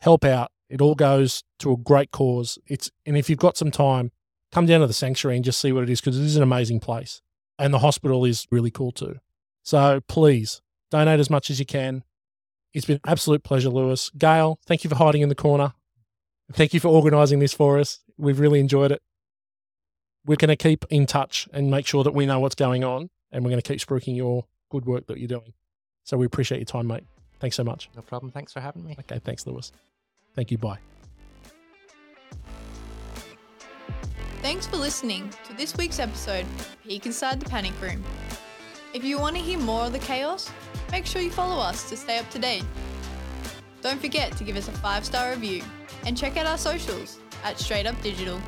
help 0.00 0.24
out. 0.24 0.50
It 0.68 0.80
all 0.80 0.94
goes 0.94 1.44
to 1.60 1.72
a 1.72 1.76
great 1.76 2.10
cause. 2.10 2.58
It's 2.66 2.90
and 3.06 3.16
if 3.16 3.28
you've 3.28 3.38
got 3.38 3.56
some 3.56 3.70
time, 3.70 4.10
come 4.52 4.66
down 4.66 4.80
to 4.80 4.86
the 4.86 4.92
sanctuary 4.92 5.36
and 5.36 5.44
just 5.44 5.60
see 5.60 5.72
what 5.72 5.82
it 5.84 5.90
is 5.90 6.00
because 6.00 6.18
it 6.18 6.24
is 6.24 6.36
an 6.36 6.42
amazing 6.42 6.80
place, 6.80 7.20
and 7.58 7.72
the 7.72 7.78
hospital 7.80 8.24
is 8.24 8.46
really 8.50 8.70
cool 8.70 8.92
too. 8.92 9.18
So 9.62 10.00
please 10.08 10.62
donate 10.90 11.20
as 11.20 11.30
much 11.30 11.50
as 11.50 11.58
you 11.58 11.66
can. 11.66 12.04
It's 12.72 12.86
been 12.86 13.00
absolute 13.06 13.44
pleasure, 13.44 13.68
Lewis. 13.70 14.10
Gail, 14.18 14.58
thank 14.66 14.82
you 14.84 14.90
for 14.90 14.96
hiding 14.96 15.22
in 15.22 15.28
the 15.28 15.34
corner. 15.34 15.74
Thank 16.52 16.74
you 16.74 16.80
for 16.80 16.88
organising 16.88 17.38
this 17.38 17.54
for 17.54 17.78
us. 17.78 18.00
We've 18.18 18.38
really 18.40 18.60
enjoyed 18.60 18.90
it. 18.92 19.00
We're 20.26 20.36
going 20.36 20.48
to 20.48 20.56
keep 20.56 20.84
in 20.90 21.06
touch 21.06 21.48
and 21.52 21.70
make 21.70 21.86
sure 21.86 22.02
that 22.04 22.14
we 22.14 22.26
know 22.26 22.40
what's 22.40 22.54
going 22.54 22.82
on, 22.84 23.10
and 23.34 23.44
we're 23.44 23.50
going 23.50 23.60
to 23.60 23.68
keep 23.68 23.80
spruiking 23.80 24.16
your 24.16 24.46
good 24.70 24.86
work 24.86 25.06
that 25.08 25.18
you're 25.18 25.28
doing. 25.28 25.52
So 26.04 26.16
we 26.16 26.24
appreciate 26.24 26.58
your 26.58 26.66
time, 26.66 26.86
mate. 26.86 27.04
Thanks 27.40 27.56
so 27.56 27.64
much. 27.64 27.90
No 27.94 28.02
problem. 28.02 28.32
Thanks 28.32 28.52
for 28.52 28.60
having 28.60 28.84
me. 28.84 28.96
Okay, 29.00 29.20
thanks, 29.22 29.46
Lewis. 29.46 29.72
Thank 30.34 30.50
you. 30.50 30.56
Bye. 30.56 30.78
Thanks 34.40 34.66
for 34.66 34.76
listening 34.76 35.30
to 35.46 35.54
this 35.54 35.76
week's 35.76 35.98
episode 35.98 36.44
of 36.44 36.76
Peek 36.84 37.06
Inside 37.06 37.40
the 37.40 37.48
Panic 37.48 37.72
Room. 37.80 38.02
If 38.92 39.02
you 39.02 39.18
want 39.18 39.36
to 39.36 39.42
hear 39.42 39.58
more 39.58 39.84
of 39.84 39.92
the 39.92 39.98
chaos, 39.98 40.50
make 40.92 41.06
sure 41.06 41.20
you 41.20 41.30
follow 41.30 41.60
us 41.60 41.88
to 41.90 41.96
stay 41.96 42.18
up 42.18 42.30
to 42.30 42.38
date. 42.38 42.64
Don't 43.82 44.00
forget 44.00 44.36
to 44.36 44.44
give 44.44 44.56
us 44.56 44.68
a 44.68 44.72
five 44.72 45.04
star 45.04 45.30
review 45.30 45.62
and 46.06 46.16
check 46.16 46.36
out 46.36 46.46
our 46.46 46.58
socials 46.58 47.18
at 47.42 47.58
Straight 47.58 47.86
Up 47.86 48.00
Digital. 48.02 48.40